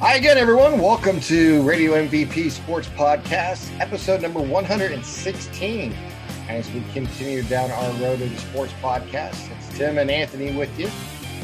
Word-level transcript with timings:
Hi 0.00 0.14
again, 0.14 0.38
everyone. 0.38 0.78
Welcome 0.78 1.18
to 1.22 1.60
Radio 1.62 1.94
MVP 1.94 2.52
Sports 2.52 2.86
Podcast, 2.90 3.68
episode 3.80 4.22
number 4.22 4.38
116. 4.38 5.92
As 6.48 6.70
we 6.70 6.84
continue 6.92 7.42
down 7.42 7.72
our 7.72 7.90
road 7.94 8.20
to 8.20 8.28
the 8.28 8.36
sports 8.36 8.72
podcast, 8.80 9.50
it's 9.50 9.76
Tim 9.76 9.98
and 9.98 10.08
Anthony 10.08 10.56
with 10.56 10.78
you 10.78 10.88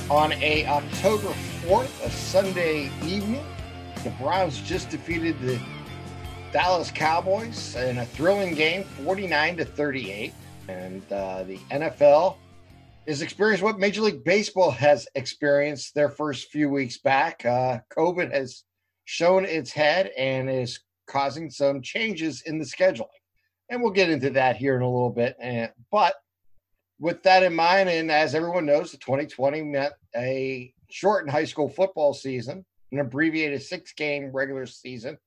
on 0.09 0.35
a 0.35 0.65
October 0.67 1.31
4th, 1.67 2.07
a 2.07 2.11
Sunday 2.11 2.93
evening. 3.05 3.45
The 4.05 4.11
Browns 4.11 4.61
just 4.61 4.89
defeated 4.89 5.37
the 5.41 5.61
Dallas 6.53 6.93
Cowboys 6.93 7.75
in 7.75 7.99
a 7.99 8.07
thrilling 8.07 8.55
game, 8.55 8.85
49 8.85 9.57
to 9.57 9.65
38. 9.65 10.33
And 10.69 11.03
uh, 11.13 11.43
the 11.43 11.59
NFL 11.73 12.37
is 13.07 13.23
experiencing 13.23 13.65
what 13.65 13.79
Major 13.79 14.03
League 14.03 14.25
Baseball 14.25 14.71
has 14.71 15.07
experienced 15.15 15.95
their 15.95 16.09
first 16.09 16.51
few 16.51 16.69
weeks 16.71 16.99
back. 16.99 17.45
Uh, 17.45 17.81
COVID 17.97 18.33
has 18.33 18.65
shown 19.05 19.45
its 19.45 19.73
head 19.73 20.11
and 20.17 20.49
is 20.49 20.81
causing 21.07 21.51
some 21.51 21.83
changes 21.83 22.43
in 22.47 22.59
the 22.59 22.65
scheduling. 22.65 23.09
And 23.71 23.83
we'll 23.83 23.93
get 23.93 24.11
into 24.11 24.31
that 24.31 24.57
here 24.57 24.77
in 24.77 24.83
a 24.83 24.91
little 24.91 25.11
bit. 25.11 25.37
And, 25.41 25.71
but 25.91 26.15
with 26.99 27.23
that 27.25 27.43
in 27.43 27.55
mind, 27.55 27.89
and 27.89 28.11
as 28.11 28.35
everyone 28.35 28.67
knows, 28.67 28.93
the 28.93 28.99
2020 28.99 29.63
meant 29.63 29.93
a 30.17 30.73
shortened 30.91 31.31
high 31.31 31.45
school 31.45 31.69
football 31.69 32.15
season, 32.15 32.65
an 32.93 33.01
abbreviated 33.01 33.63
six 33.63 33.93
game 33.93 34.31
regular 34.33 34.67
season. 34.67 35.19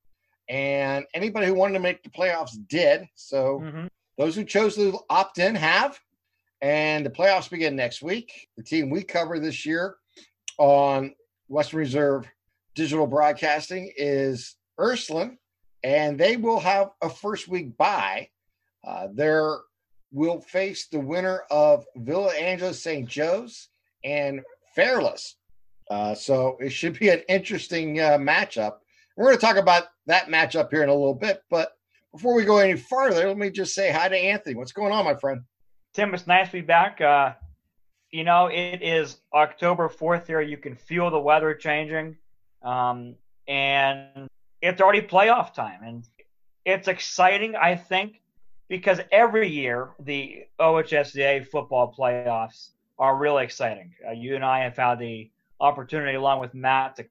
And 0.49 1.05
anybody 1.13 1.47
who 1.47 1.55
wanted 1.55 1.73
to 1.73 1.79
make 1.79 2.03
the 2.03 2.09
playoffs 2.09 2.55
did. 2.69 3.07
So 3.15 3.59
mm-hmm. 3.59 3.87
those 4.17 4.35
who 4.35 4.45
chose 4.45 4.75
to 4.75 4.99
opt 5.09 5.39
in 5.39 5.55
have. 5.55 5.99
And 6.61 7.05
the 7.05 7.09
playoffs 7.09 7.49
begin 7.49 7.75
next 7.75 8.01
week. 8.01 8.49
The 8.57 8.63
team 8.63 8.89
we 8.89 9.03
cover 9.03 9.39
this 9.39 9.65
year 9.65 9.95
on 10.57 11.13
Western 11.47 11.79
Reserve 11.79 12.27
Digital 12.75 13.07
Broadcasting 13.07 13.91
is 13.95 14.55
Ursuline, 14.79 15.37
and 15.83 16.19
they 16.19 16.37
will 16.37 16.59
have 16.59 16.91
a 17.01 17.09
first 17.09 17.47
week 17.47 17.77
bye. 17.77 18.29
Uh, 18.85 19.07
will 20.11 20.39
face 20.41 20.87
the 20.87 20.99
winner 20.99 21.43
of 21.51 21.85
Villa 21.95 22.33
Angela 22.33 22.73
St. 22.73 23.07
Joe's 23.07 23.69
and 24.03 24.41
Fairless. 24.75 25.35
Uh, 25.89 26.13
so 26.15 26.57
it 26.59 26.69
should 26.69 26.97
be 26.99 27.09
an 27.09 27.21
interesting 27.27 27.99
uh, 27.99 28.17
matchup. 28.17 28.77
We're 29.15 29.25
going 29.25 29.37
to 29.37 29.41
talk 29.41 29.57
about 29.57 29.85
that 30.05 30.27
matchup 30.27 30.69
here 30.69 30.83
in 30.83 30.89
a 30.89 30.93
little 30.93 31.15
bit. 31.15 31.41
But 31.49 31.73
before 32.13 32.35
we 32.35 32.45
go 32.45 32.57
any 32.57 32.77
farther, 32.77 33.27
let 33.27 33.37
me 33.37 33.49
just 33.49 33.73
say 33.73 33.91
hi 33.91 34.07
to 34.07 34.15
Anthony. 34.15 34.55
What's 34.55 34.71
going 34.71 34.91
on, 34.91 35.05
my 35.05 35.15
friend? 35.15 35.41
Tim, 35.97 36.13
it's 36.13 36.27
nice 36.27 36.45
to 36.45 36.51
be 36.51 36.61
back. 36.61 37.01
Uh, 37.01 37.33
you 38.11 38.23
know, 38.23 38.51
it 38.53 38.83
is 38.83 39.17
October 39.33 39.89
4th 39.89 40.27
here. 40.27 40.39
You 40.41 40.55
can 40.55 40.75
feel 40.75 41.09
the 41.09 41.19
weather 41.19 41.55
changing. 41.55 42.17
Um, 42.61 43.15
and 43.47 44.29
it's 44.61 44.79
already 44.79 45.01
playoff 45.01 45.55
time. 45.55 45.79
And 45.83 46.07
it's 46.65 46.87
exciting, 46.87 47.55
I 47.55 47.75
think, 47.75 48.21
because 48.69 48.99
every 49.11 49.49
year 49.49 49.89
the 49.99 50.43
OHSAA 50.59 51.47
football 51.47 51.91
playoffs 51.97 52.69
are 52.99 53.17
really 53.17 53.43
exciting. 53.43 53.95
Uh, 54.07 54.11
you 54.11 54.35
and 54.35 54.45
I 54.45 54.65
have 54.65 54.77
had 54.77 54.99
the 54.99 55.31
opportunity, 55.59 56.13
along 56.13 56.41
with 56.41 56.53
Matt, 56.53 56.97
to 56.97 57.07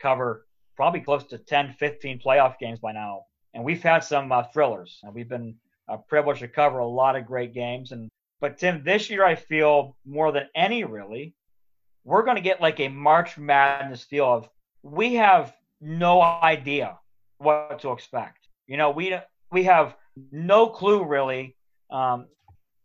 cover 0.00 0.44
probably 0.74 1.02
close 1.02 1.22
to 1.26 1.38
10, 1.38 1.76
15 1.78 2.18
playoff 2.18 2.58
games 2.58 2.80
by 2.80 2.90
now. 2.90 3.26
And 3.54 3.62
we've 3.62 3.80
had 3.80 4.02
some 4.02 4.32
uh, 4.32 4.42
thrillers. 4.52 4.98
And 5.04 5.14
we've 5.14 5.28
been 5.28 5.54
uh, 5.88 5.98
privileged 5.98 6.40
to 6.40 6.48
cover 6.48 6.78
a 6.78 6.88
lot 6.88 7.14
of 7.14 7.26
great 7.26 7.54
games. 7.54 7.92
And 7.92 8.10
but 8.44 8.58
Tim, 8.58 8.84
this 8.84 9.08
year 9.08 9.24
I 9.24 9.36
feel 9.36 9.96
more 10.04 10.30
than 10.30 10.50
any 10.54 10.84
really, 10.84 11.32
we're 12.04 12.24
going 12.24 12.36
to 12.36 12.42
get 12.42 12.60
like 12.60 12.78
a 12.78 12.88
March 12.88 13.38
Madness 13.38 14.04
feel 14.04 14.26
of 14.26 14.50
we 14.82 15.14
have 15.14 15.54
no 15.80 16.20
idea 16.20 16.98
what 17.38 17.78
to 17.80 17.92
expect. 17.92 18.46
You 18.66 18.76
know, 18.76 18.90
we 18.90 19.16
we 19.50 19.62
have 19.62 19.96
no 20.30 20.66
clue 20.66 21.06
really. 21.06 21.56
Um, 21.90 22.26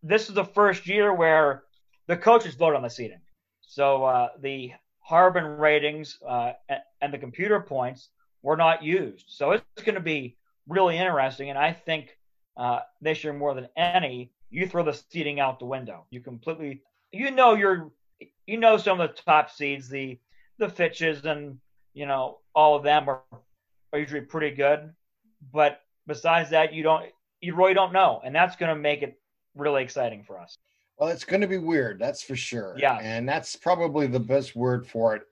this 0.02 0.30
is 0.30 0.34
the 0.34 0.46
first 0.46 0.88
year 0.88 1.14
where 1.14 1.64
the 2.08 2.16
coaches 2.16 2.56
vote 2.56 2.74
on 2.74 2.82
the 2.82 2.90
seating, 2.90 3.20
so 3.60 4.06
uh, 4.06 4.30
the 4.40 4.72
Harbin 5.02 5.44
ratings 5.44 6.20
uh, 6.26 6.54
and 7.02 7.14
the 7.14 7.18
computer 7.18 7.60
points 7.60 8.08
were 8.44 8.56
not 8.56 8.82
used. 8.82 9.26
So 9.28 9.52
it's 9.52 9.84
going 9.84 9.96
to 9.96 10.00
be 10.16 10.38
really 10.70 10.98
interesting, 10.98 11.50
and 11.50 11.60
I 11.60 11.74
think 11.74 12.18
uh, 12.56 12.80
this 13.02 13.26
year 13.26 13.34
more 13.34 13.54
than 13.54 13.68
any, 13.76 14.32
you 14.50 14.68
throw 14.68 14.84
the 14.84 15.00
seeding 15.10 15.40
out 15.40 15.60
the 15.60 15.66
window. 15.66 16.06
You 16.10 16.22
completely, 16.22 16.82
you 17.12 17.32
know, 17.32 17.56
you're, 17.56 17.92
you 18.48 18.58
know, 18.58 18.78
some 18.78 19.00
of 19.00 19.10
the 19.10 19.22
top 19.22 19.52
seeds, 19.52 19.90
the 19.90 20.20
the 20.58 20.70
Fitches 20.70 21.26
and 21.26 21.58
you 21.94 22.06
know 22.06 22.40
all 22.54 22.76
of 22.76 22.84
them 22.84 23.10
are 23.10 23.22
are 23.94 24.00
usually 24.00 24.22
pretty 24.22 24.56
good, 24.56 24.94
but 25.52 25.82
besides 26.06 26.50
that, 26.52 26.74
you 26.74 26.84
don't, 26.84 27.06
you 27.42 27.56
really 27.56 27.74
don't 27.74 27.94
know, 27.94 28.22
and 28.24 28.36
that's 28.36 28.56
going 28.56 28.74
to 28.74 28.80
make 28.80 29.02
it 29.02 29.20
really 29.56 29.84
exciting 29.84 30.24
for 30.24 30.40
us. 30.40 30.58
Well, 30.98 31.10
it's 31.10 31.24
going 31.24 31.42
to 31.42 31.48
be 31.48 31.58
weird, 31.58 32.00
that's 32.00 32.22
for 32.22 32.36
sure. 32.36 32.76
Yeah, 32.78 33.00
and 33.02 33.28
that's 33.28 33.56
probably 33.56 34.08
the 34.08 34.20
best 34.20 34.56
word 34.56 34.86
for 34.86 35.16
it. 35.16 35.24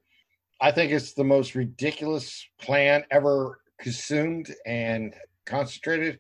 I 0.60 0.72
think 0.72 0.92
it's 0.92 1.14
the 1.14 1.24
most 1.24 1.56
ridiculous 1.56 2.48
plan 2.60 3.04
ever 3.12 3.60
consumed 3.80 4.56
and 4.66 5.14
concentrated. 5.46 6.20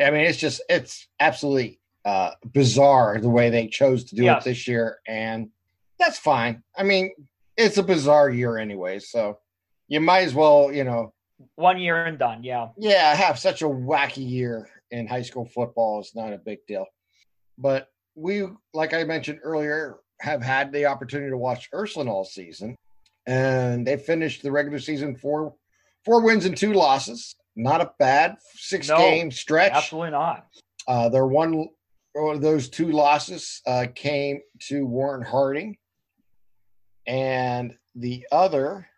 I 0.00 0.10
mean, 0.10 0.22
it's 0.22 0.38
just 0.38 0.60
it's 0.68 1.06
absolutely 1.20 1.78
uh, 2.06 2.30
bizarre 2.54 3.18
the 3.20 3.28
way 3.28 3.50
they 3.50 3.66
chose 3.66 4.04
to 4.04 4.14
do 4.14 4.22
yes. 4.22 4.46
it 4.46 4.50
this 4.50 4.68
year, 4.68 5.00
and 5.08 5.50
that's 5.98 6.18
fine. 6.18 6.62
I 6.78 6.84
mean, 6.84 7.10
it's 7.56 7.78
a 7.78 7.82
bizarre 7.82 8.30
year 8.30 8.58
anyway, 8.58 9.00
so 9.00 9.38
you 9.88 10.00
might 10.00 10.20
as 10.20 10.32
well, 10.32 10.72
you 10.72 10.84
know, 10.84 11.12
one 11.56 11.78
year 11.78 12.04
and 12.04 12.16
done. 12.16 12.44
Yeah, 12.44 12.68
yeah. 12.78 13.14
Have 13.14 13.40
such 13.40 13.62
a 13.62 13.66
wacky 13.66 14.26
year 14.26 14.70
in 14.92 15.08
high 15.08 15.22
school 15.22 15.46
football 15.46 16.00
is 16.00 16.12
not 16.14 16.32
a 16.32 16.38
big 16.38 16.64
deal, 16.68 16.86
but 17.58 17.88
we, 18.14 18.44
like 18.72 18.94
I 18.94 19.02
mentioned 19.02 19.40
earlier, 19.42 19.96
have 20.20 20.42
had 20.42 20.72
the 20.72 20.86
opportunity 20.86 21.30
to 21.30 21.36
watch 21.36 21.68
Ursuline 21.74 22.08
all 22.08 22.24
season, 22.24 22.76
and 23.26 23.84
they 23.84 23.96
finished 23.96 24.44
the 24.44 24.52
regular 24.52 24.78
season 24.78 25.16
four 25.16 25.54
four 26.04 26.22
wins 26.22 26.44
and 26.44 26.56
two 26.56 26.72
losses. 26.72 27.34
Not 27.56 27.80
a 27.80 27.90
bad 27.98 28.36
six 28.54 28.88
no, 28.88 28.96
game 28.98 29.32
stretch. 29.32 29.72
Absolutely 29.72 30.12
not. 30.12 30.46
Uh, 30.86 31.08
their 31.08 31.26
one 31.26 31.68
those 32.38 32.68
two 32.68 32.92
losses 32.92 33.60
uh, 33.66 33.86
came 33.94 34.40
to 34.68 34.86
Warren 34.86 35.22
Harding, 35.22 35.76
and 37.06 37.76
the 37.94 38.26
other 38.32 38.88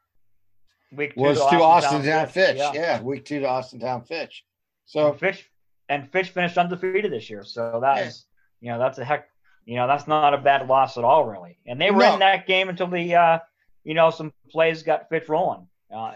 week 0.93 1.13
was 1.17 1.39
to 1.39 1.45
Austintown 1.45 2.27
Fitch. 2.27 2.33
Fitch. 2.33 2.57
Yeah. 2.59 2.73
yeah. 2.73 3.03
week 3.03 3.25
two 3.25 3.41
to 3.41 3.47
Austintown 3.47 4.07
Fitch. 4.07 4.45
So 4.87 5.11
and 5.11 5.19
Fitch 5.19 5.51
and 5.89 6.11
Fitch 6.11 6.31
finished 6.31 6.59
undefeated 6.59 7.13
this 7.13 7.29
year. 7.29 7.45
So 7.45 7.79
that 7.83 7.97
yeah. 7.99 8.05
is, 8.05 8.25
you 8.61 8.71
know, 8.71 8.79
that's 8.79 8.99
a 8.99 9.05
heck. 9.05 9.29
You 9.65 9.77
know, 9.77 9.87
that's 9.87 10.09
not 10.09 10.33
a 10.33 10.39
bad 10.39 10.67
loss 10.67 10.97
at 10.97 11.05
all, 11.05 11.27
really. 11.27 11.59
And 11.67 11.79
they 11.79 11.91
were 11.91 11.99
no. 11.99 12.15
in 12.15 12.21
that 12.21 12.47
game 12.47 12.71
until 12.71 12.87
the, 12.87 13.15
uh, 13.15 13.39
you 13.85 13.93
know, 13.93 14.09
some 14.09 14.33
plays 14.51 14.83
got 14.83 15.11
Fitch 15.11 15.29
rolling. 15.29 15.69
Uh, 15.95 16.13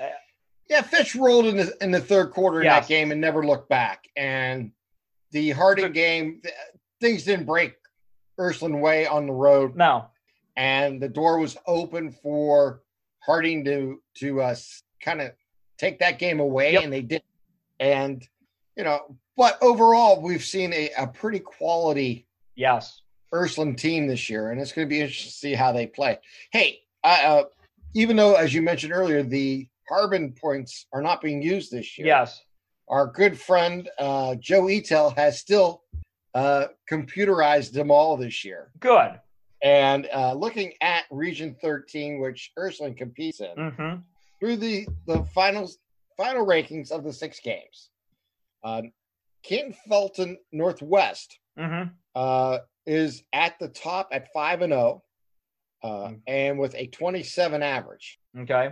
yeah, 0.71 0.81
Fitch 0.81 1.15
rolled 1.15 1.47
in 1.47 1.59
the 1.59 1.77
in 1.83 1.91
the 1.91 2.01
third 2.01 2.31
quarter 2.31 2.63
in 2.63 2.67
that 2.69 2.89
game 2.89 3.13
and 3.13 3.21
never 3.21 3.45
looked 3.45 3.69
back. 3.69 4.09
And 4.17 4.73
the 5.33 5.51
Harding 5.51 5.93
game, 5.93 6.41
things 7.03 7.25
didn't 7.25 7.45
break 7.45 7.75
Ursuline 8.39 8.81
way 8.81 9.07
on 9.07 9.27
the 9.27 9.33
road. 9.33 9.77
No. 9.77 10.07
And 10.57 11.03
the 11.03 11.09
door 11.09 11.39
was 11.39 11.59
open 11.67 12.13
for 12.13 12.81
Harding 13.21 13.65
to 13.67 14.03
to 14.17 14.43
uh, 14.43 14.55
kind 15.01 15.21
of 15.21 15.31
take 15.79 16.01
that 16.01 16.19
game 16.19 16.41
away, 16.41 16.73
yep. 16.73 16.83
and 16.83 16.93
they 16.93 17.03
did. 17.03 17.23
And 17.79 18.27
you 18.77 18.83
know, 18.83 19.17
but 19.37 19.59
overall, 19.63 20.21
we've 20.21 20.43
seen 20.43 20.73
a, 20.73 20.91
a 20.99 21.07
pretty 21.07 21.39
quality 21.39 22.27
yes 22.57 23.01
Ursuline 23.33 23.77
team 23.77 24.09
this 24.09 24.29
year, 24.29 24.51
and 24.51 24.61
it's 24.61 24.73
going 24.73 24.89
to 24.89 24.91
be 24.91 25.01
interesting 25.01 25.31
to 25.31 25.37
see 25.37 25.55
how 25.55 25.71
they 25.71 25.87
play. 25.87 26.19
Hey, 26.51 26.81
I, 27.05 27.25
uh, 27.25 27.45
even 27.95 28.17
though, 28.17 28.35
as 28.35 28.53
you 28.53 28.61
mentioned 28.61 28.93
earlier, 28.93 29.23
the 29.23 29.69
Harbin 29.89 30.33
points 30.33 30.87
are 30.93 31.01
not 31.01 31.21
being 31.23 31.43
used 31.43 31.71
this 31.71 31.97
year. 31.97 32.09
Yes, 32.09 32.43
our 32.89 33.07
good 33.07 33.39
friend 33.39 33.89
uh, 34.01 34.35
Joe 34.35 34.63
Eitel 34.63 35.17
has 35.17 35.39
still 35.39 35.83
uh, 36.35 36.67
computerized 36.91 37.73
them 37.73 37.91
all 37.91 38.17
this 38.17 38.45
year. 38.45 38.71
Good. 38.81 39.19
And 39.63 40.09
uh, 40.13 40.35
looking 40.35 40.73
at 40.81 41.05
Region 41.11 41.55
13, 41.61 42.21
which 42.21 42.53
Ursuline 42.59 42.95
competes 42.95 43.41
in, 43.41 43.55
mm-hmm. 43.57 43.97
through 44.41 44.57
the 44.57 44.87
the 45.07 45.23
finals 45.35 45.79
final 46.17 46.45
rankings 46.45 46.91
of 46.91 47.05
the 47.05 47.13
six 47.13 47.39
games, 47.41 47.91
uh, 48.65 48.83
Canal 49.45 49.75
Fulton 49.89 50.39
Northwest 50.51 51.39
mm-hmm. 51.59 51.91
uh, 52.15 52.59
is 52.87 53.23
at 53.33 53.59
the 53.61 53.69
top 53.69 54.09
at 54.11 54.33
five 54.33 54.63
and 54.63 54.73
zero, 54.73 55.03
oh, 55.83 55.89
uh, 55.89 56.09
mm-hmm. 56.09 56.15
and 56.27 56.59
with 56.59 56.75
a 56.75 56.89
27 56.89 57.63
average. 57.63 58.19
Okay. 58.37 58.71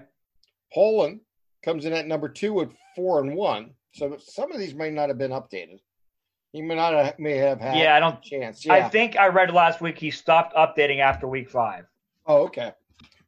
Poland 0.73 1.21
comes 1.65 1.85
in 1.85 1.93
at 1.93 2.07
number 2.07 2.29
two 2.29 2.53
with 2.53 2.71
four 2.97 3.21
and 3.21 3.35
one. 3.35 3.75
So 3.93 4.17
some 4.19 4.53
of 4.53 4.59
these 4.59 4.75
may 4.75 4.91
not 4.91 5.09
have 5.09 5.19
been 5.19 5.33
updated. 5.33 5.81
He 6.53 6.63
may 6.63 6.75
not 6.75 6.93
have, 6.95 7.19
may 7.19 7.37
have 7.37 7.61
had. 7.61 7.77
Yeah, 7.77 7.95
I 7.95 8.01
don't 8.01 8.21
chance. 8.23 8.65
Yeah. 8.67 8.73
I 8.75 8.89
think 8.89 9.17
I 9.17 9.29
read 9.29 9.53
last 9.53 9.81
week 9.81 9.99
he 9.99 10.11
stopped 10.11 10.55
updating 10.57 10.99
after 11.01 11.29
week 11.29 11.49
five. 11.49 11.85
Oh, 12.27 12.43
okay. 12.45 12.73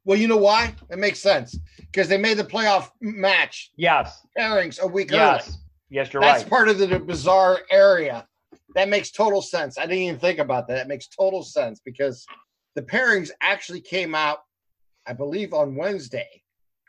Well, 0.05 0.19
you 0.19 0.27
know 0.27 0.37
why? 0.37 0.75
It 0.91 0.99
makes 0.99 1.21
sense 1.21 1.57
because 1.79 2.09
they 2.09 2.19
made 2.19 2.37
the 2.37 2.45
playoff 2.45 2.91
match 3.01 3.71
Yes. 3.77 4.27
pairings 4.37 4.81
a 4.81 4.87
week 4.87 5.13
Yes. 5.13 5.49
early. 5.49 5.57
Yes, 5.91 6.13
you're 6.13 6.21
That's 6.23 6.33
right. 6.33 6.39
That's 6.41 6.49
part 6.49 6.69
of 6.69 6.79
the 6.79 6.99
bizarre 6.99 7.61
area. 7.71 8.27
That 8.75 8.89
makes 8.89 9.11
total 9.13 9.43
sense. 9.43 9.79
I 9.79 9.83
didn't 9.83 9.99
even 9.99 10.19
think 10.19 10.39
about 10.41 10.67
that. 10.69 10.75
That 10.75 10.89
makes 10.89 11.07
total 11.07 11.45
sense 11.45 11.81
because 11.85 12.27
the 12.75 12.83
pairings 12.83 13.31
actually 13.41 13.83
came 13.83 14.15
out, 14.15 14.39
I 15.07 15.13
believe, 15.13 15.53
on 15.53 15.77
Wednesday 15.77 16.43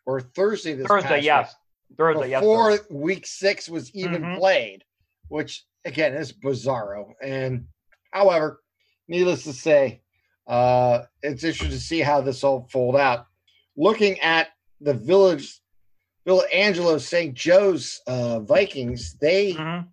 or 0.05 0.21
Thursday 0.21 0.73
this 0.73 0.87
Thursday, 0.87 1.19
yes. 1.21 1.53
week, 1.89 1.97
Thursday, 1.97 2.29
yes. 2.29 2.39
before 2.41 2.79
week 2.89 3.27
six 3.27 3.69
was 3.69 3.93
even 3.93 4.21
Mhm. 4.23 4.37
played, 4.39 4.83
which 5.27 5.65
again 5.85 6.13
it's 6.13 6.31
bizarro. 6.31 7.13
And 7.21 7.67
however, 8.11 8.61
needless 9.07 9.43
to 9.45 9.53
say, 9.53 10.01
uh, 10.47 11.03
it's 11.21 11.43
interesting 11.43 11.69
to 11.71 11.79
see 11.79 11.99
how 11.99 12.21
this 12.21 12.43
all 12.43 12.67
fold 12.71 12.95
out. 12.95 13.27
Looking 13.75 14.19
at 14.19 14.49
the 14.81 14.93
village, 14.93 15.59
Villa 16.25 16.45
Angela 16.53 16.99
St. 16.99 17.33
Joe's 17.33 18.01
uh, 18.07 18.39
Vikings, 18.41 19.13
they 19.15 19.53
Mhm. 19.53 19.87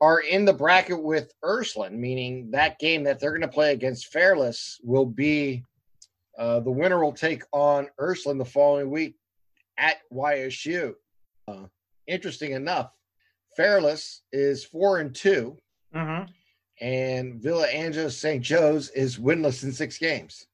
are 0.00 0.20
in 0.20 0.44
the 0.44 0.52
bracket 0.52 1.02
with 1.02 1.32
Ursuline, 1.42 1.98
meaning 2.00 2.50
that 2.50 2.78
game 2.78 3.04
that 3.04 3.18
they're 3.20 3.30
going 3.30 3.40
to 3.42 3.48
play 3.48 3.72
against 3.72 4.08
Fairless 4.12 4.80
will 4.82 5.06
be 5.06 5.64
uh, 6.36 6.58
the 6.60 6.70
winner 6.70 7.02
will 7.02 7.12
take 7.12 7.44
on 7.52 7.88
Ursuline 8.00 8.38
the 8.38 8.44
following 8.44 8.90
week 8.90 9.14
at 9.78 9.98
YSU. 10.12 10.94
Uh, 11.46 11.66
interesting 12.08 12.52
enough, 12.52 12.90
Fairless 13.56 14.22
is 14.32 14.64
four 14.64 14.98
and 15.00 15.14
two, 15.14 15.58
Mhm. 15.94 16.28
and 16.80 17.42
Villa 17.42 17.66
Angela 17.68 18.10
St. 18.10 18.42
Joe's 18.42 18.90
is 18.90 19.18
winless 19.18 19.62
in 19.62 19.72
six 19.72 19.98
games. 19.98 20.46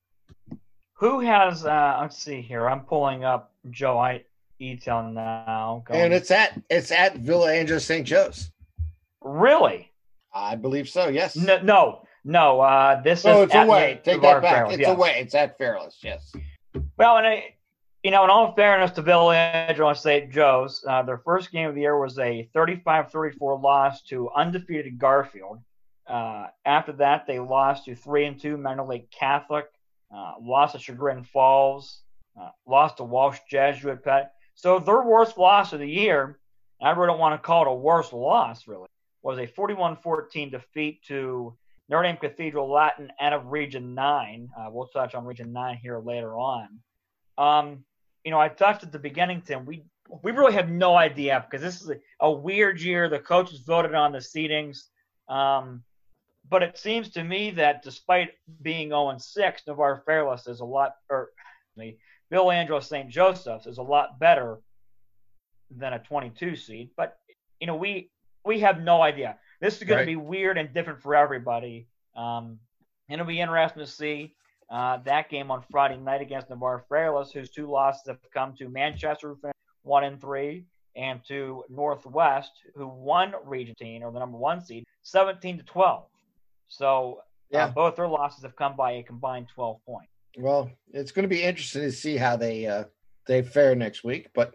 Who 0.94 1.20
has? 1.20 1.64
Uh, 1.64 1.98
let's 2.02 2.18
see 2.18 2.42
here. 2.42 2.68
I'm 2.68 2.80
pulling 2.84 3.24
up 3.24 3.52
Joe 3.70 3.98
I 3.98 4.24
Eitel 4.60 5.12
now. 5.14 5.82
Going- 5.86 6.00
And 6.00 6.12
it's 6.14 6.30
at 6.30 6.60
it's 6.68 6.90
at 6.90 7.16
Villa 7.16 7.52
Angela 7.54 7.80
St. 7.80 8.06
Joe's. 8.06 8.50
really 9.22 9.90
I 10.32 10.54
believe 10.56 10.88
so. 10.88 11.08
Yes. 11.08 11.34
no, 11.36 11.58
no, 11.62 12.02
no. 12.24 12.60
Uh, 12.60 13.00
this 13.02 13.24
No, 13.24 13.38
is 13.40 13.44
it's 13.46 13.54
at 13.54 13.66
away. 13.66 14.00
Take 14.04 14.20
that 14.22 14.42
back. 14.42 14.54
Fairless, 14.54 14.74
It's 14.74 14.80
yes. 14.82 14.96
away. 14.96 15.20
It's 15.20 15.34
at 15.34 15.58
Fairless. 15.58 15.98
Yes. 16.02 16.32
Well, 16.96 17.16
and 17.16 17.26
I, 17.26 17.54
you 18.02 18.10
know, 18.10 18.24
in 18.24 18.30
all 18.30 18.54
fairness 18.54 18.92
to 18.92 19.02
Villa 19.02 19.36
Angela 19.36 19.94
St. 19.94 20.30
Joe's, 20.30 20.84
uh, 20.88 21.02
their 21.02 21.18
first 21.18 21.52
game 21.52 21.68
of 21.68 21.74
the 21.74 21.82
year 21.82 21.98
was 21.98 22.18
a 22.18 22.48
35-34 22.54 23.62
loss 23.62 24.02
to 24.04 24.30
undefeated 24.30 24.98
Garfield. 24.98 25.58
Uh, 26.06 26.46
after 26.64 26.92
that, 26.92 27.26
they 27.26 27.38
lost 27.38 27.84
to 27.84 27.94
three 27.94 28.24
and 28.24 28.40
two 28.40 28.56
Mentor 28.56 28.86
Lake 28.86 29.10
Catholic, 29.10 29.66
uh, 30.14 30.32
lost 30.40 30.74
to 30.74 30.80
Chagrin 30.80 31.24
Falls, 31.24 32.02
uh, 32.40 32.48
lost 32.66 32.96
to 32.96 33.04
Walsh 33.04 33.38
Jesuit 33.50 34.02
Pet. 34.02 34.32
So 34.54 34.78
their 34.78 35.02
worst 35.02 35.36
loss 35.36 35.72
of 35.72 35.80
the 35.80 35.88
year, 35.88 36.38
I 36.80 36.90
really 36.90 37.08
don't 37.08 37.20
want 37.20 37.40
to 37.40 37.46
call 37.46 37.62
it 37.62 37.68
a 37.68 37.74
worst 37.74 38.14
loss, 38.14 38.66
really, 38.66 38.88
was 39.22 39.38
a 39.38 39.46
41-14 39.46 40.50
defeat 40.50 41.02
to 41.08 41.54
Notre 41.90 42.04
Dame 42.04 42.16
Cathedral 42.16 42.70
Latin 42.70 43.12
out 43.20 43.34
of 43.34 43.46
Region 43.46 43.94
9. 43.94 44.48
Uh, 44.58 44.70
we'll 44.70 44.86
touch 44.86 45.14
on 45.14 45.26
Region 45.26 45.52
9 45.52 45.76
here 45.82 45.98
later 45.98 46.34
on. 46.38 46.80
Um, 47.36 47.84
you 48.24 48.30
know, 48.30 48.40
I 48.40 48.48
touched 48.48 48.82
at 48.82 48.92
the 48.92 48.98
beginning, 48.98 49.42
Tim. 49.42 49.64
We 49.64 49.84
we 50.22 50.32
really 50.32 50.54
have 50.54 50.68
no 50.68 50.96
idea 50.96 51.44
because 51.48 51.62
this 51.62 51.80
is 51.80 51.90
a, 51.90 51.96
a 52.20 52.30
weird 52.30 52.80
year. 52.80 53.08
The 53.08 53.18
coaches 53.20 53.60
voted 53.60 53.94
on 53.94 54.12
the 54.12 54.18
seedings. 54.18 54.84
Um, 55.28 55.82
but 56.48 56.62
it 56.64 56.76
seems 56.78 57.10
to 57.10 57.22
me 57.22 57.52
that 57.52 57.82
despite 57.82 58.30
being 58.62 58.88
0 58.88 59.16
6, 59.18 59.62
Navarre 59.68 60.02
Fairless 60.04 60.48
is 60.48 60.58
a 60.60 60.64
lot, 60.64 60.96
or 61.08 61.30
me, 61.76 61.98
Bill 62.28 62.50
Andros 62.50 62.88
St. 62.88 63.08
Joseph's 63.08 63.66
is 63.66 63.78
a 63.78 63.82
lot 63.82 64.18
better 64.18 64.58
than 65.70 65.92
a 65.92 66.00
22 66.00 66.56
seed. 66.56 66.90
But, 66.96 67.18
you 67.60 67.66
know, 67.68 67.76
we 67.76 68.10
we 68.44 68.60
have 68.60 68.80
no 68.80 69.00
idea. 69.02 69.36
This 69.60 69.76
is 69.76 69.84
going 69.84 69.98
Right. 69.98 70.04
to 70.04 70.10
be 70.10 70.16
weird 70.16 70.58
and 70.58 70.72
different 70.72 71.02
for 71.02 71.14
everybody. 71.14 71.86
Um, 72.16 72.58
and 73.08 73.20
it'll 73.20 73.26
be 73.26 73.40
interesting 73.40 73.84
to 73.84 73.90
see 73.90 74.34
uh, 74.70 74.98
that 74.98 75.28
game 75.28 75.50
on 75.50 75.62
Friday 75.70 75.96
night 75.96 76.20
against 76.20 76.48
Navarre 76.50 76.84
Fairless, 76.88 77.32
whose 77.32 77.50
two 77.50 77.66
losses 77.68 78.02
have 78.06 78.18
come 78.32 78.54
to 78.56 78.68
Manchester, 78.68 79.36
one 79.82 80.04
and 80.04 80.20
three, 80.20 80.64
and 80.96 81.20
to 81.28 81.64
Northwest, 81.68 82.52
who 82.74 82.86
won 82.86 83.34
Region 83.44 83.74
10 83.78 84.02
or 84.02 84.12
the 84.12 84.18
number 84.18 84.38
one 84.38 84.60
seed, 84.60 84.84
17 85.02 85.58
to 85.58 85.64
12. 85.64 86.04
So 86.68 87.22
Yeah. 87.50 87.64
uh, 87.64 87.70
both 87.70 87.96
their 87.96 88.08
losses 88.08 88.42
have 88.44 88.54
come 88.56 88.76
by 88.76 88.92
a 88.92 89.02
combined 89.02 89.48
12 89.54 89.84
points. 89.84 90.12
Well, 90.38 90.70
it's 90.92 91.10
going 91.10 91.24
to 91.24 91.28
be 91.28 91.42
interesting 91.42 91.82
to 91.82 91.90
see 91.92 92.16
how 92.16 92.36
they 92.36 92.66
uh, 92.66 92.84
they 93.26 93.42
fare 93.42 93.74
next 93.74 94.04
week. 94.04 94.28
But 94.34 94.54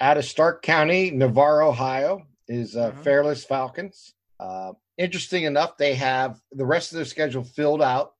out 0.00 0.16
of 0.16 0.24
Stark 0.24 0.62
County, 0.62 1.10
Navarre, 1.10 1.62
Ohio, 1.62 2.26
is 2.48 2.76
uh, 2.76 2.92
Mhm. 2.92 3.02
Fairless 3.04 3.44
Falcons. 3.44 4.14
Uh, 4.38 4.72
interesting 4.98 5.44
enough, 5.44 5.76
they 5.76 5.94
have 5.94 6.40
the 6.52 6.64
rest 6.66 6.92
of 6.92 6.96
their 6.96 7.04
schedule 7.04 7.42
filled 7.44 7.82
out. 7.82 8.14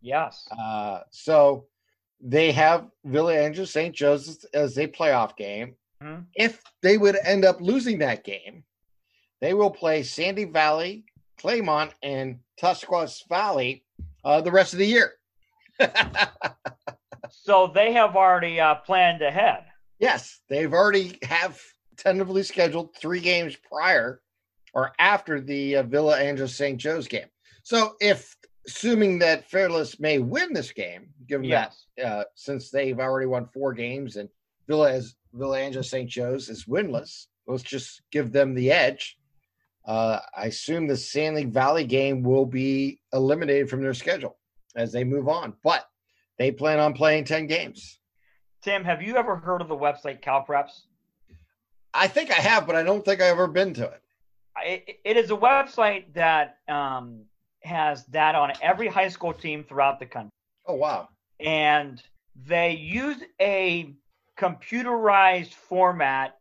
Yes. 0.00 0.46
Uh, 0.56 1.00
so 1.10 1.66
they 2.20 2.52
have 2.52 2.88
Villa 3.04 3.34
Angela 3.34 3.66
St. 3.66 3.94
Joseph's 3.94 4.44
as 4.54 4.78
a 4.78 4.86
playoff 4.86 5.36
game. 5.36 5.76
Mhm. 6.02 6.26
If 6.34 6.62
they 6.82 6.98
would 6.98 7.16
end 7.24 7.44
up 7.44 7.60
losing 7.60 7.98
that 7.98 8.24
game, 8.24 8.64
they 9.40 9.54
will 9.54 9.70
play 9.70 10.02
Sandy 10.02 10.44
Valley, 10.44 11.04
Claymont, 11.38 11.92
and 12.02 12.40
Tuscarawas 12.58 13.24
Valley 13.28 13.84
uh, 14.24 14.40
the 14.40 14.50
rest 14.52 14.72
of 14.72 14.78
the 14.78 14.86
year. 14.86 15.12
So 17.30 17.66
they 17.66 17.92
have 17.92 18.14
already 18.16 18.60
uh, 18.60 18.76
planned 18.76 19.22
ahead. 19.22 19.64
Yes, 19.98 20.40
they've 20.48 20.72
already 20.72 21.18
have 21.22 21.60
tentatively 21.96 22.42
scheduled 22.42 22.94
three 22.96 23.20
games 23.20 23.56
prior 23.56 24.20
or 24.74 24.92
after 24.98 25.40
the 25.40 25.76
uh, 25.76 25.82
Villa 25.82 26.18
Angela 26.20 26.48
St. 26.48 26.78
Joe's 26.78 27.08
game. 27.08 27.26
So, 27.62 27.94
if 28.00 28.35
assuming 28.66 29.18
that 29.20 29.48
Fairless 29.50 30.00
may 30.00 30.18
win 30.18 30.52
this 30.52 30.72
game, 30.72 31.08
given 31.28 31.44
Yes. 31.44 31.86
that 31.96 32.04
uh, 32.06 32.24
since 32.34 32.70
they've 32.70 32.98
already 32.98 33.26
won 33.26 33.46
four 33.46 33.72
games 33.72 34.16
and 34.16 34.28
Villa 34.66 34.92
as 34.92 35.14
Villa 35.32 35.60
Angela 35.60 35.84
St. 35.84 36.08
Joe's 36.08 36.48
is 36.48 36.64
winless, 36.64 37.26
let's 37.46 37.62
just 37.62 38.02
give 38.10 38.32
them 38.32 38.54
the 38.54 38.70
edge. 38.72 39.16
Uh, 39.86 40.18
I 40.36 40.46
assume 40.46 40.86
the 40.88 40.96
Sandy 40.96 41.44
Valley 41.44 41.84
game 41.84 42.22
will 42.22 42.46
be 42.46 43.00
eliminated 43.12 43.70
from 43.70 43.82
their 43.82 43.94
schedule 43.94 44.36
as 44.74 44.90
they 44.92 45.04
move 45.04 45.28
on, 45.28 45.54
but 45.62 45.84
they 46.38 46.50
plan 46.50 46.80
on 46.80 46.92
playing 46.92 47.24
ten 47.24 47.46
games. 47.46 48.00
Tim, 48.62 48.82
have 48.84 49.00
you 49.00 49.16
ever 49.16 49.36
heard 49.36 49.60
of 49.60 49.68
the 49.68 49.76
website 49.76 50.22
CalPreps? 50.22 50.72
I 51.94 52.08
think 52.08 52.30
I 52.32 52.34
have, 52.34 52.66
but 52.66 52.74
I 52.74 52.82
don't 52.82 53.04
think 53.04 53.20
I've 53.22 53.30
ever 53.30 53.46
been 53.46 53.74
to 53.74 53.84
it. 53.84 54.02
It, 54.64 54.98
it 55.04 55.16
is 55.16 55.30
a 55.30 55.36
website 55.36 56.14
that 56.14 56.56
um, 56.68 57.20
has 57.66 58.04
that 58.06 58.34
on 58.34 58.52
every 58.62 58.88
high 58.88 59.08
school 59.08 59.32
team 59.32 59.64
throughout 59.64 59.98
the 60.00 60.06
country. 60.06 60.30
Oh 60.66 60.74
wow. 60.74 61.08
and 61.38 62.02
they 62.46 62.72
use 62.72 63.18
a 63.40 63.94
computerized 64.36 65.54
format 65.54 66.38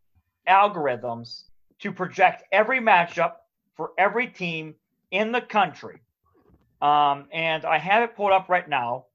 algorithms 0.48 1.44
to 1.80 1.92
project 1.92 2.44
every 2.52 2.80
matchup 2.80 3.34
for 3.76 3.92
every 3.98 4.28
team 4.28 4.76
in 5.12 5.32
the 5.32 5.42
country. 5.42 6.00
Um, 6.82 7.26
and 7.32 7.66
I 7.66 7.78
have 7.78 8.04
it 8.04 8.16
pulled 8.16 8.32
up 8.32 8.50
right 8.50 8.68
now. 8.68 9.06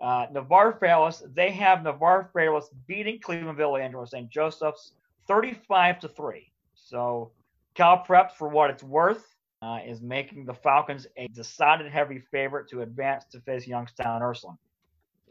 Uh, 0.00 0.26
Navarre 0.32 0.72
Fairless, 0.72 1.22
they 1.34 1.50
have 1.50 1.82
Navarre 1.82 2.30
Fairless 2.32 2.70
beating 2.86 3.20
Cleveland 3.20 3.58
Villa 3.58 3.80
Angela 3.80 4.06
St. 4.06 4.30
Joseph's 4.30 4.92
35 5.28 6.00
to 6.00 6.08
3. 6.08 6.50
So 6.74 7.32
Cal 7.74 8.04
Preps, 8.04 8.32
for 8.32 8.48
what 8.48 8.70
it's 8.70 8.82
worth, 8.82 9.36
uh, 9.62 9.78
is 9.86 10.00
making 10.00 10.44
the 10.46 10.54
Falcons 10.54 11.06
a 11.16 11.28
decided 11.28 11.90
heavy 11.90 12.20
favorite 12.30 12.68
to 12.70 12.82
advance 12.82 13.24
to 13.32 13.40
face 13.40 13.66
Youngstown 13.66 14.22
Ursuline. 14.22 14.58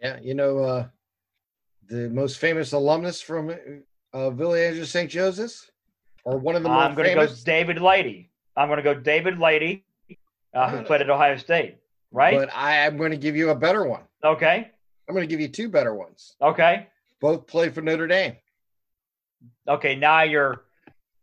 Yeah, 0.02 0.20
you 0.22 0.34
know 0.34 0.60
uh, 0.60 0.88
the 1.90 2.10
most 2.10 2.38
famous 2.38 2.72
alumnus 2.72 3.22
from 3.22 3.54
uh, 4.14 4.84
St. 4.86 5.10
Joseph's, 5.10 5.72
or 6.24 6.38
one 6.38 6.56
of 6.56 6.64
the 6.64 6.70
most 6.70 6.82
I'm 6.82 6.96
going 6.96 7.10
to 7.18 7.28
go. 7.28 7.34
David 7.44 7.78
Lighty. 7.78 8.28
I'm 8.56 8.68
going 8.68 8.78
to 8.78 8.84
go 8.84 8.94
David 8.94 9.36
Lighty, 9.36 9.84
uh, 10.54 10.70
who 10.70 10.84
played 10.84 11.02
at 11.02 11.10
Ohio 11.10 11.38
State. 11.38 11.78
Right? 12.12 12.36
But 12.36 12.50
I 12.54 12.78
am 12.78 12.98
going 12.98 13.12
to 13.12 13.18
give 13.18 13.36
you 13.36 13.50
a 13.50 13.56
better 13.56 13.86
one. 13.86 14.04
okay. 14.24 14.72
I'm 15.08 15.16
going 15.16 15.28
to 15.28 15.32
give 15.32 15.40
you 15.40 15.48
two 15.48 15.70
better 15.70 15.96
ones. 15.96 16.36
Okay. 16.40 16.88
Both 17.20 17.48
played 17.48 17.74
for 17.74 17.82
Notre 17.82 18.06
Dame. 18.06 18.36
Okay. 19.68 19.96
Now 19.96 20.22
you're, 20.22 20.66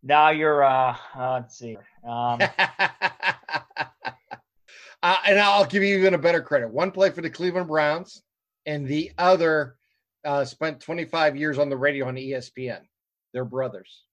now 0.03 0.31
you're. 0.31 0.65
Uh, 0.65 0.97
uh, 1.15 1.33
let's 1.35 1.57
see. 1.57 1.77
Um, 2.07 2.41
uh, 5.03 5.17
and 5.27 5.39
I'll 5.39 5.65
give 5.67 5.83
you 5.83 5.99
even 5.99 6.15
a 6.15 6.19
better 6.19 6.41
credit. 6.41 6.71
One 6.71 6.91
played 6.91 7.15
for 7.15 7.21
the 7.23 7.31
Cleveland 7.31 7.69
Browns, 7.69 8.23
and 8.65 8.87
the 8.87 9.13
other 9.19 9.77
uh, 10.25 10.45
spent 10.45 10.81
25 10.81 11.37
years 11.37 11.59
on 11.59 11.69
the 11.69 11.77
radio 11.77 12.07
on 12.09 12.15
ESPN. 12.15 12.81
They're 13.33 13.45
brothers. 13.45 14.05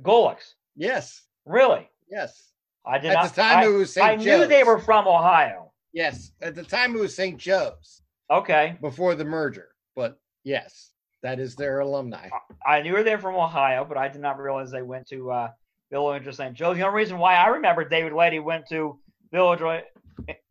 Golics. 0.00 0.54
Yes, 0.76 1.22
Really? 1.44 1.88
yes. 2.10 2.52
I 2.86 2.98
did 2.98 3.10
At 3.10 3.14
not. 3.14 3.28
the 3.34 3.40
time, 3.42 3.58
I, 3.58 3.64
it 3.66 3.68
was 3.68 3.92
St. 3.92 4.06
I 4.06 4.14
knew 4.16 4.46
they 4.46 4.64
were 4.64 4.78
from 4.78 5.06
Ohio. 5.08 5.72
Yes, 5.92 6.32
at 6.40 6.54
the 6.54 6.62
time 6.62 6.94
it 6.94 7.00
was 7.00 7.14
St. 7.16 7.36
Joe's 7.38 8.02
Okay. 8.30 8.76
before 8.80 9.14
the 9.14 9.24
merger. 9.24 9.68
But 9.96 10.18
Yes, 10.44 10.92
that 11.22 11.40
is 11.40 11.56
their 11.56 11.80
alumni. 11.80 12.28
I 12.66 12.80
knew 12.82 13.02
they 13.02 13.16
were 13.16 13.20
from 13.20 13.34
Ohio, 13.34 13.84
but 13.84 13.98
I 13.98 14.08
did 14.08 14.20
not 14.22 14.38
realize 14.38 14.70
they 14.70 14.82
went 14.82 15.08
to 15.08 15.30
uh, 15.30 15.50
Villa 15.90 16.14
Angela 16.14 16.32
St. 16.32 16.54
Joe's. 16.54 16.76
The 16.76 16.82
only 16.82 16.96
reason 16.96 17.18
why 17.18 17.34
I 17.34 17.48
remember 17.48 17.88
David 17.88 18.12
Lighty 18.12 18.42
went 18.42 18.68
to 18.68 18.98
Villa 19.32 19.82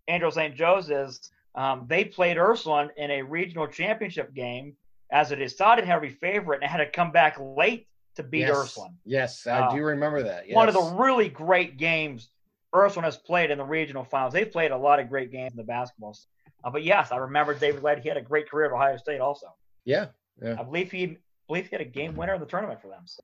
Angela 0.07 0.31
St. 0.31 0.55
Joe's 0.55 0.89
is 0.89 1.31
um, 1.55 1.85
they 1.87 2.05
played 2.05 2.37
Ursuline 2.37 2.89
in 2.97 3.11
a 3.11 3.21
regional 3.21 3.67
championship 3.67 4.33
game 4.33 4.75
as 5.11 5.31
a 5.31 5.35
decided 5.35 5.85
heavy 5.85 6.09
favorite 6.09 6.61
and 6.61 6.69
had 6.69 6.77
to 6.77 6.89
come 6.89 7.11
back 7.11 7.37
late 7.39 7.87
to 8.15 8.23
beat 8.23 8.39
yes. 8.39 8.55
Ursuline. 8.55 8.95
Yes, 9.05 9.47
I 9.47 9.59
uh, 9.59 9.75
do 9.75 9.81
remember 9.83 10.23
that. 10.23 10.47
Yes. 10.47 10.55
One 10.55 10.67
of 10.67 10.73
the 10.73 10.81
really 10.81 11.29
great 11.29 11.77
games 11.77 12.29
Ursuline 12.75 13.05
has 13.05 13.17
played 13.17 13.51
in 13.51 13.57
the 13.57 13.63
regional 13.63 14.03
finals. 14.03 14.33
They've 14.33 14.51
played 14.51 14.71
a 14.71 14.77
lot 14.77 14.99
of 14.99 15.09
great 15.09 15.31
games 15.31 15.51
in 15.51 15.57
the 15.57 15.63
basketball. 15.63 16.17
Uh, 16.63 16.69
but 16.69 16.83
yes, 16.83 17.11
I 17.11 17.17
remember 17.17 17.53
David 17.53 17.81
Lighty. 17.81 18.01
He 18.01 18.09
had 18.09 18.17
a 18.17 18.21
great 18.21 18.49
career 18.49 18.67
at 18.67 18.71
Ohio 18.73 18.97
State 18.97 19.21
also. 19.21 19.47
Yeah, 19.85 20.07
yeah. 20.41 20.57
I 20.59 20.63
believe 20.63 20.91
he 20.91 21.03
I 21.03 21.17
believe 21.47 21.67
he 21.67 21.71
had 21.71 21.81
a 21.81 21.89
game 21.89 22.15
winner 22.15 22.33
in 22.33 22.41
the 22.41 22.45
tournament 22.45 22.81
for 22.81 22.89
them. 22.89 23.03
So. 23.05 23.21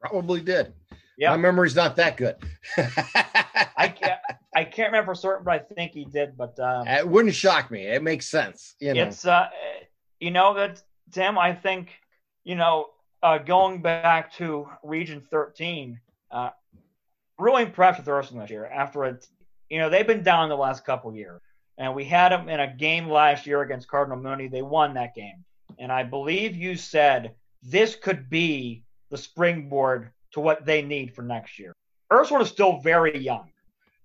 Probably 0.00 0.40
did. 0.40 0.74
Yeah, 1.18 1.30
my 1.30 1.36
memory's 1.36 1.76
not 1.76 1.96
that 1.96 2.16
good. 2.16 2.36
I 2.76 3.88
can't. 3.88 4.20
I 4.54 4.64
can't 4.64 4.92
remember 4.92 5.12
for 5.12 5.14
certain, 5.14 5.44
but 5.44 5.54
I 5.54 5.74
think 5.74 5.92
he 5.92 6.04
did. 6.04 6.36
But 6.36 6.58
um, 6.60 6.86
it 6.86 7.06
wouldn't 7.06 7.34
shock 7.34 7.70
me. 7.70 7.86
It 7.86 8.02
makes 8.02 8.26
sense. 8.26 8.74
You 8.80 8.94
know, 8.94 9.04
it's 9.04 9.26
uh, 9.26 9.48
you 10.20 10.30
know 10.30 10.54
that 10.54 10.82
Tim. 11.10 11.38
I 11.38 11.54
think 11.54 11.90
you 12.44 12.54
know 12.54 12.86
uh, 13.22 13.38
going 13.38 13.82
back 13.82 14.32
to 14.34 14.68
Region 14.82 15.22
13, 15.30 16.00
uh, 16.30 16.50
really 17.38 17.62
impressed 17.62 17.98
with 17.98 18.08
Ursuline 18.08 18.42
this 18.42 18.50
year. 18.50 18.66
After 18.66 19.04
it, 19.04 19.26
you 19.70 19.78
know, 19.78 19.88
they've 19.88 20.06
been 20.06 20.22
down 20.22 20.48
the 20.48 20.56
last 20.56 20.84
couple 20.84 21.14
years, 21.14 21.40
and 21.78 21.94
we 21.94 22.04
had 22.04 22.32
them 22.32 22.48
in 22.48 22.60
a 22.60 22.74
game 22.74 23.08
last 23.08 23.46
year 23.46 23.62
against 23.62 23.88
Cardinal 23.88 24.18
Mooney. 24.18 24.48
They 24.48 24.62
won 24.62 24.94
that 24.94 25.14
game, 25.14 25.44
and 25.78 25.92
I 25.92 26.02
believe 26.02 26.56
you 26.56 26.76
said 26.76 27.34
this 27.62 27.94
could 27.94 28.28
be 28.28 28.84
the 29.10 29.18
springboard 29.18 30.10
to 30.32 30.40
what 30.40 30.64
they 30.64 30.82
need 30.82 31.14
for 31.14 31.22
next 31.22 31.58
year. 31.58 31.72
Ursuline 32.12 32.42
is 32.42 32.48
still 32.48 32.78
very 32.80 33.18
young. 33.18 33.50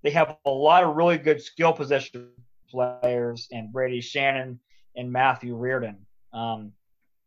They 0.03 0.11
have 0.11 0.37
a 0.45 0.49
lot 0.49 0.83
of 0.83 0.95
really 0.95 1.17
good 1.17 1.41
skill 1.41 1.73
position 1.73 2.29
players, 2.69 3.47
and 3.51 3.71
Brady 3.71 4.01
Shannon 4.01 4.59
and 4.95 5.11
Matthew 5.11 5.55
Reardon. 5.55 6.05
Um, 6.33 6.73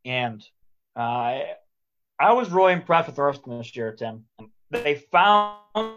and 0.05 0.45
uh, 0.97 1.41
I 2.19 2.33
was 2.33 2.51
really 2.51 2.73
impressed 2.73 3.09
with 3.09 3.19
Ursuline 3.19 3.59
this 3.59 3.75
year, 3.75 3.93
Tim. 3.93 4.25
They 4.71 4.97
found 5.11 5.97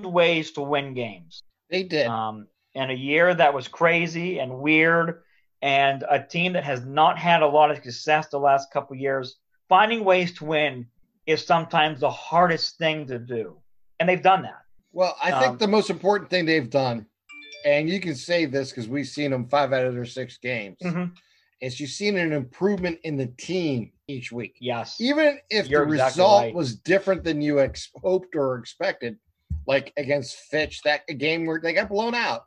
ways 0.00 0.52
to 0.52 0.62
win 0.62 0.94
games. 0.94 1.42
They 1.70 1.84
did. 1.84 2.06
Um, 2.06 2.48
in 2.74 2.90
a 2.90 2.94
year 2.94 3.34
that 3.34 3.54
was 3.54 3.68
crazy 3.68 4.38
and 4.40 4.58
weird, 4.58 5.22
and 5.62 6.04
a 6.10 6.22
team 6.22 6.54
that 6.54 6.64
has 6.64 6.84
not 6.84 7.18
had 7.18 7.42
a 7.42 7.46
lot 7.46 7.70
of 7.70 7.76
success 7.82 8.28
the 8.28 8.38
last 8.38 8.70
couple 8.72 8.96
years, 8.96 9.36
finding 9.68 10.04
ways 10.04 10.32
to 10.34 10.44
win 10.44 10.86
is 11.26 11.44
sometimes 11.44 12.00
the 12.00 12.10
hardest 12.10 12.78
thing 12.78 13.06
to 13.06 13.18
do, 13.18 13.56
and 13.98 14.08
they've 14.08 14.22
done 14.22 14.42
that. 14.42 14.62
Well, 14.92 15.16
I 15.22 15.30
think 15.40 15.52
um, 15.52 15.58
the 15.58 15.68
most 15.68 15.90
important 15.90 16.30
thing 16.30 16.46
they've 16.46 16.70
done, 16.70 17.06
and 17.64 17.88
you 17.88 18.00
can 18.00 18.14
say 18.14 18.44
this 18.44 18.70
because 18.70 18.88
we've 18.88 19.08
seen 19.08 19.30
them 19.30 19.48
five 19.48 19.72
out 19.72 19.86
of 19.86 19.94
their 19.94 20.04
six 20.04 20.38
games, 20.38 20.76
mm-hmm. 20.82 21.06
is 21.60 21.80
you've 21.80 21.90
seen 21.90 22.16
an 22.16 22.32
improvement 22.32 23.00
in 23.02 23.16
the 23.16 23.26
team 23.38 23.90
each 24.06 24.30
week. 24.30 24.56
Yes. 24.60 25.00
Even 25.00 25.38
if 25.50 25.68
You're 25.68 25.86
the 25.86 25.94
exactly 25.94 26.22
result 26.22 26.42
right. 26.42 26.54
was 26.54 26.76
different 26.76 27.24
than 27.24 27.40
you 27.40 27.60
ex- 27.60 27.90
hoped 27.96 28.36
or 28.36 28.56
expected, 28.58 29.18
like 29.66 29.92
against 29.96 30.36
Fitch, 30.36 30.82
that 30.82 31.02
a 31.08 31.14
game 31.14 31.46
where 31.46 31.60
they 31.60 31.72
got 31.72 31.88
blown 31.88 32.14
out, 32.14 32.42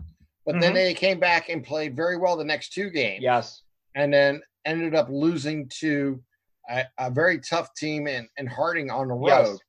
but 0.45 0.53
mm-hmm. 0.53 0.61
then 0.61 0.73
they 0.73 0.93
came 0.93 1.19
back 1.19 1.49
and 1.49 1.63
played 1.63 1.95
very 1.95 2.17
well 2.17 2.37
the 2.37 2.45
next 2.45 2.73
two 2.73 2.89
games. 2.89 3.23
Yes. 3.23 3.63
And 3.95 4.13
then 4.13 4.41
ended 4.65 4.95
up 4.95 5.09
losing 5.09 5.67
to 5.79 6.21
a, 6.69 6.85
a 6.97 7.11
very 7.11 7.39
tough 7.39 7.73
team 7.75 8.07
in, 8.07 8.27
in 8.37 8.47
Harding 8.47 8.89
on 8.89 9.07
the 9.07 9.13
road, 9.13 9.29
yes. 9.29 9.59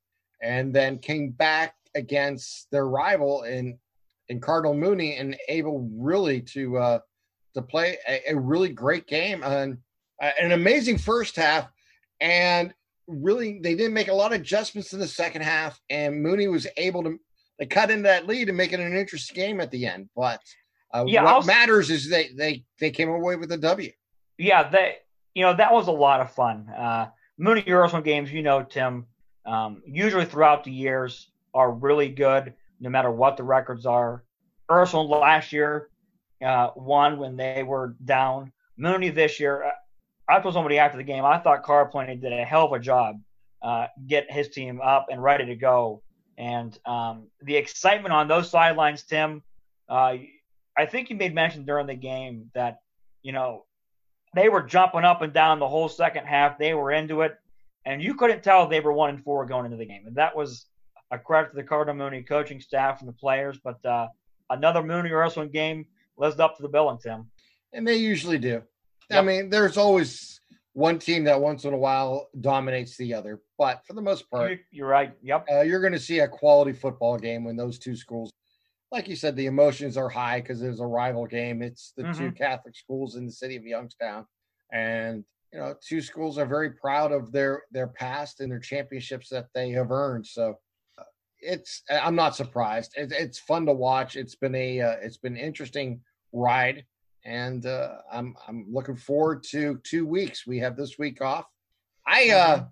and 0.42 0.74
then 0.74 0.98
came 0.98 1.30
back 1.30 1.74
against 1.94 2.68
their 2.70 2.86
rival 2.86 3.42
in 3.44 3.78
in 4.28 4.40
Cardinal 4.40 4.74
Mooney 4.74 5.16
and 5.16 5.36
able 5.48 5.88
really 5.96 6.42
to 6.42 6.76
uh, 6.76 6.98
to 7.54 7.62
play 7.62 7.96
a, 8.06 8.32
a 8.32 8.38
really 8.38 8.68
great 8.68 9.06
game 9.06 9.42
and 9.42 9.78
uh, 10.22 10.30
an 10.40 10.52
amazing 10.52 10.98
first 10.98 11.36
half 11.36 11.70
and 12.20 12.74
really 13.06 13.58
they 13.62 13.74
didn't 13.74 13.94
make 13.94 14.08
a 14.08 14.14
lot 14.14 14.32
of 14.32 14.40
adjustments 14.40 14.92
in 14.92 15.00
the 15.00 15.08
second 15.08 15.42
half 15.42 15.80
and 15.88 16.22
Mooney 16.22 16.46
was 16.46 16.66
able 16.76 17.02
to 17.04 17.18
they 17.58 17.64
cut 17.64 17.90
into 17.90 18.02
that 18.02 18.26
lead 18.26 18.48
and 18.48 18.56
make 18.56 18.72
it 18.72 18.80
an 18.80 18.94
interesting 18.94 19.34
game 19.34 19.60
at 19.60 19.70
the 19.70 19.86
end 19.86 20.10
but 20.14 20.40
uh, 20.92 21.04
yeah, 21.06 21.22
what 21.22 21.46
matters 21.46 21.90
is 21.90 22.08
they 22.08 22.30
they 22.36 22.64
they 22.80 22.90
came 22.90 23.08
away 23.08 23.36
with 23.36 23.52
a 23.52 23.58
W. 23.58 23.90
Yeah, 24.38 24.70
they 24.70 24.96
you 25.34 25.42
know 25.42 25.54
that 25.54 25.72
was 25.72 25.88
a 25.88 25.92
lot 25.92 26.20
of 26.20 26.32
fun. 26.32 26.68
Uh, 26.68 27.08
Mooney 27.38 27.64
Ursuline 27.68 28.02
games, 28.02 28.32
you 28.32 28.42
know, 28.42 28.62
Tim, 28.62 29.06
um, 29.46 29.82
usually 29.86 30.24
throughout 30.24 30.64
the 30.64 30.72
years 30.72 31.30
are 31.54 31.70
really 31.70 32.08
good, 32.08 32.54
no 32.80 32.90
matter 32.90 33.10
what 33.10 33.36
the 33.36 33.44
records 33.44 33.86
are. 33.86 34.24
Ursuline 34.70 35.08
last 35.08 35.52
year 35.52 35.88
uh, 36.44 36.70
won 36.76 37.18
when 37.18 37.36
they 37.36 37.62
were 37.62 37.96
down. 38.04 38.52
Mooney 38.76 39.10
this 39.10 39.40
year, 39.40 39.64
uh, 39.64 39.70
I 40.28 40.40
told 40.40 40.54
somebody 40.54 40.78
after 40.78 40.98
the 40.98 41.04
game, 41.04 41.24
I 41.24 41.38
thought 41.38 41.62
Carpenter 41.62 42.14
did 42.14 42.32
a 42.32 42.44
hell 42.44 42.66
of 42.66 42.72
a 42.72 42.78
job 42.78 43.20
uh, 43.62 43.86
get 44.06 44.30
his 44.30 44.48
team 44.48 44.80
up 44.80 45.06
and 45.10 45.22
ready 45.22 45.46
to 45.46 45.56
go. 45.56 46.02
And 46.36 46.76
um, 46.86 47.28
the 47.42 47.56
excitement 47.56 48.12
on 48.12 48.28
those 48.28 48.50
sidelines, 48.50 49.02
Tim, 49.02 49.42
uh, 49.88 50.14
I 50.76 50.86
think 50.86 51.10
you 51.10 51.16
made 51.16 51.34
mention 51.34 51.64
during 51.64 51.86
the 51.86 51.94
game 51.94 52.50
that, 52.54 52.80
you 53.22 53.32
know, 53.32 53.64
they 54.34 54.48
were 54.48 54.62
jumping 54.62 55.04
up 55.04 55.22
and 55.22 55.32
down 55.32 55.58
the 55.58 55.68
whole 55.68 55.88
second 55.88 56.26
half. 56.26 56.58
They 56.58 56.74
were 56.74 56.92
into 56.92 57.22
it, 57.22 57.38
and 57.84 58.02
you 58.02 58.14
couldn't 58.14 58.42
tell 58.42 58.66
they 58.66 58.80
were 58.80 58.92
one 58.92 59.10
and 59.10 59.22
four 59.22 59.46
going 59.46 59.64
into 59.64 59.76
the 59.76 59.86
game. 59.86 60.06
And 60.06 60.16
that 60.16 60.36
was 60.36 60.66
a 61.10 61.18
credit 61.18 61.50
to 61.50 61.56
the 61.56 61.62
Cardinal 61.62 61.96
Mooney 61.96 62.22
coaching 62.22 62.60
staff 62.60 63.00
and 63.00 63.08
the 63.08 63.14
players. 63.14 63.58
But 63.62 63.84
uh, 63.84 64.08
another 64.50 64.82
Mooney 64.82 65.10
Ursuline 65.10 65.50
game 65.50 65.86
lived 66.16 66.40
up 66.40 66.56
to 66.56 66.62
the 66.62 66.68
billing, 66.68 66.98
Tim. 66.98 67.30
And 67.72 67.86
they 67.86 67.96
usually 67.96 68.38
do. 68.38 68.62
Yep. 69.10 69.22
I 69.22 69.22
mean, 69.22 69.50
there's 69.50 69.76
always 69.76 70.40
one 70.74 70.98
team 70.98 71.24
that 71.24 71.40
once 71.40 71.64
in 71.64 71.72
a 71.72 71.78
while 71.78 72.28
dominates 72.40 72.96
the 72.96 73.14
other, 73.14 73.40
but 73.56 73.82
for 73.86 73.94
the 73.94 74.02
most 74.02 74.30
part, 74.30 74.60
you're 74.70 74.86
right. 74.86 75.12
Yep. 75.22 75.46
Uh, 75.50 75.60
you're 75.62 75.80
going 75.80 75.92
to 75.92 75.98
see 75.98 76.20
a 76.20 76.28
quality 76.28 76.72
football 76.72 77.18
game 77.18 77.44
when 77.44 77.56
those 77.56 77.78
two 77.78 77.96
schools, 77.96 78.30
like 78.90 79.08
you 79.08 79.16
said, 79.16 79.36
the 79.36 79.46
emotions 79.46 79.96
are 79.96 80.08
high 80.08 80.40
because 80.40 80.60
there's 80.60 80.80
a 80.80 80.86
rival 80.86 81.26
game. 81.26 81.62
It's 81.62 81.92
the 81.96 82.04
mm-hmm. 82.04 82.18
two 82.18 82.32
Catholic 82.32 82.74
schools 82.74 83.16
in 83.16 83.26
the 83.26 83.32
city 83.32 83.56
of 83.56 83.64
Youngstown, 83.64 84.26
and 84.72 85.24
you 85.52 85.58
know, 85.58 85.74
two 85.86 86.00
schools 86.00 86.38
are 86.38 86.46
very 86.46 86.70
proud 86.70 87.12
of 87.12 87.32
their 87.32 87.62
their 87.70 87.88
past 87.88 88.40
and 88.40 88.50
their 88.50 88.58
championships 88.58 89.28
that 89.30 89.48
they 89.54 89.70
have 89.70 89.90
earned. 89.90 90.26
So 90.26 90.58
it's 91.40 91.82
I'm 91.90 92.16
not 92.16 92.36
surprised. 92.36 92.92
It, 92.96 93.12
it's 93.12 93.38
fun 93.38 93.66
to 93.66 93.72
watch. 93.72 94.16
It's 94.16 94.34
been 94.34 94.54
a 94.54 94.80
uh, 94.80 94.96
it's 95.02 95.16
been 95.16 95.36
an 95.36 95.42
interesting 95.42 96.00
ride, 96.32 96.84
and 97.24 97.64
uh, 97.66 97.96
I'm 98.12 98.34
I'm 98.46 98.66
looking 98.70 98.96
forward 98.96 99.44
to 99.50 99.80
two 99.84 100.06
weeks. 100.06 100.46
We 100.46 100.58
have 100.58 100.76
this 100.76 100.98
week 100.98 101.20
off. 101.20 101.46
I 102.06 102.30
uh, 102.30 102.56
mm-hmm. 102.56 102.64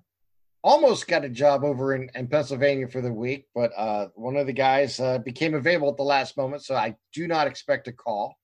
Almost 0.66 1.06
got 1.06 1.24
a 1.24 1.28
job 1.28 1.64
over 1.64 1.94
in, 1.94 2.10
in 2.14 2.26
Pennsylvania 2.26 2.88
for 2.88 3.00
the 3.00 3.12
week, 3.12 3.46
but 3.54 3.72
uh, 3.76 4.08
one 4.14 4.36
of 4.36 4.46
the 4.46 4.52
guys 4.52 4.98
uh, 5.00 5.18
became 5.18 5.54
available 5.54 5.90
at 5.90 5.96
the 5.96 6.02
last 6.02 6.36
moment, 6.36 6.62
so 6.64 6.74
I 6.74 6.96
do 7.12 7.26
not 7.26 7.46
expect 7.46 7.88
a 7.88 7.92
call. 7.92 8.36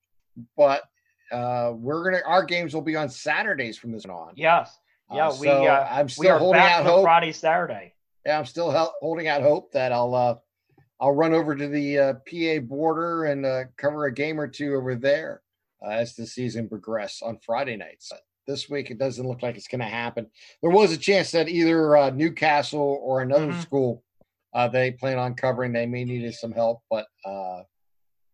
But 0.57 0.85
uh, 1.31 1.73
we're 1.75 2.05
gonna 2.05 2.23
our 2.27 2.45
games 2.45 2.75
will 2.75 2.83
be 2.83 2.97
on 2.97 3.09
Saturdays 3.09 3.77
from 3.77 3.93
this 3.93 4.07
on. 4.07 4.33
Yes. 4.37 4.79
Yeah, 5.13 5.29
uh, 5.29 5.33
we. 5.33 5.47
So 5.47 5.67
uh, 5.67 5.89
I'm 5.91 6.09
still 6.09 6.39
holding 6.39 6.63
out 6.63 6.85
hope. 6.85 7.05
Friday, 7.05 7.33
Saturday 7.33 7.95
yeah, 8.25 8.39
I'm 8.39 8.47
still 8.47 8.71
holding 9.01 9.29
out 9.29 9.43
hope 9.43 9.73
that 9.73 9.93
I'll 9.93 10.15
uh, 10.15 10.37
I'll 11.01 11.13
run 11.13 11.35
over 11.35 11.55
to 11.55 11.69
the 11.69 11.99
uh, 11.99 12.15
PA 12.31 12.61
border 12.61 13.25
and 13.25 13.45
uh, 13.45 13.65
cover 13.77 14.07
a 14.07 14.15
game 14.15 14.41
or 14.41 14.47
two 14.47 14.75
over 14.75 14.95
there 14.95 15.43
uh, 15.85 15.91
as 15.91 16.15
the 16.15 16.27
season 16.27 16.69
progresses 16.69 17.23
on 17.23 17.39
Friday 17.45 17.77
nights. 17.77 18.13
This 18.47 18.69
week, 18.69 18.91
it 18.91 18.99
doesn't 18.99 19.27
look 19.27 19.43
like 19.43 19.57
it's 19.57 19.69
going 19.69 19.81
to 19.81 19.87
happen. 19.87 20.27
There 20.63 20.71
was 20.71 20.93
a 20.93 20.97
chance 20.97 21.31
that 21.31 21.49
either 21.49 21.97
uh, 21.97 22.11
New 22.11 22.33
Castle 22.33 22.99
or 23.03 23.23
another 23.23 23.49
mm-hmm. 23.49 23.61
school 23.61 24.03
uh, 24.53 24.69
they 24.69 24.91
plan 24.91 25.19
on 25.19 25.35
covering, 25.35 25.73
they 25.73 25.87
may 25.87 26.05
need 26.05 26.31
some 26.35 26.53
help, 26.53 26.81
but 26.91 27.07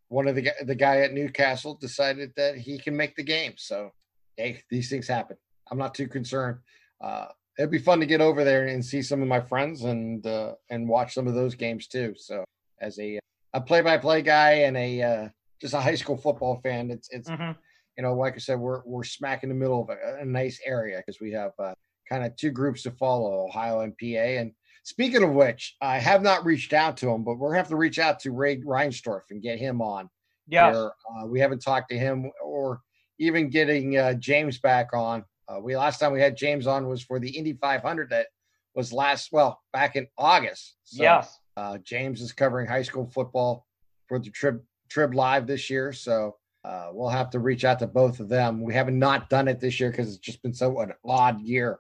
one 0.09 0.27
of 0.27 0.35
the 0.35 0.51
the 0.65 0.75
guy 0.75 1.01
at 1.01 1.13
New 1.13 1.29
Castle 1.29 1.75
decided 1.75 2.33
that 2.37 2.57
he 2.57 2.79
can 2.79 2.97
make 2.97 3.15
the 3.15 3.23
game. 3.23 3.55
So, 3.57 3.93
hey, 4.37 4.63
these 4.71 4.89
things 4.89 5.07
happen. 5.07 5.37
I'm 5.71 5.79
not 5.79 5.95
too 5.95 6.09
concerned. 6.09 6.59
Uh, 7.01 7.27
it'd 7.59 7.71
be 7.71 7.79
fun 7.79 8.01
to 8.01 8.07
get 8.07 8.21
over 8.21 8.45
there 8.45 8.67
and 8.67 8.85
see 8.85 9.03
some 9.03 9.23
of 9.23 9.29
my 9.29 9.41
friends 9.41 9.85
and 9.85 10.27
uh, 10.27 10.55
and 10.71 10.89
watch 10.89 11.15
some 11.15 11.27
of 11.27 11.35
those 11.35 11.55
games 11.55 11.87
too. 11.87 12.15
So 12.17 12.45
as 12.81 12.99
a 12.99 13.19
a 13.55 13.61
play 13.61 13.83
by 13.83 13.99
play 13.99 14.23
guy 14.23 14.51
and 14.51 14.77
a 14.77 15.03
uh, 15.03 15.29
just 15.61 15.75
a 15.75 15.81
high 15.81 15.95
school 15.95 16.17
football 16.17 16.61
fan, 16.63 16.91
it's 16.91 17.09
it's 17.11 17.29
mm-hmm. 17.29 17.53
You 17.99 18.05
know 18.05 18.15
like 18.15 18.35
I 18.35 18.39
said 18.39 18.59
we're 18.59 18.81
we're 18.87 19.05
smack 19.05 19.43
in 19.43 19.49
the 19.49 19.55
middle 19.55 19.83
of 19.83 19.91
a, 19.91 20.21
a 20.23 20.25
nice 20.25 20.61
area 20.65 21.03
because 21.05 21.21
we 21.21 21.33
have 21.33 21.51
uh, 21.59 21.75
kind 22.09 22.25
of 22.25 22.35
two 22.37 22.51
groups 22.51 22.83
to 22.85 22.93
follow 22.93 23.45
Ohio 23.47 23.81
and 23.81 23.93
PA. 23.99 24.07
And 24.07 24.53
speaking 24.85 25.23
of 25.25 25.33
which, 25.33 25.77
I 25.83 25.99
have 25.99 26.23
not 26.23 26.47
reached 26.47 26.73
out 26.73 26.97
to 26.99 27.11
him, 27.11 27.25
but 27.25 27.35
we're 27.35 27.51
gonna 27.51 27.59
have 27.59 27.69
to 27.69 27.77
reach 27.77 27.99
out 27.99 28.21
to 28.21 28.31
Ray 28.31 28.59
Reinsdorf 28.59 29.23
and 29.31 29.43
get 29.43 29.59
him 29.59 29.83
on. 29.83 30.09
Yeah, 30.47 30.71
uh, 30.71 31.27
we 31.27 31.41
haven't 31.41 31.59
talked 31.59 31.91
to 31.91 31.99
him 31.99 32.31
or 32.43 32.81
even 33.19 33.51
getting 33.51 33.99
uh, 33.99 34.15
James 34.15 34.59
back 34.59 34.95
on 34.95 35.25
Uh, 35.49 35.59
we 35.61 35.77
last 35.77 35.99
time 35.99 36.13
we 36.13 36.21
had 36.21 36.37
James 36.37 36.67
on 36.67 36.87
was 36.87 37.03
for 37.03 37.19
the 37.19 37.29
Indy 37.29 37.55
500 37.55 38.11
that 38.11 38.29
was 38.75 38.93
last 38.93 39.31
well 39.33 39.61
back 39.73 39.97
in 39.97 40.07
August. 40.17 40.77
So, 40.85 41.03
yes. 41.03 41.37
Uh, 41.57 41.79
James 41.79 42.21
is 42.21 42.33
covering 42.33 42.69
high 42.69 42.83
school 42.83 43.07
football 43.07 43.67
for 44.07 44.21
the 44.21 44.31
Trib 44.31 44.63
Trib 44.89 45.15
Live 45.15 45.47
this 45.49 45.69
year, 45.69 45.93
so 45.93 46.37
uh, 46.65 46.89
we'll 46.93 47.09
have 47.09 47.31
to 47.31 47.39
reach 47.39 47.65
out 47.65 47.79
to 47.79 47.87
both 47.87 48.21
of 48.21 48.29
them. 48.29 48.61
We 48.61 48.75
haven't 48.75 48.99
not 48.99 49.31
done 49.31 49.49
it 49.49 49.61
this 49.61 49.79
year 49.79 49.91
because 49.91 50.09
it's 50.09 50.19
just 50.19 50.43
been 50.43 50.55
so 50.55 50.81
an 50.81 50.93
odd 51.05 51.41
year. 51.41 51.79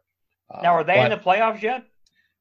Uh, 0.51 0.63
now, 0.63 0.73
are 0.73 0.85
they 0.85 1.03
in 1.05 1.11
the 1.11 1.17
playoffs 1.17 1.63
yet? 1.63 1.85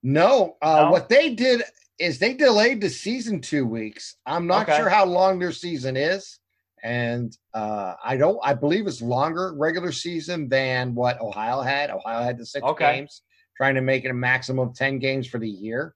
No, 0.04 0.56
uh, 0.62 0.84
no. 0.84 0.92
What 0.92 1.10
they 1.10 1.34
did 1.34 1.64
is 2.00 2.20
they 2.20 2.34
delayed 2.34 2.80
the 2.80 2.90
season 2.90 3.42
two 3.42 3.66
weeks. 3.66 4.16
I'm 4.26 4.48
not 4.48 4.70
okay. 4.70 4.78
sure 4.78 4.90
how 4.90 5.06
long 5.06 5.40
their 5.40 5.52
season 5.52 5.98
is, 5.98 6.40
and 6.84 7.36
uh, 7.54 7.96
I 8.04 8.16
don't. 8.18 8.40
I 8.44 8.54
believe 8.54 8.88
it's 8.88 9.02
longer 9.02 9.54
regular 9.58 9.92
season 9.92 10.48
than 10.48 10.94
what 10.94 11.20
Ohio 11.20 11.62
had. 11.62 11.90
Ohio 11.90 12.24
had 12.24 12.38
the 12.38 12.46
six 12.46 12.64
okay. 12.64 12.98
games, 12.98 13.24
trying 13.58 13.76
to 13.76 13.82
make 13.82 14.06
it 14.06 14.10
a 14.10 14.14
maximum 14.14 14.70
of 14.70 14.76
ten 14.76 15.00
games 15.00 15.28
for 15.28 15.40
the 15.40 15.50
year. 15.50 15.96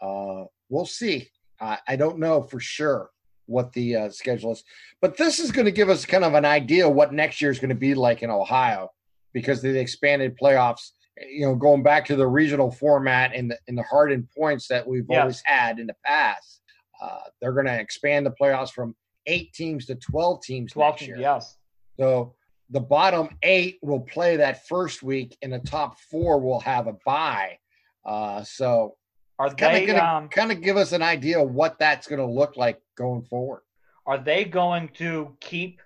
Uh, 0.00 0.44
we'll 0.68 0.86
see. 0.86 1.28
I 1.60 1.96
don't 1.96 2.20
know 2.20 2.40
for 2.40 2.60
sure 2.60 3.10
what 3.48 3.72
the 3.72 3.96
uh, 3.96 4.10
schedule 4.10 4.52
is, 4.52 4.62
but 5.00 5.16
this 5.16 5.40
is 5.40 5.50
going 5.50 5.64
to 5.64 5.72
give 5.72 5.88
us 5.88 6.04
kind 6.04 6.24
of 6.24 6.34
an 6.34 6.44
idea 6.44 6.88
what 6.88 7.12
next 7.12 7.40
year 7.40 7.50
is 7.50 7.58
going 7.58 7.68
to 7.68 7.74
be 7.74 7.94
like 7.94 8.22
in 8.22 8.30
Ohio 8.30 8.90
because 9.32 9.60
the 9.60 9.78
expanded 9.78 10.38
playoffs 10.40 10.90
you 11.30 11.46
know, 11.46 11.54
going 11.54 11.82
back 11.82 12.04
to 12.06 12.16
the 12.16 12.26
regional 12.26 12.70
format 12.70 13.34
and 13.34 13.50
the, 13.50 13.58
and 13.66 13.76
the 13.76 13.82
Harbin 13.82 14.28
points 14.36 14.68
that 14.68 14.86
we've 14.86 15.06
yes. 15.08 15.20
always 15.20 15.42
had 15.44 15.78
in 15.78 15.86
the 15.86 15.96
past, 16.04 16.62
uh, 17.02 17.18
they're 17.40 17.52
going 17.52 17.66
to 17.66 17.78
expand 17.78 18.26
the 18.26 18.34
playoffs 18.40 18.70
from 18.70 18.94
eight 19.26 19.52
teams 19.52 19.86
to 19.86 19.94
12 19.94 20.42
teams 20.42 20.72
12 20.72 20.92
next 20.92 21.06
year. 21.06 21.16
Yes. 21.18 21.56
So 21.98 22.34
the 22.70 22.80
bottom 22.80 23.30
eight 23.42 23.78
will 23.82 24.00
play 24.00 24.36
that 24.36 24.66
first 24.66 25.02
week, 25.02 25.36
and 25.42 25.52
the 25.52 25.58
top 25.60 25.98
four 26.10 26.40
will 26.40 26.60
have 26.60 26.86
a 26.86 26.96
bye. 27.04 27.58
Uh, 28.04 28.42
so 28.44 28.96
are 29.38 29.50
they 29.50 29.86
going 29.86 29.98
to 29.98 30.04
um, 30.04 30.28
kind 30.28 30.50
of 30.50 30.60
give 30.60 30.76
us 30.76 30.92
an 30.92 31.02
idea 31.02 31.40
of 31.40 31.50
what 31.50 31.78
that's 31.78 32.06
going 32.06 32.20
to 32.20 32.26
look 32.26 32.56
like 32.56 32.80
going 32.96 33.22
forward? 33.22 33.62
Are 34.06 34.18
they 34.18 34.44
going 34.44 34.88
to 34.94 35.36
keep 35.40 35.80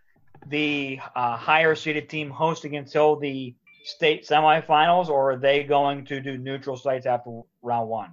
the 0.46 0.98
uh, 1.14 1.36
higher 1.36 1.74
seeded 1.74 2.08
team 2.08 2.30
hosting 2.30 2.76
until 2.76 3.16
the 3.16 3.54
state 3.84 4.26
semifinals, 4.26 5.08
or 5.08 5.32
are 5.32 5.36
they 5.36 5.64
going 5.64 6.04
to 6.06 6.20
do 6.20 6.38
neutral 6.38 6.76
sites 6.76 7.06
after 7.06 7.42
round 7.62 7.88
one? 7.88 8.12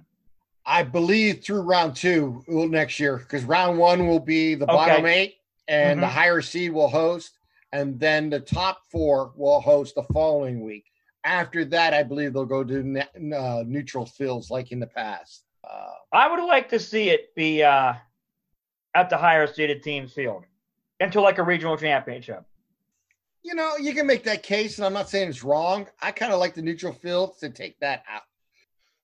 I 0.66 0.82
believe 0.82 1.42
through 1.42 1.62
round 1.62 1.96
two 1.96 2.44
next 2.46 3.00
year, 3.00 3.16
because 3.16 3.44
round 3.44 3.78
one 3.78 4.06
will 4.06 4.20
be 4.20 4.54
the 4.54 4.66
okay. 4.66 4.72
bottom 4.72 5.06
eight, 5.06 5.36
and 5.68 5.92
mm-hmm. 5.92 6.00
the 6.02 6.06
higher 6.06 6.40
seed 6.42 6.72
will 6.72 6.88
host, 6.88 7.38
and 7.72 7.98
then 7.98 8.30
the 8.30 8.40
top 8.40 8.82
four 8.90 9.32
will 9.36 9.60
host 9.60 9.94
the 9.94 10.02
following 10.12 10.60
week. 10.60 10.84
After 11.24 11.64
that, 11.66 11.92
I 11.92 12.02
believe 12.02 12.32
they'll 12.32 12.46
go 12.46 12.64
to 12.64 12.82
ne- 12.82 13.34
uh, 13.36 13.64
neutral 13.66 14.06
fields 14.06 14.50
like 14.50 14.72
in 14.72 14.80
the 14.80 14.86
past. 14.86 15.44
Uh, 15.62 15.90
I 16.12 16.30
would 16.30 16.44
like 16.44 16.70
to 16.70 16.78
see 16.78 17.10
it 17.10 17.34
be 17.34 17.62
uh, 17.62 17.94
at 18.94 19.10
the 19.10 19.18
higher 19.18 19.46
seeded 19.46 19.82
team's 19.82 20.12
field 20.12 20.44
into 20.98 21.20
like 21.20 21.38
a 21.38 21.42
regional 21.42 21.76
championship 21.76 22.44
you 23.42 23.54
know, 23.54 23.76
you 23.76 23.94
can 23.94 24.06
make 24.06 24.24
that 24.24 24.42
case, 24.42 24.78
and 24.78 24.86
I'm 24.86 24.92
not 24.92 25.08
saying 25.08 25.28
it's 25.28 25.42
wrong. 25.42 25.86
I 26.00 26.12
kind 26.12 26.32
of 26.32 26.38
like 26.38 26.54
the 26.54 26.62
neutral 26.62 26.92
field 26.92 27.38
to 27.40 27.48
take 27.48 27.78
that 27.80 28.04
out. 28.10 28.22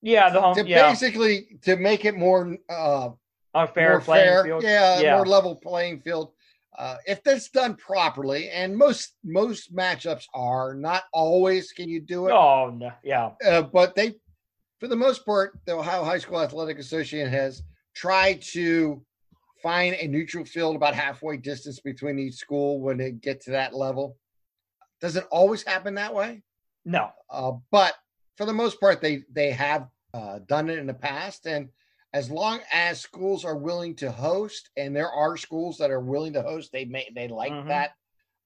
Yeah, 0.02 0.30
the 0.30 0.40
home. 0.40 0.54
To 0.56 0.66
yeah. 0.66 0.90
basically 0.90 1.58
to 1.62 1.76
make 1.76 2.04
it 2.04 2.16
more 2.16 2.56
uh, 2.68 3.10
unfair 3.54 3.92
more 3.92 4.00
playing 4.00 4.26
fair, 4.26 4.44
field. 4.44 4.62
Yeah, 4.62 5.00
yeah, 5.00 5.16
more 5.16 5.26
level 5.26 5.56
playing 5.56 6.00
field. 6.00 6.32
Uh, 6.78 6.96
if 7.06 7.22
that's 7.22 7.48
done 7.48 7.74
properly, 7.74 8.50
and 8.50 8.76
most 8.76 9.14
most 9.24 9.74
matchups 9.74 10.24
are 10.34 10.74
not 10.74 11.04
always, 11.12 11.72
can 11.72 11.88
you 11.88 12.00
do 12.00 12.26
it? 12.26 12.32
Oh 12.32 12.70
no, 12.74 12.92
yeah. 13.02 13.30
Uh, 13.46 13.62
but 13.62 13.94
they, 13.94 14.14
for 14.78 14.88
the 14.88 14.96
most 14.96 15.24
part, 15.24 15.58
the 15.64 15.72
Ohio 15.72 16.04
High 16.04 16.18
School 16.18 16.40
Athletic 16.40 16.78
Association 16.78 17.30
has 17.30 17.62
tried 17.94 18.42
to 18.42 19.02
find 19.62 19.94
a 19.94 20.06
neutral 20.06 20.44
field 20.44 20.76
about 20.76 20.94
halfway 20.94 21.38
distance 21.38 21.80
between 21.80 22.18
each 22.18 22.34
school 22.34 22.80
when 22.80 22.98
they 22.98 23.10
get 23.10 23.40
to 23.42 23.52
that 23.52 23.74
level. 23.74 24.16
Does 25.00 25.16
it 25.16 25.24
always 25.30 25.62
happen 25.62 25.94
that 25.94 26.14
way? 26.14 26.42
No. 26.84 27.10
Uh, 27.30 27.52
but 27.70 27.94
for 28.36 28.44
the 28.44 28.52
most 28.52 28.78
part, 28.80 29.00
they 29.00 29.22
they 29.32 29.50
have 29.50 29.88
uh, 30.12 30.40
done 30.46 30.68
it 30.68 30.78
in 30.78 30.86
the 30.86 30.94
past, 30.94 31.46
and 31.46 31.68
as 32.16 32.30
long 32.30 32.60
as 32.72 32.98
schools 32.98 33.44
are 33.44 33.58
willing 33.58 33.94
to 33.94 34.10
host, 34.10 34.70
and 34.78 34.96
there 34.96 35.10
are 35.10 35.36
schools 35.36 35.76
that 35.76 35.90
are 35.90 36.00
willing 36.00 36.32
to 36.32 36.40
host, 36.40 36.72
they 36.72 36.86
may 36.86 37.06
they 37.14 37.28
like 37.28 37.52
mm-hmm. 37.52 37.68
that 37.68 37.90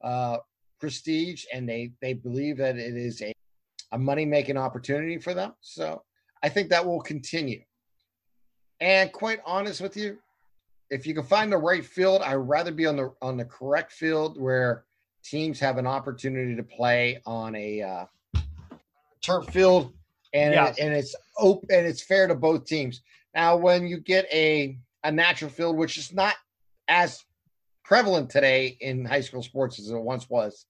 uh, 0.02 0.38
prestige, 0.80 1.44
and 1.54 1.68
they 1.68 1.92
they 2.02 2.12
believe 2.12 2.56
that 2.56 2.76
it 2.76 2.96
is 2.96 3.22
a 3.22 3.33
a 3.92 3.98
money 3.98 4.24
making 4.24 4.56
opportunity 4.56 5.18
for 5.18 5.35
them. 5.35 5.52
So 5.61 6.02
I 6.42 6.48
think 6.48 6.70
that 6.70 6.85
will 6.85 7.00
continue. 7.00 7.62
And 8.80 9.12
quite 9.12 9.38
honest 9.46 9.80
with 9.80 9.96
you, 9.96 10.18
if 10.90 11.06
you 11.06 11.14
can 11.14 11.22
find 11.22 11.52
the 11.52 11.56
right 11.56 11.85
field, 11.85 12.22
I'd 12.22 12.35
rather 12.35 12.72
be 12.72 12.87
on 12.87 12.96
the 12.96 13.14
on 13.22 13.37
the 13.37 13.44
correct 13.44 13.92
field 13.92 14.40
where 14.40 14.85
teams 15.22 15.61
have 15.61 15.78
an 15.78 15.87
opportunity 15.87 16.56
to 16.56 16.64
play 16.64 17.22
on 17.24 17.54
a 17.54 17.83
uh, 17.83 18.04
turf 19.22 19.46
field, 19.50 19.92
and 20.35 20.54
and 20.54 20.92
it's 20.92 21.14
open 21.38 21.68
and 21.72 21.87
it's 21.87 22.02
fair 22.02 22.26
to 22.26 22.35
both 22.35 22.66
teams. 22.66 23.02
Now, 23.35 23.57
when 23.57 23.87
you 23.87 23.99
get 23.99 24.27
a 24.33 24.79
a 25.03 25.11
natural 25.11 25.51
field, 25.51 25.77
which 25.77 25.97
is 25.97 26.12
not 26.12 26.35
as 26.88 27.25
prevalent 27.85 28.31
today 28.31 28.77
in 28.81 29.05
high 29.05 29.23
school 29.23 29.43
sports 29.43 29.79
as 29.79 29.90
it 29.90 29.97
once 29.97 30.29
was, 30.29 30.66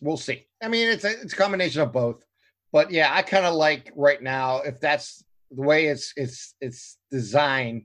we'll 0.00 0.16
see. 0.16 0.46
I 0.62 0.68
mean, 0.68 0.88
it's 0.88 1.04
a 1.04 1.20
it's 1.20 1.32
a 1.32 1.36
combination 1.36 1.80
of 1.82 1.92
both, 1.92 2.24
but 2.72 2.90
yeah, 2.90 3.12
I 3.12 3.22
kind 3.22 3.46
of 3.46 3.54
like 3.54 3.92
right 3.96 4.22
now 4.22 4.58
if 4.58 4.80
that's 4.80 5.22
the 5.50 5.62
way 5.62 5.86
it's 5.86 6.12
it's 6.16 6.54
it's 6.60 6.98
designed. 7.10 7.84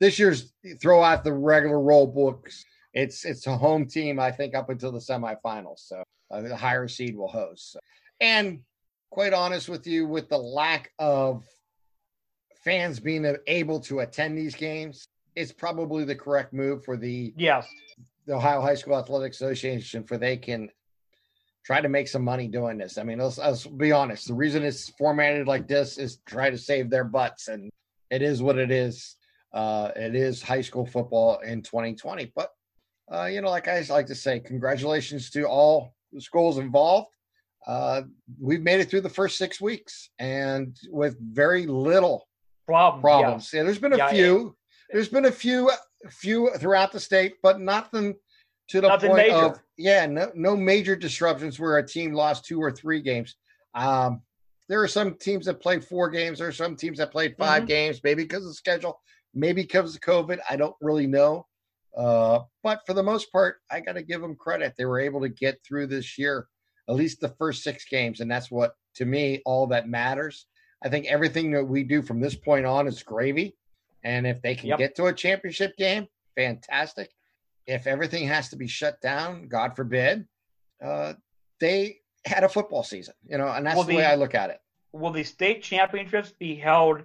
This 0.00 0.18
year's 0.18 0.52
throw 0.82 1.02
out 1.02 1.24
the 1.24 1.32
regular 1.32 1.80
roll 1.80 2.06
books 2.06 2.64
it's 2.94 3.24
it's 3.24 3.46
a 3.46 3.56
home 3.56 3.86
team, 3.86 4.18
I 4.18 4.30
think, 4.30 4.54
up 4.54 4.70
until 4.70 4.92
the 4.92 5.00
semifinals. 5.00 5.80
So 5.80 6.02
uh, 6.30 6.40
the 6.40 6.56
higher 6.56 6.88
seed 6.88 7.16
will 7.16 7.28
host. 7.28 7.76
And 8.20 8.60
quite 9.10 9.32
honest 9.32 9.68
with 9.68 9.86
you, 9.86 10.06
with 10.06 10.28
the 10.28 10.38
lack 10.38 10.92
of 10.98 11.44
fans 12.64 12.98
being 12.98 13.36
able 13.46 13.78
to 13.80 14.00
attend 14.00 14.36
these 14.36 14.54
games, 14.54 15.08
it's 15.36 15.52
probably 15.52 16.04
the 16.04 16.14
correct 16.14 16.52
move 16.52 16.84
for 16.84 16.96
the 16.96 17.32
yes 17.36 17.68
the 18.26 18.34
Ohio 18.34 18.60
High 18.60 18.74
School 18.74 18.96
Athletic 18.96 19.32
Association 19.32 20.02
for 20.02 20.16
they 20.16 20.36
can 20.36 20.70
try 21.64 21.80
to 21.80 21.88
make 21.88 22.08
some 22.08 22.24
money 22.24 22.48
doing 22.48 22.78
this. 22.78 22.98
I 22.98 23.02
mean, 23.02 23.18
let's, 23.18 23.38
let's 23.38 23.66
be 23.66 23.92
honest. 23.92 24.28
The 24.28 24.34
reason 24.34 24.62
it's 24.62 24.90
formatted 24.90 25.46
like 25.46 25.68
this 25.68 25.98
is 25.98 26.18
try 26.26 26.50
to 26.50 26.58
save 26.58 26.90
their 26.90 27.04
butts, 27.04 27.48
and 27.48 27.70
it 28.10 28.22
is 28.22 28.42
what 28.42 28.58
it 28.58 28.70
is. 28.70 29.16
Uh, 29.52 29.90
it 29.94 30.14
is 30.14 30.42
high 30.42 30.60
school 30.62 30.86
football 30.86 31.38
in 31.40 31.62
2020, 31.62 32.32
but 32.34 32.50
uh, 33.12 33.26
you 33.26 33.40
know, 33.40 33.50
like 33.50 33.68
I 33.68 33.84
like 33.90 34.06
to 34.06 34.14
say, 34.14 34.40
congratulations 34.40 35.30
to 35.30 35.44
all 35.44 35.94
the 36.12 36.20
schools 36.20 36.58
involved. 36.58 37.08
Uh, 37.66 38.02
we've 38.40 38.62
made 38.62 38.80
it 38.80 38.90
through 38.90 39.00
the 39.00 39.08
first 39.08 39.38
six 39.38 39.60
weeks 39.60 40.10
and 40.18 40.76
with 40.90 41.16
very 41.20 41.66
little 41.66 42.26
Problem, 42.66 43.00
problems. 43.00 43.50
Yeah. 43.52 43.60
yeah. 43.60 43.64
there's 43.64 43.78
been 43.78 43.92
a 43.92 43.98
yeah, 43.98 44.10
few. 44.10 44.56
There's 44.90 45.08
been 45.08 45.24
a 45.26 45.32
few, 45.32 45.70
few 46.08 46.50
throughout 46.58 46.92
the 46.92 47.00
state, 47.00 47.34
but 47.42 47.60
nothing 47.60 48.14
to 48.68 48.80
the 48.80 48.88
nothing 48.88 49.10
point 49.10 49.28
major. 49.28 49.36
of 49.36 49.60
yeah, 49.76 50.06
no, 50.06 50.30
no 50.34 50.56
major 50.56 50.96
disruptions 50.96 51.58
where 51.58 51.78
a 51.78 51.86
team 51.86 52.12
lost 52.12 52.44
two 52.44 52.60
or 52.60 52.70
three 52.70 53.00
games. 53.00 53.36
Um, 53.74 54.22
there 54.68 54.82
are 54.82 54.88
some 54.88 55.14
teams 55.14 55.46
that 55.46 55.60
played 55.60 55.84
four 55.84 56.08
games. 56.08 56.38
There 56.38 56.48
are 56.48 56.52
some 56.52 56.76
teams 56.76 56.98
that 56.98 57.12
played 57.12 57.36
5 57.36 57.48
mm-hmm. 57.48 57.66
games, 57.66 58.00
maybe 58.02 58.22
because 58.22 58.44
of 58.44 58.48
the 58.48 58.54
schedule, 58.54 59.00
maybe 59.34 59.62
because 59.62 59.94
of 59.94 60.00
COVID. 60.00 60.38
I 60.48 60.56
don't 60.56 60.76
really 60.80 61.06
know. 61.06 61.46
Uh, 61.96 62.40
but 62.62 62.80
for 62.86 62.94
the 62.94 63.02
most 63.02 63.30
part, 63.30 63.58
I 63.70 63.80
got 63.80 63.92
to 63.92 64.02
give 64.02 64.20
them 64.20 64.36
credit. 64.36 64.74
They 64.76 64.84
were 64.84 65.00
able 65.00 65.20
to 65.20 65.28
get 65.28 65.58
through 65.66 65.88
this 65.88 66.18
year, 66.18 66.48
at 66.88 66.94
least 66.94 67.20
the 67.20 67.34
first 67.38 67.62
six 67.62 67.84
games. 67.84 68.20
And 68.20 68.30
that's 68.30 68.50
what, 68.50 68.72
to 68.96 69.04
me, 69.04 69.42
all 69.44 69.66
that 69.68 69.88
matters. 69.88 70.46
I 70.84 70.88
think 70.90 71.06
everything 71.06 71.50
that 71.52 71.64
we 71.64 71.82
do 71.82 72.02
from 72.02 72.20
this 72.20 72.34
point 72.34 72.66
on 72.66 72.86
is 72.86 73.02
gravy. 73.02 73.56
And 74.04 74.26
if 74.26 74.42
they 74.42 74.54
can 74.54 74.68
yep. 74.68 74.78
get 74.78 74.94
to 74.96 75.06
a 75.06 75.12
championship 75.12 75.76
game, 75.78 76.06
fantastic. 76.36 77.10
If 77.66 77.86
everything 77.86 78.28
has 78.28 78.50
to 78.50 78.56
be 78.56 78.66
shut 78.66 79.00
down, 79.00 79.48
God 79.48 79.74
forbid, 79.74 80.26
uh, 80.84 81.14
they 81.58 82.00
had 82.26 82.44
a 82.44 82.48
football 82.48 82.82
season, 82.82 83.14
you 83.26 83.38
know, 83.38 83.48
and 83.48 83.66
that's 83.66 83.76
will 83.76 83.84
the, 83.84 83.92
the 83.92 83.96
way 83.96 84.04
I 84.04 84.16
look 84.16 84.34
at 84.34 84.50
it. 84.50 84.60
Will 84.92 85.10
the 85.10 85.24
state 85.24 85.62
championships 85.62 86.32
be 86.38 86.54
held 86.54 87.02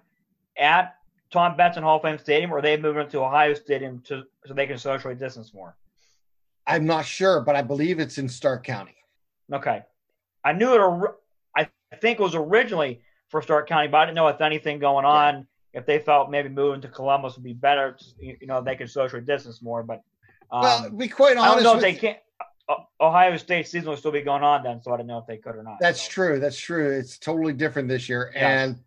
at 0.57 0.95
Tom 1.31 1.55
Benson 1.55 1.83
Hall 1.83 1.97
of 1.97 2.01
Fame 2.01 2.17
Stadium, 2.17 2.51
or 2.51 2.57
are 2.57 2.61
they 2.61 2.75
moving 2.75 3.07
to 3.07 3.19
Ohio 3.19 3.53
Stadium 3.53 4.01
to 4.07 4.23
so 4.45 4.53
they 4.53 4.67
can 4.67 4.77
socially 4.77 5.15
distance 5.15 5.53
more? 5.53 5.75
I'm 6.67 6.85
not 6.85 7.05
sure, 7.05 7.41
but 7.41 7.55
I 7.55 7.61
believe 7.61 7.99
it's 7.99 8.17
in 8.17 8.27
Stark 8.27 8.63
County. 8.63 8.95
Okay, 9.53 9.83
I 10.43 10.53
knew 10.53 10.73
it. 10.73 11.11
I 11.55 11.69
think 11.97 12.19
it 12.19 12.23
was 12.23 12.35
originally 12.35 13.01
for 13.29 13.41
Stark 13.41 13.67
County, 13.67 13.87
but 13.87 13.97
I 13.97 14.05
didn't 14.05 14.15
know 14.15 14.27
if 14.27 14.41
anything 14.41 14.79
going 14.79 15.05
on. 15.05 15.35
Yeah. 15.35 15.79
If 15.79 15.85
they 15.85 15.99
felt 15.99 16.31
maybe 16.31 16.49
moving 16.49 16.81
to 16.81 16.87
Columbus 16.87 17.35
would 17.35 17.43
be 17.43 17.53
better, 17.53 17.95
you 18.19 18.35
know, 18.47 18.61
they 18.61 18.75
could 18.75 18.89
socially 18.89 19.21
distance 19.21 19.61
more. 19.61 19.83
But 19.83 20.01
um, 20.51 20.61
well, 20.63 20.89
be 20.89 21.07
quite 21.07 21.37
honest, 21.37 21.51
I 21.51 21.53
don't 21.55 21.63
know 21.63 21.75
if 21.75 21.81
they 21.81 21.93
can't. 21.93 22.17
Ohio 23.01 23.35
State 23.37 23.67
season 23.67 23.89
will 23.89 23.97
still 23.97 24.11
be 24.11 24.21
going 24.21 24.43
on 24.43 24.63
then, 24.63 24.81
so 24.81 24.93
I 24.93 24.97
don't 24.97 25.07
know 25.07 25.17
if 25.17 25.27
they 25.27 25.37
could 25.37 25.55
or 25.55 25.63
not. 25.63 25.77
That's 25.79 26.01
so. 26.01 26.09
true. 26.09 26.39
That's 26.39 26.59
true. 26.59 26.91
It's 26.91 27.17
totally 27.17 27.53
different 27.53 27.87
this 27.87 28.09
year, 28.09 28.31
yes. 28.33 28.43
and 28.43 28.79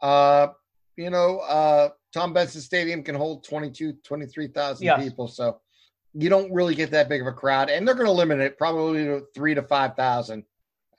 uh, 0.00 0.48
you 0.96 1.10
know, 1.10 1.38
uh, 1.38 1.90
Tom 2.12 2.32
Benson 2.32 2.60
Stadium 2.60 3.02
can 3.02 3.14
hold 3.14 3.44
22, 3.44 3.94
23,000 4.04 4.84
yes. 4.84 5.02
people, 5.02 5.26
so 5.26 5.60
you 6.14 6.28
don't 6.28 6.52
really 6.52 6.74
get 6.74 6.90
that 6.92 7.08
big 7.08 7.20
of 7.20 7.26
a 7.26 7.32
crowd, 7.32 7.70
and 7.70 7.86
they're 7.86 7.94
going 7.94 8.06
to 8.06 8.12
limit 8.12 8.38
it 8.38 8.56
probably 8.56 9.04
to 9.04 9.22
three 9.34 9.54
to 9.54 9.62
five 9.62 9.96
thousand 9.96 10.44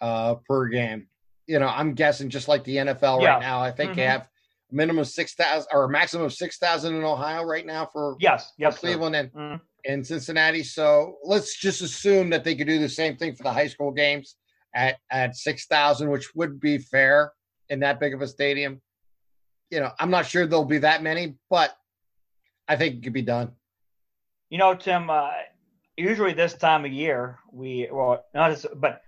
uh, 0.02 0.36
per 0.48 0.68
game. 0.68 1.08
You 1.48 1.60
know, 1.60 1.68
I'm 1.68 1.94
guessing 1.94 2.30
just 2.30 2.48
like 2.48 2.64
the 2.64 2.78
NFL 2.78 3.22
yeah. 3.22 3.34
right 3.34 3.42
now. 3.42 3.60
I 3.60 3.72
think 3.72 3.92
mm-hmm. 3.92 4.00
they 4.00 4.06
have 4.06 4.28
a 4.72 4.76
minimum 4.76 5.06
six 5.06 5.34
thousand 5.36 5.68
or 5.72 5.88
maximum 5.88 6.26
of 6.26 6.34
six 6.34 6.58
thousand 6.58 6.96
in 6.96 7.04
Ohio 7.04 7.44
right 7.44 7.66
now 7.66 7.88
for 7.92 8.16
yes, 8.20 8.54
yes, 8.58 8.76
for 8.76 8.80
Cleveland 8.82 9.16
and 9.16 9.32
mm-hmm. 9.34 9.92
and 9.92 10.06
Cincinnati. 10.06 10.64
So 10.64 11.18
let's 11.24 11.58
just 11.60 11.82
assume 11.82 12.30
that 12.32 12.44
they 12.44 12.56
could 12.56 12.68
do 12.68 12.80
the 12.80 12.90
same 12.90 13.16
thing 13.16 13.36
for 13.36 13.44
the 13.44 13.54
high 13.54 13.68
school 13.68 13.92
games 13.92 14.36
at 14.74 14.98
at 15.12 15.36
six 15.36 15.68
thousand, 15.68 16.10
which 16.10 16.34
would 16.36 16.60
be 16.60 16.78
fair 16.78 17.32
in 17.70 17.80
that 17.82 18.00
big 18.00 18.14
of 18.14 18.22
a 18.22 18.28
stadium. 18.28 18.82
You 19.70 19.80
know, 19.80 19.92
I'm 20.00 20.12
not 20.12 20.26
sure 20.26 20.46
there'll 20.46 20.66
be 20.66 20.80
that 20.80 21.04
many, 21.04 21.36
but 21.50 21.76
I 22.68 22.76
think 22.76 22.96
it 22.96 23.04
could 23.04 23.14
be 23.14 23.22
done. 23.22 23.52
You 24.50 24.58
know, 24.58 24.76
Tim. 24.76 25.10
Uh, 25.10 25.32
usually 25.98 26.34
this 26.34 26.54
time 26.54 26.86
of 26.86 26.92
year, 26.92 27.40
we 27.52 27.88
well 27.92 28.24
not 28.34 28.52
as, 28.52 28.66
but 28.76 29.02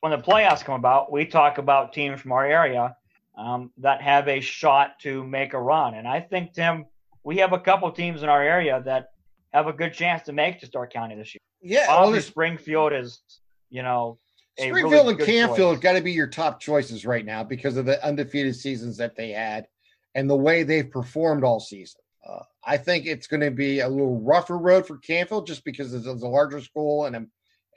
when 0.00 0.10
the 0.12 0.18
playoffs 0.18 0.64
come 0.64 0.74
about, 0.74 1.12
we 1.12 1.26
talk 1.26 1.58
about 1.58 1.92
teams 1.92 2.20
from 2.20 2.32
our 2.32 2.44
area 2.44 2.96
um, 3.36 3.70
that 3.78 4.02
have 4.02 4.28
a 4.28 4.40
shot 4.40 4.98
to 5.00 5.24
make 5.24 5.54
a 5.54 5.60
run. 5.60 5.94
And 5.94 6.06
I 6.06 6.20
think, 6.20 6.54
Tim, 6.54 6.86
we 7.24 7.38
have 7.38 7.52
a 7.52 7.60
couple 7.60 7.90
teams 7.92 8.22
in 8.22 8.28
our 8.28 8.42
area 8.42 8.82
that 8.84 9.10
have 9.52 9.66
a 9.66 9.72
good 9.72 9.92
chance 9.92 10.22
to 10.24 10.32
make 10.32 10.60
to 10.60 10.66
Stark 10.66 10.92
County 10.92 11.14
this 11.16 11.34
year. 11.34 11.40
Yeah, 11.62 11.86
obviously 11.88 12.12
well, 12.12 12.22
Springfield 12.22 12.92
is, 12.92 13.20
you 13.68 13.82
know, 13.82 14.18
Springfield 14.58 14.92
really 14.92 15.14
and 15.14 15.20
Canfield 15.20 15.80
got 15.80 15.92
to 15.92 16.00
be 16.00 16.12
your 16.12 16.26
top 16.26 16.60
choices 16.60 17.06
right 17.06 17.24
now 17.24 17.42
because 17.42 17.76
of 17.76 17.86
the 17.86 18.04
undefeated 18.04 18.56
seasons 18.56 18.96
that 18.98 19.16
they 19.16 19.30
had 19.30 19.66
and 20.14 20.28
the 20.28 20.36
way 20.36 20.62
they've 20.62 20.90
performed 20.90 21.44
all 21.44 21.60
season. 21.60 22.00
Uh, 22.26 22.42
I 22.64 22.76
think 22.76 23.06
it's 23.06 23.26
going 23.26 23.40
to 23.40 23.50
be 23.50 23.80
a 23.80 23.88
little 23.88 24.20
rougher 24.20 24.58
road 24.58 24.86
for 24.86 24.98
Canfield 24.98 25.46
just 25.46 25.64
because 25.64 25.94
it's, 25.94 26.06
a 26.06 26.12
larger 26.12 26.60
school 26.60 27.06
and 27.06 27.28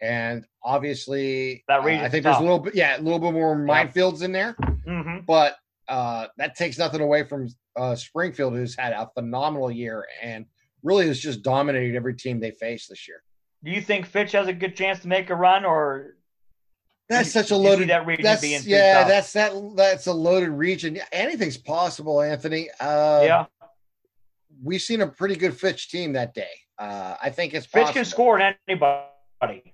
and 0.03 0.45
obviously 0.63 1.63
that 1.67 1.79
uh, 1.79 1.83
I 1.83 2.09
think 2.09 2.23
tough. 2.23 2.33
there's 2.33 2.37
a 2.37 2.41
little 2.41 2.59
bit 2.59 2.75
yeah 2.75 2.97
a 2.97 3.01
little 3.01 3.19
bit 3.19 3.33
more 3.33 3.55
minefields 3.55 4.21
in 4.21 4.31
there. 4.31 4.55
Mm-hmm. 4.87 5.25
But 5.25 5.55
uh, 5.87 6.27
that 6.37 6.55
takes 6.55 6.77
nothing 6.77 7.01
away 7.01 7.23
from 7.23 7.47
uh, 7.75 7.95
Springfield, 7.95 8.53
who's 8.53 8.75
had 8.77 8.93
a 8.93 9.09
phenomenal 9.13 9.71
year 9.71 10.05
and 10.21 10.45
really 10.83 11.07
has 11.07 11.19
just 11.19 11.41
dominated 11.41 11.95
every 11.95 12.15
team 12.15 12.39
they 12.39 12.51
face 12.51 12.87
this 12.87 13.07
year. 13.07 13.23
Do 13.63 13.71
you 13.71 13.81
think 13.81 14.05
Fitch 14.05 14.33
has 14.33 14.47
a 14.47 14.53
good 14.53 14.75
chance 14.75 14.99
to 14.99 15.07
make 15.07 15.29
a 15.29 15.35
run, 15.35 15.63
or 15.63 16.17
that's 17.09 17.31
such 17.31 17.51
a 17.51 17.55
loaded 17.55 17.89
that 17.89 18.05
region 18.05 18.23
that's, 18.23 18.41
being 18.41 18.61
yeah, 18.65 19.05
that's 19.05 19.31
that 19.33 19.53
that's 19.75 20.07
a 20.07 20.13
loaded 20.13 20.49
region. 20.49 20.99
Anything's 21.11 21.57
possible, 21.57 22.21
Anthony. 22.21 22.69
Uh, 22.79 23.21
yeah, 23.23 23.45
we've 24.61 24.81
seen 24.81 25.01
a 25.01 25.07
pretty 25.07 25.35
good 25.35 25.57
Fitch 25.57 25.89
team 25.89 26.13
that 26.13 26.33
day. 26.33 26.51
Uh, 26.77 27.15
I 27.21 27.29
think 27.29 27.53
it's 27.53 27.65
Fitch 27.65 27.83
possible. 27.83 27.93
can 27.93 28.05
score 28.05 28.41
on 28.41 28.55
anybody. 28.67 29.72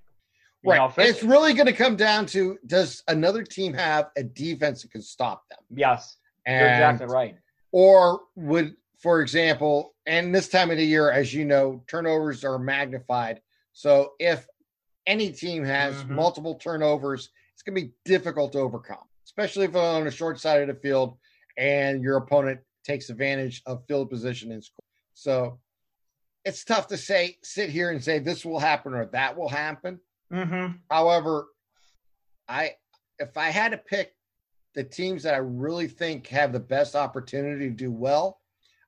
Right. 0.64 0.92
It's 0.98 1.22
really 1.22 1.54
going 1.54 1.66
to 1.66 1.72
come 1.72 1.96
down 1.96 2.26
to 2.26 2.58
does 2.66 3.02
another 3.08 3.42
team 3.42 3.72
have 3.74 4.10
a 4.16 4.22
defense 4.22 4.82
that 4.82 4.90
can 4.90 5.02
stop 5.02 5.48
them? 5.48 5.58
Yes. 5.74 6.16
And, 6.46 6.60
you're 6.60 6.70
exactly 6.70 7.06
right. 7.06 7.34
Or 7.72 8.20
would, 8.36 8.76
for 8.98 9.22
example, 9.22 9.94
and 10.06 10.34
this 10.34 10.48
time 10.48 10.70
of 10.70 10.76
the 10.76 10.84
year, 10.84 11.10
as 11.10 11.32
you 11.32 11.44
know, 11.44 11.82
turnovers 11.86 12.44
are 12.44 12.58
magnified. 12.58 13.40
So 13.72 14.12
if 14.18 14.46
any 15.06 15.30
team 15.30 15.64
has 15.64 15.94
mm-hmm. 15.94 16.14
multiple 16.14 16.56
turnovers, 16.56 17.30
it's 17.54 17.62
going 17.62 17.76
to 17.76 17.86
be 17.86 17.92
difficult 18.04 18.52
to 18.52 18.58
overcome, 18.58 19.04
especially 19.24 19.66
if 19.66 19.76
on 19.76 20.06
a 20.06 20.10
short 20.10 20.40
side 20.40 20.60
of 20.62 20.68
the 20.68 20.80
field 20.80 21.16
and 21.56 22.02
your 22.02 22.16
opponent 22.16 22.60
takes 22.84 23.10
advantage 23.10 23.62
of 23.66 23.84
field 23.86 24.10
position 24.10 24.52
and 24.52 24.64
score. 24.64 24.84
So 25.14 25.58
it's 26.44 26.64
tough 26.64 26.88
to 26.88 26.96
say, 26.96 27.36
sit 27.42 27.70
here 27.70 27.90
and 27.90 28.02
say 28.02 28.18
this 28.18 28.44
will 28.44 28.58
happen 28.58 28.94
or 28.94 29.06
that 29.06 29.36
will 29.36 29.48
happen. 29.48 30.00
Mm-hmm. 30.32 30.76
However, 30.90 31.46
I 32.48 32.72
if 33.18 33.36
I 33.36 33.50
had 33.50 33.72
to 33.72 33.78
pick 33.78 34.14
the 34.74 34.84
teams 34.84 35.22
that 35.24 35.34
I 35.34 35.38
really 35.38 35.88
think 35.88 36.26
have 36.28 36.52
the 36.52 36.60
best 36.60 36.94
opportunity 36.94 37.68
to 37.68 37.74
do 37.74 37.90
well, 37.90 38.40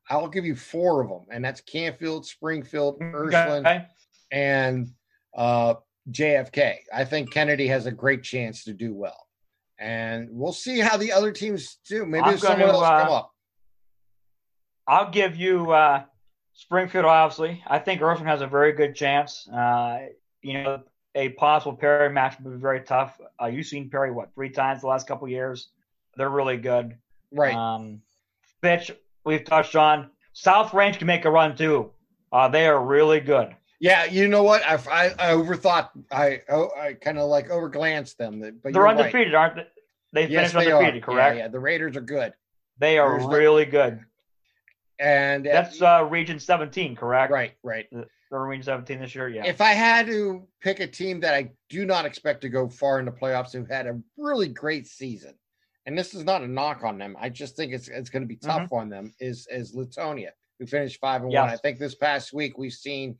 I'll 0.09 0.29
give 0.29 0.45
you 0.45 0.57
four 0.57 1.03
of 1.03 1.09
them, 1.09 1.27
and 1.31 1.45
that's 1.45 1.61
Canfield, 1.61 2.27
Springfield, 2.27 2.99
Ursuline, 3.01 3.67
okay. 3.67 3.87
and 4.31 4.91
uh, 5.37 5.75
JFK. 6.11 6.77
I 6.93 7.05
think 7.05 7.33
Kennedy 7.33 7.67
has 7.69 7.87
a 7.87 7.93
great 7.93 8.23
chance 8.23 8.65
to 8.65 8.73
do 8.73 8.95
well, 8.95 9.27
and 9.79 10.29
we'll 10.31 10.53
see 10.53 10.79
how 10.79 10.97
the 10.97 11.13
other 11.13 11.33
teams 11.33 11.79
do. 11.89 12.07
Maybe 12.07 12.37
someone 12.37 12.69
else 12.69 12.83
uh, 12.83 13.05
come 13.05 13.13
up. 13.13 13.33
I'll 14.87 15.11
give 15.11 15.37
you 15.37 15.71
uh, 15.71 16.03
Springfield. 16.55 17.05
Obviously, 17.05 17.63
I 17.67 17.79
think 17.79 18.03
Ursuline 18.03 18.27
has 18.27 18.43
a 18.43 18.47
very 18.47 18.73
good 18.73 18.95
chance. 18.95 19.49
Uh, 19.49 20.07
you 20.43 20.63
know, 20.63 20.83
a 21.15 21.31
possible 21.31 21.77
Perry 21.77 22.11
match 22.11 22.37
would 22.41 22.55
be 22.55 22.61
very 22.61 22.81
tough. 22.81 23.21
Uh, 23.41 23.47
you've 23.47 23.67
seen 23.67 23.91
Perry 23.91 24.11
what 24.11 24.35
three 24.35 24.51
times 24.51 24.81
the 24.81 24.87
last 24.87 25.07
couple 25.07 25.29
years. 25.29 25.69
They're 26.17 26.31
really 26.31 26.57
good. 26.57 26.97
Right. 27.31 27.55
Um, 27.55 28.03
Fitch, 28.61 28.91
we've 29.25 29.45
touched 29.45 29.77
on. 29.77 30.11
South 30.33 30.73
Range 30.73 30.99
can 30.99 31.07
make 31.07 31.25
a 31.25 31.31
run 31.31 31.57
too. 31.57 31.91
Uh, 32.33 32.49
they 32.49 32.67
are 32.67 32.83
really 32.83 33.21
good. 33.21 33.55
Yeah, 33.81 34.05
you 34.05 34.29
know 34.29 34.43
what? 34.43 34.63
I, 34.65 34.75
I, 34.91 35.07
I 35.19 35.33
overthought. 35.33 35.91
I 36.11 36.43
oh, 36.49 36.71
I 36.79 36.93
kind 36.95 37.19
of 37.19 37.29
like 37.29 37.49
overglanced 37.49 38.17
them. 38.17 38.41
But 38.63 38.73
they're 38.73 38.87
undefeated, 38.87 39.33
right. 39.33 39.41
aren't 39.41 39.57
they? 39.57 39.67
They 40.13 40.29
yes, 40.29 40.53
finished 40.53 40.67
they 40.67 40.73
undefeated, 40.73 41.03
are. 41.03 41.07
correct? 41.07 41.37
Yeah, 41.37 41.43
yeah, 41.43 41.49
the 41.49 41.59
Raiders 41.59 41.97
are 41.97 42.03
good. 42.03 42.33
They 42.79 42.99
are 42.99 43.29
really 43.29 43.65
good. 43.65 44.01
And 44.99 45.45
that's 45.45 45.83
uh, 45.83 46.07
Region 46.09 46.39
17, 46.39 46.95
correct? 46.95 47.33
Right, 47.33 47.55
right. 47.65 47.89
Region 48.41 48.65
17 48.65 49.01
this 49.01 49.15
year, 49.15 49.29
yeah. 49.29 49.45
If 49.45 49.61
I 49.61 49.73
had 49.73 50.07
to 50.07 50.47
pick 50.61 50.81
a 50.81 50.87
team 50.87 51.21
that 51.21 51.35
I 51.35 51.51
do 51.69 51.85
not 51.85 52.07
expect 52.07 52.41
to 52.43 52.49
go 52.49 52.69
far 52.69 52.99
in 52.99 53.05
the 53.05 53.13
playoffs, 53.13 53.53
who 53.53 53.65
had 53.65 53.87
a 53.87 54.01
really 54.17 54.49
great 54.49 54.87
season, 54.87 55.35
and 55.87 55.99
this 55.99 56.15
is 56.15 56.25
not 56.25 56.43
a 56.43 56.49
knock 56.49 56.85
on 56.85 56.99
them, 56.99 57.17
I 57.21 57.29
just 57.29 57.57
think 57.57 57.73
it's 57.73 57.89
it's 57.89 58.11
going 58.11 58.23
to 58.23 58.29
be 58.29 58.37
tough 58.37 58.63
mm-hmm. 58.63 58.75
on 58.75 58.89
them. 58.89 59.13
Is 59.21 59.47
is 59.51 59.75
Latonia, 59.75 60.31
who 60.59 60.67
finished 60.67 61.01
five 61.01 61.23
and 61.23 61.33
yes. 61.33 61.41
one. 61.41 61.51
I 61.51 61.57
think 61.57 61.79
this 61.79 61.95
past 61.95 62.33
week 62.33 62.57
we've 62.57 62.73
seen, 62.73 63.19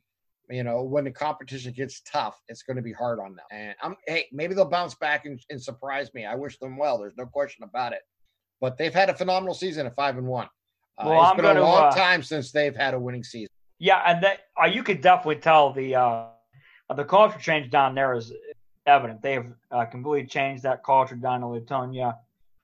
you 0.49 0.63
know, 0.63 0.83
when 0.83 1.03
the 1.03 1.11
competition 1.11 1.73
gets 1.73 2.01
tough, 2.01 2.39
it's 2.47 2.63
going 2.63 2.77
to 2.77 2.83
be 2.83 2.93
hard 2.93 3.19
on 3.19 3.35
them. 3.35 3.45
And 3.51 3.75
I'm 3.81 3.95
hey, 4.07 4.27
maybe 4.31 4.55
they'll 4.55 4.65
bounce 4.65 4.95
back 4.95 5.25
and, 5.25 5.39
and 5.49 5.61
surprise 5.61 6.13
me. 6.13 6.25
I 6.25 6.35
wish 6.35 6.57
them 6.59 6.77
well. 6.77 6.97
There's 6.97 7.17
no 7.17 7.25
question 7.25 7.63
about 7.63 7.93
it. 7.93 8.01
But 8.61 8.77
they've 8.77 8.93
had 8.93 9.09
a 9.09 9.13
phenomenal 9.15 9.53
season 9.53 9.85
at 9.85 9.95
five 9.95 10.17
and 10.17 10.27
one. 10.27 10.47
Uh, 10.97 11.05
well, 11.07 11.21
it's 11.21 11.31
I'm 11.31 11.37
been 11.37 11.57
a 11.57 11.61
long 11.61 11.91
uh, 11.91 11.95
time 11.95 12.23
since 12.23 12.51
they've 12.51 12.75
had 12.75 12.93
a 12.93 12.99
winning 12.99 13.23
season. 13.23 13.52
Yeah, 13.83 14.01
and 14.05 14.23
that 14.23 14.39
uh, 14.57 14.67
you 14.67 14.81
could 14.81 15.01
definitely 15.01 15.41
tell 15.41 15.73
the 15.73 15.95
uh, 15.95 16.27
the 16.95 17.03
culture 17.03 17.37
change 17.37 17.69
down 17.69 17.95
there 17.95 18.13
is 18.13 18.31
evident. 18.85 19.21
They 19.21 19.33
have 19.33 19.47
uh, 19.71 19.83
completely 19.83 20.25
changed 20.25 20.63
that 20.63 20.85
culture 20.85 21.15
down 21.15 21.43
in 21.43 21.49
Latonia, 21.49 22.15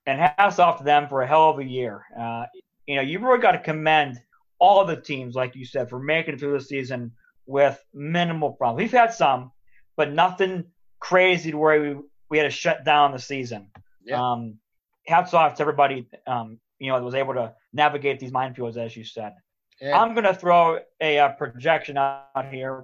and 0.05 0.17
hats 0.17 0.59
off 0.59 0.77
to 0.77 0.85
them 0.85 1.09
for 1.09 1.21
a 1.21 1.27
hell 1.27 1.49
of 1.49 1.59
a 1.59 1.65
year. 1.65 2.05
Uh, 2.17 2.45
you 2.87 2.95
know, 2.95 3.01
you've 3.01 3.21
really 3.21 3.41
got 3.41 3.51
to 3.51 3.59
commend 3.59 4.17
all 4.59 4.85
the 4.85 4.95
teams, 4.95 5.35
like 5.35 5.57
you 5.57 5.65
said, 5.65 5.89
for 5.89 5.99
making 5.99 6.35
it 6.35 6.39
through 6.39 6.57
the 6.57 6.63
season 6.63 7.11
with 7.45 7.77
minimal 7.93 8.53
problems. 8.53 8.81
We've 8.81 8.97
had 8.97 9.13
some, 9.13 9.51
but 9.97 10.13
nothing 10.13 10.63
crazy 11.01 11.51
to 11.51 11.57
where 11.57 11.81
we 11.81 11.97
we 12.29 12.37
had 12.37 12.45
to 12.45 12.49
shut 12.49 12.85
down 12.85 13.11
the 13.11 13.19
season. 13.19 13.71
Yeah. 14.05 14.21
Um, 14.21 14.59
hats 15.05 15.33
off 15.33 15.55
to 15.55 15.63
everybody. 15.63 16.07
Um, 16.25 16.61
you 16.79 16.87
know, 16.87 16.97
that 16.97 17.03
was 17.03 17.13
able 17.13 17.33
to 17.33 17.55
navigate 17.73 18.21
these 18.21 18.31
minefields, 18.31 18.77
as 18.77 18.95
you 18.95 19.03
said. 19.03 19.33
Yeah. 19.81 20.01
I'm 20.01 20.13
going 20.13 20.25
to 20.25 20.33
throw 20.33 20.79
a, 20.99 21.17
a, 21.17 21.35
projection 21.37 21.97
out 21.97 22.45
here, 22.51 22.83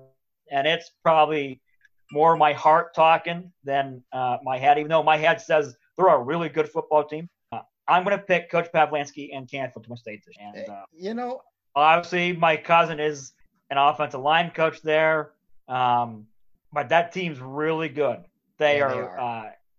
and 0.50 0.66
it's 0.66 0.92
probably 1.04 1.62
more 2.12 2.38
my 2.38 2.54
heart 2.54 2.94
talking 2.94 3.52
than 3.64 4.04
uh, 4.14 4.38
my 4.44 4.58
head, 4.58 4.78
even 4.78 4.90
though 4.90 5.04
my 5.04 5.18
head 5.18 5.42
says 5.42 5.76
they're 5.98 6.08
a 6.08 6.22
really 6.22 6.50
good 6.50 6.70
football 6.70 7.04
team. 7.04 7.30
Uh, 7.52 7.60
I'm 7.88 8.04
going 8.04 8.18
to 8.18 8.24
pick 8.24 8.50
Coach 8.50 8.70
Pavlansky 8.74 9.36
and 9.36 9.50
Canfield 9.50 9.84
to 9.84 9.90
win 9.90 9.98
state 9.98 10.24
this 10.26 10.36
year. 10.38 10.52
And, 10.56 10.70
uh, 10.70 10.86
you 10.98 11.14
know, 11.14 11.42
obviously, 11.76 12.34
my 12.34 12.56
cousin 12.56 13.00
is 13.00 13.34
an 13.70 13.78
offensive 13.78 14.22
line 14.22 14.52
coach 14.52 14.82
there, 14.82 15.32
um, 15.68 16.28
but 16.72 16.90
that 16.90 17.12
team's 17.12 17.40
really 17.40 17.90
good. 17.90 18.24
They 18.58 18.78
yeah, 18.78 18.86
are, 18.86 18.92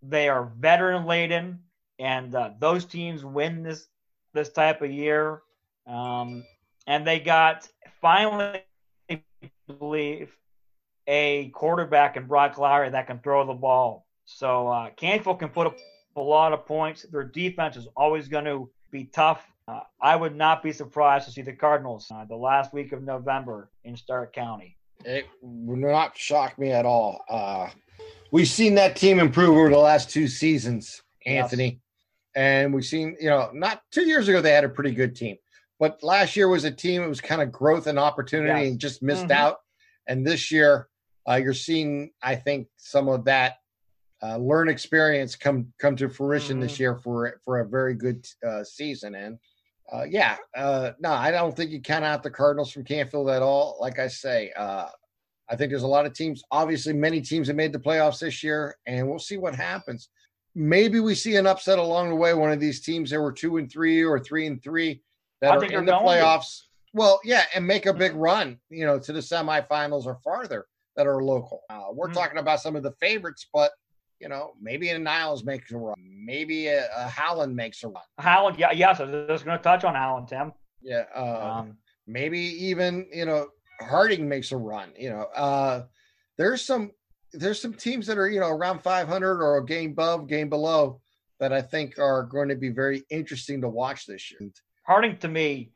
they 0.02 0.28
are. 0.28 0.34
Uh, 0.40 0.44
are 0.44 0.52
veteran 0.58 1.06
laden, 1.06 1.60
and 1.98 2.34
uh, 2.34 2.50
those 2.58 2.84
teams 2.84 3.24
win 3.24 3.62
this 3.62 3.86
this 4.34 4.50
type 4.50 4.82
of 4.82 4.90
year. 4.90 5.42
Um, 5.86 6.44
and 6.86 7.06
they 7.06 7.20
got 7.20 7.68
finally 8.00 8.62
I 9.10 9.22
believe 9.78 10.30
a 11.06 11.50
quarterback 11.50 12.16
in 12.16 12.26
Brock 12.26 12.58
Lowry 12.58 12.90
that 12.90 13.06
can 13.06 13.18
throw 13.20 13.46
the 13.46 13.54
ball. 13.54 14.06
So 14.24 14.68
uh, 14.68 14.90
Canfield 14.90 15.38
can 15.38 15.50
put 15.50 15.68
up 15.68 15.76
a 16.16 16.20
lot 16.20 16.52
of 16.52 16.66
points. 16.66 17.02
Their 17.02 17.24
defense 17.24 17.76
is 17.76 17.86
always 17.96 18.28
going 18.28 18.44
to 18.44 18.70
be 18.90 19.04
tough. 19.04 19.46
Uh, 19.68 19.80
I 20.00 20.16
would 20.16 20.34
not 20.34 20.62
be 20.62 20.72
surprised 20.72 21.26
to 21.26 21.32
see 21.32 21.42
the 21.42 21.52
Cardinals 21.52 22.06
uh, 22.12 22.24
the 22.24 22.36
last 22.36 22.72
week 22.72 22.92
of 22.92 23.02
November 23.02 23.70
in 23.84 23.96
Stark 23.96 24.32
County. 24.32 24.76
It 25.04 25.26
would 25.40 25.78
not 25.78 26.16
shock 26.16 26.58
me 26.58 26.72
at 26.72 26.86
all. 26.86 27.22
Uh, 27.28 27.68
we've 28.30 28.48
seen 28.48 28.74
that 28.76 28.96
team 28.96 29.20
improve 29.20 29.50
over 29.50 29.70
the 29.70 29.78
last 29.78 30.10
two 30.10 30.26
seasons, 30.26 31.02
Anthony. 31.24 31.64
Yes. 31.64 31.76
And 32.34 32.74
we've 32.74 32.84
seen, 32.84 33.16
you 33.20 33.30
know, 33.30 33.50
not 33.52 33.82
two 33.90 34.06
years 34.06 34.28
ago, 34.28 34.40
they 34.40 34.52
had 34.52 34.64
a 34.64 34.68
pretty 34.68 34.92
good 34.92 35.16
team. 35.16 35.36
But 35.78 36.02
last 36.02 36.36
year 36.36 36.48
was 36.48 36.64
a 36.64 36.70
team 36.70 37.02
it 37.02 37.08
was 37.08 37.20
kind 37.20 37.42
of 37.42 37.52
growth 37.52 37.86
and 37.86 37.98
opportunity 37.98 38.62
yes. 38.62 38.70
and 38.70 38.78
just 38.78 39.02
missed 39.02 39.24
mm-hmm. 39.24 39.32
out. 39.32 39.56
And 40.06 40.26
this 40.26 40.50
year, 40.50 40.88
uh, 41.28 41.34
you're 41.34 41.54
seeing, 41.54 42.12
I 42.22 42.36
think, 42.36 42.68
some 42.76 43.08
of 43.08 43.24
that 43.24 43.56
uh, 44.22 44.38
learn 44.38 44.68
experience 44.68 45.36
come 45.36 45.72
come 45.78 45.96
to 45.96 46.08
fruition 46.08 46.56
mm-hmm. 46.56 46.62
this 46.62 46.80
year 46.80 46.96
for 46.96 47.40
for 47.44 47.60
a 47.60 47.68
very 47.68 47.94
good 47.94 48.26
uh, 48.46 48.64
season. 48.64 49.14
And 49.14 49.38
uh, 49.92 50.04
yeah, 50.08 50.36
uh, 50.56 50.92
no, 51.00 51.10
I 51.10 51.30
don't 51.30 51.54
think 51.54 51.70
you 51.70 51.80
count 51.80 52.04
out 52.04 52.22
the 52.22 52.30
Cardinals 52.30 52.72
from 52.72 52.84
Canfield 52.84 53.28
at 53.28 53.42
all. 53.42 53.76
Like 53.80 53.98
I 53.98 54.08
say, 54.08 54.52
uh, 54.56 54.86
I 55.48 55.56
think 55.56 55.70
there's 55.70 55.82
a 55.82 55.88
lot 55.88 56.06
of 56.06 56.12
teams. 56.12 56.42
Obviously, 56.50 56.92
many 56.92 57.20
teams 57.20 57.46
have 57.48 57.56
made 57.56 57.72
the 57.72 57.78
playoffs 57.78 58.20
this 58.20 58.42
year, 58.42 58.76
and 58.86 59.08
we'll 59.08 59.18
see 59.18 59.36
what 59.36 59.54
happens. 59.54 60.08
Maybe 60.54 61.00
we 61.00 61.14
see 61.14 61.36
an 61.36 61.46
upset 61.46 61.78
along 61.78 62.08
the 62.08 62.16
way. 62.16 62.32
One 62.32 62.50
of 62.50 62.60
these 62.60 62.80
teams 62.80 63.10
that 63.10 63.20
were 63.20 63.32
two 63.32 63.58
and 63.58 63.70
three 63.70 64.02
or 64.02 64.18
three 64.18 64.46
and 64.46 64.62
three 64.62 65.02
that 65.40 65.52
I 65.52 65.56
are 65.56 65.64
in 65.64 65.84
the 65.84 65.92
playoffs. 65.92 66.62
Well, 66.92 67.20
yeah, 67.24 67.44
and 67.54 67.66
make 67.66 67.86
a 67.86 67.92
big 67.92 68.14
run, 68.14 68.58
you 68.70 68.86
know, 68.86 68.98
to 68.98 69.12
the 69.12 69.20
semifinals 69.20 70.06
or 70.06 70.16
farther 70.24 70.66
that 70.96 71.06
are 71.06 71.22
local. 71.22 71.62
Uh, 71.68 71.86
we're 71.92 72.06
mm-hmm. 72.06 72.16
talking 72.16 72.38
about 72.38 72.60
some 72.60 72.74
of 72.74 72.82
the 72.82 72.92
favorites, 72.92 73.46
but 73.52 73.72
you 74.20 74.28
know, 74.28 74.52
maybe 74.60 74.88
a 74.88 74.98
Niles 74.98 75.44
makes 75.44 75.70
a 75.72 75.76
run. 75.76 75.94
Maybe 76.24 76.68
a, 76.68 76.88
a 76.96 77.08
Howland 77.08 77.54
makes 77.54 77.84
a 77.84 77.88
run. 77.88 78.02
Howland, 78.18 78.58
yeah, 78.58 78.72
yes, 78.72 78.98
I 78.98 79.04
was 79.04 79.28
just 79.28 79.44
going 79.44 79.58
to 79.58 79.62
touch 79.62 79.84
on 79.84 79.94
Howland, 79.94 80.28
Tim. 80.28 80.52
Yeah, 80.80 81.04
uh, 81.14 81.58
um, 81.58 81.76
maybe 82.06 82.38
even 82.38 83.06
you 83.12 83.26
know 83.26 83.48
Harding 83.80 84.28
makes 84.28 84.52
a 84.52 84.56
run. 84.56 84.92
You 84.98 85.10
know, 85.10 85.22
uh, 85.34 85.84
there's 86.38 86.64
some 86.64 86.92
there's 87.32 87.60
some 87.60 87.74
teams 87.74 88.06
that 88.06 88.18
are 88.18 88.28
you 88.28 88.40
know 88.40 88.48
around 88.48 88.82
500 88.82 89.42
or 89.42 89.58
a 89.58 89.64
game 89.64 89.90
above, 89.90 90.28
game 90.28 90.48
below 90.48 91.00
that 91.40 91.52
I 91.52 91.60
think 91.60 91.98
are 91.98 92.22
going 92.22 92.48
to 92.48 92.56
be 92.56 92.70
very 92.70 93.04
interesting 93.10 93.60
to 93.60 93.68
watch 93.68 94.06
this 94.06 94.30
year. 94.30 94.50
Harding, 94.86 95.16
to 95.18 95.28
me, 95.28 95.72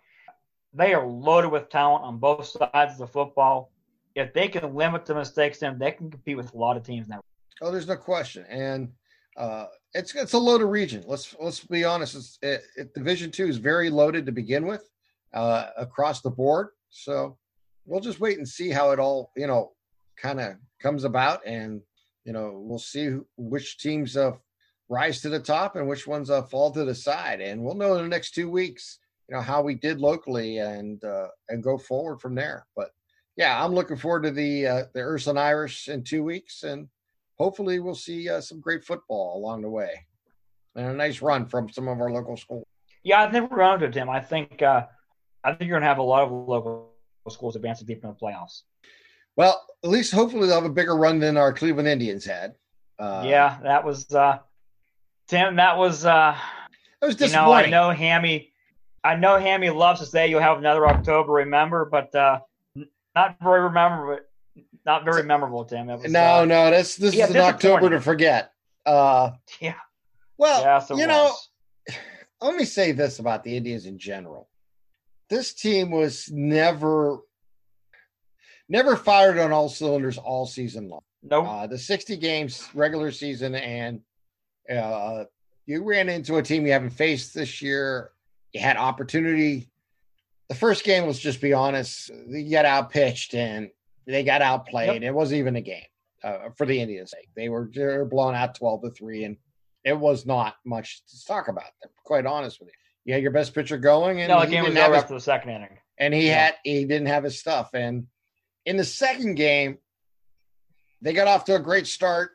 they 0.73 0.95
are 0.95 1.05
loaded 1.05 1.49
with 1.49 1.69
talent 1.69 2.05
on 2.05 2.19
both 2.19 2.47
sides 2.47 2.93
of 2.93 2.99
the 2.99 3.07
football. 3.09 3.73
If 4.15 4.33
they 4.33 4.47
can 4.49 4.75
limit 4.75 5.05
the 5.05 5.15
mistakes, 5.15 5.59
then 5.59 5.79
they 5.79 5.91
can 5.91 6.11
compete 6.11 6.37
with 6.37 6.55
a 6.55 6.57
lot 6.57 6.77
of 6.77 6.85
teams 6.85 7.09
now. 7.09 7.21
Oh, 7.61 7.73
there's 7.73 7.89
no 7.89 7.97
question, 7.97 8.45
and 8.49 8.89
uh, 9.37 9.67
it's 9.95 10.15
it's 10.15 10.33
a 10.33 10.39
loaded 10.39 10.67
region. 10.67 11.05
Let's 11.07 11.35
let's 11.41 11.61
be 11.61 11.85
honest. 11.85 12.15
It's, 12.15 12.39
it, 12.41 12.63
it, 12.77 12.95
Division 12.95 13.31
Two 13.31 13.47
is 13.47 13.59
very 13.59 13.91
loaded 13.91 14.27
to 14.27 14.33
begin 14.33 14.67
with, 14.67 14.89
uh, 15.35 15.67
across 15.77 16.21
the 16.21 16.31
board. 16.31 16.69
So 16.91 17.37
we'll 17.87 18.01
just 18.01 18.21
wait 18.21 18.39
and 18.39 18.49
see 18.49 18.71
how 18.71 18.93
it 18.93 18.99
all 18.99 19.33
you 19.37 19.47
know 19.47 19.73
kind 20.17 20.41
of 20.41 20.55
comes 20.81 21.05
about, 21.05 21.45
and 21.47 21.81
you 22.25 22.33
know 22.33 22.61
we'll 22.65 22.79
see 22.79 23.19
which 23.37 23.79
teams 23.79 24.17
uh, 24.17 24.33
rise 24.91 25.23
to 25.23 25.31
the 25.31 25.41
top 25.41 25.77
and 25.77 25.89
which 25.89 26.07
ones 26.07 26.29
uh, 26.29 26.43
fall 26.43 26.71
to 26.73 26.85
the 26.85 26.95
side, 26.95 27.41
and 27.41 27.63
we'll 27.63 27.75
know 27.75 27.95
in 27.95 28.03
the 28.03 28.09
next 28.09 28.35
two 28.35 28.51
weeks, 28.51 28.99
you 29.29 29.35
know 29.35 29.41
how 29.41 29.63
we 29.63 29.75
did 29.75 30.01
locally 30.01 30.59
and 30.59 31.03
uh, 31.05 31.29
and 31.49 31.63
go 31.63 31.79
forward 31.79 32.21
from 32.21 32.35
there. 32.35 32.67
But 32.77 32.91
yeah, 33.37 33.65
I'm 33.65 33.73
looking 33.73 33.97
forward 33.97 34.25
to 34.25 34.31
the 34.31 34.67
uh, 34.67 34.83
the 34.93 35.01
Ursuline 35.01 35.39
Irish 35.39 35.89
in 35.89 36.05
two 36.05 36.23
weeks 36.23 36.65
and 36.65 36.89
hopefully 37.41 37.81
we'll 37.81 37.95
see 37.95 38.29
uh, 38.29 38.39
some 38.39 38.61
great 38.61 38.85
football 38.85 39.39
along 39.39 39.63
the 39.63 39.71
way 39.71 40.05
and 40.77 40.87
a 40.87 40.93
nice 40.93 41.23
run 41.23 41.47
from 41.47 41.71
some 41.71 41.89
of 41.89 41.99
our 41.99 42.11
local 42.11 42.37
schools. 42.37 42.67
Yeah, 43.03 43.23
I've 43.23 43.33
never 43.33 43.47
run 43.57 43.83
into 43.83 43.91
Tim. 43.91 44.11
I 44.11 44.21
think 44.21 44.61
uh, 44.61 44.85
I 45.43 45.55
think 45.55 45.63
you're 45.63 45.79
going 45.79 45.83
to 45.83 45.89
have 45.89 45.99
a 45.99 46.03
lot 46.03 46.23
of 46.23 46.31
local 46.31 46.93
schools 47.31 47.57
advancing 47.57 47.87
deep 47.87 48.05
in 48.05 48.11
the 48.11 48.15
playoffs. 48.15 48.63
Well, 49.37 49.65
at 49.83 49.89
least 49.89 50.13
hopefully 50.13 50.47
they'll 50.47 50.61
have 50.61 50.71
a 50.71 50.75
bigger 50.75 50.97
run 50.97 51.19
than 51.19 51.39
our 51.39 51.53
Cleveland 51.53 51.89
Indians 51.89 52.27
had. 52.27 52.57
Uh, 52.99 53.25
yeah, 53.27 53.59
that 53.63 53.83
was 53.83 54.13
uh, 54.13 54.41
Tim. 55.31 55.57
That 55.57 55.79
was 55.79 56.05
uh, 56.05 56.37
that 57.01 57.07
was 57.07 57.17
disappointing. 57.17 57.67
You 57.67 57.71
know, 57.71 57.85
I 57.85 57.91
know 57.91 57.97
Hammy. 57.97 58.53
I 59.03 59.15
know 59.15 59.39
Hammy 59.39 59.71
loves 59.71 60.01
to 60.01 60.07
say 60.07 60.29
you'll 60.29 60.41
have 60.41 60.59
another 60.59 60.87
October. 60.87 61.33
Remember, 61.33 61.87
but 61.87 62.15
uh, 62.15 62.41
not 63.15 63.37
very 63.41 63.63
remember 63.63 64.27
not 64.85 65.05
very 65.05 65.23
memorable, 65.23 65.65
Tim. 65.65 65.87
Was, 65.87 66.11
no, 66.11 66.41
uh, 66.41 66.45
no, 66.45 66.71
this 66.71 66.97
this 66.97 67.15
yeah, 67.15 67.27
is 67.27 67.31
an 67.31 67.37
October 67.39 67.91
to 67.91 68.01
forget. 68.01 68.53
Uh, 68.85 69.31
yeah. 69.61 69.75
Well, 70.37 70.63
yeah, 70.63 70.79
so 70.81 70.97
you 70.97 71.07
know, 71.07 71.33
let 72.41 72.57
me 72.57 72.65
say 72.65 72.93
this 72.93 73.19
about 73.19 73.45
the 73.45 73.57
Indians 73.57 73.87
in 73.87 73.99
general. 73.99 74.49
This 75.29 75.55
team 75.55 75.91
was 75.91 76.29
never 76.33 77.19
never 78.69 78.97
fired 78.97 79.39
on 79.39 79.53
all 79.53 79.69
cylinders 79.69 80.19
all 80.19 80.47
season 80.47 80.89
long. 80.89 81.03
No, 81.23 81.43
nope. 81.43 81.49
uh, 81.49 81.67
the 81.67 81.79
sixty 81.79 82.17
games 82.17 82.69
regular 82.75 83.13
season, 83.13 83.55
and 83.55 84.01
uh, 84.69 85.25
you 85.67 85.85
ran 85.85 86.09
into 86.09 86.37
a 86.37 86.43
team 86.43 86.67
you 86.67 86.73
haven't 86.73 86.91
faced 86.91 87.35
this 87.35 87.63
year. 87.63 88.11
You 88.53 88.61
had 88.61 88.77
opportunity. 88.77 89.71
The 90.49 90.55
first 90.55 90.85
game, 90.85 91.07
let's 91.07 91.19
just 91.19 91.41
be 91.41 91.53
honest, 91.53 92.11
you 92.29 92.51
got 92.51 92.65
out 92.65 92.91
pitched, 92.91 93.35
and 93.35 93.71
they 94.07 94.25
got 94.25 94.43
outplayed. 94.43 95.03
Yep. 95.03 95.03
It 95.03 95.15
wasn't 95.15 95.39
even 95.39 95.57
a 95.57 95.61
game 95.61 95.85
uh, 96.25 96.51
for 96.57 96.67
the 96.67 96.81
Indians' 96.81 97.13
sake. 97.13 97.29
They 97.37 97.49
were, 97.49 97.71
they 97.73 97.85
were 97.85 98.05
blown 98.05 98.35
out 98.35 98.57
12 98.57 98.83
to 98.83 98.91
3, 98.91 99.25
and 99.25 99.37
it 99.85 99.97
was 99.97 100.27
not 100.27 100.57
much 100.65 101.03
to 101.07 101.25
talk 101.25 101.49
about. 101.49 101.71
Them, 101.83 101.91
quite 102.05 102.27
honest 102.27 102.59
with 102.61 102.69
you. 102.69 102.75
You 103.05 103.15
had 103.15 103.23
your 103.23 103.33
best 103.33 103.55
pitcher 103.55 103.79
going, 103.79 104.21
and 104.21 104.29
no, 104.29 104.41
the 104.41 104.47
game 104.47 104.65
was 104.65 104.77
over 104.77 104.95
after 104.95 105.15
the 105.15 105.21
second 105.21 105.51
inning. 105.51 105.79
And 105.99 106.13
he 106.13 106.27
yeah. 106.27 106.47
had 106.47 106.55
he 106.65 106.85
didn't 106.85 107.07
have 107.07 107.25
his 107.25 107.39
stuff. 107.39 107.71
And 107.75 108.07
in 108.67 108.77
the 108.77 108.85
second 108.85 109.37
game, 109.37 109.79
they 111.01 111.13
got 111.13 111.29
off 111.29 111.45
to 111.47 111.55
a 111.55 111.61
great 111.61 111.87
start. 111.87 112.33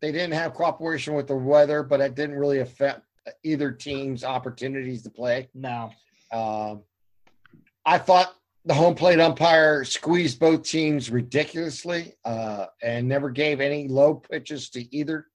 They 0.00 0.12
didn't 0.12 0.34
have 0.34 0.54
cooperation 0.54 1.14
with 1.14 1.26
the 1.26 1.36
weather, 1.36 1.82
but 1.82 2.00
it 2.00 2.14
didn't 2.14 2.36
really 2.36 2.60
affect 2.60 3.02
either 3.42 3.72
team's 3.72 4.24
opportunities 4.24 5.02
to 5.02 5.10
play. 5.10 5.48
No. 5.54 5.90
Um, 6.32 6.82
I 7.84 7.98
thought 7.98 8.34
the 8.64 8.74
home 8.74 8.94
plate 8.94 9.20
umpire 9.20 9.84
squeezed 9.84 10.38
both 10.38 10.62
teams 10.62 11.10
ridiculously 11.10 12.14
uh, 12.24 12.66
and 12.82 13.08
never 13.08 13.30
gave 13.30 13.60
any 13.60 13.88
low 13.88 14.14
pitches 14.14 14.70
to 14.70 14.94
either 14.94 15.26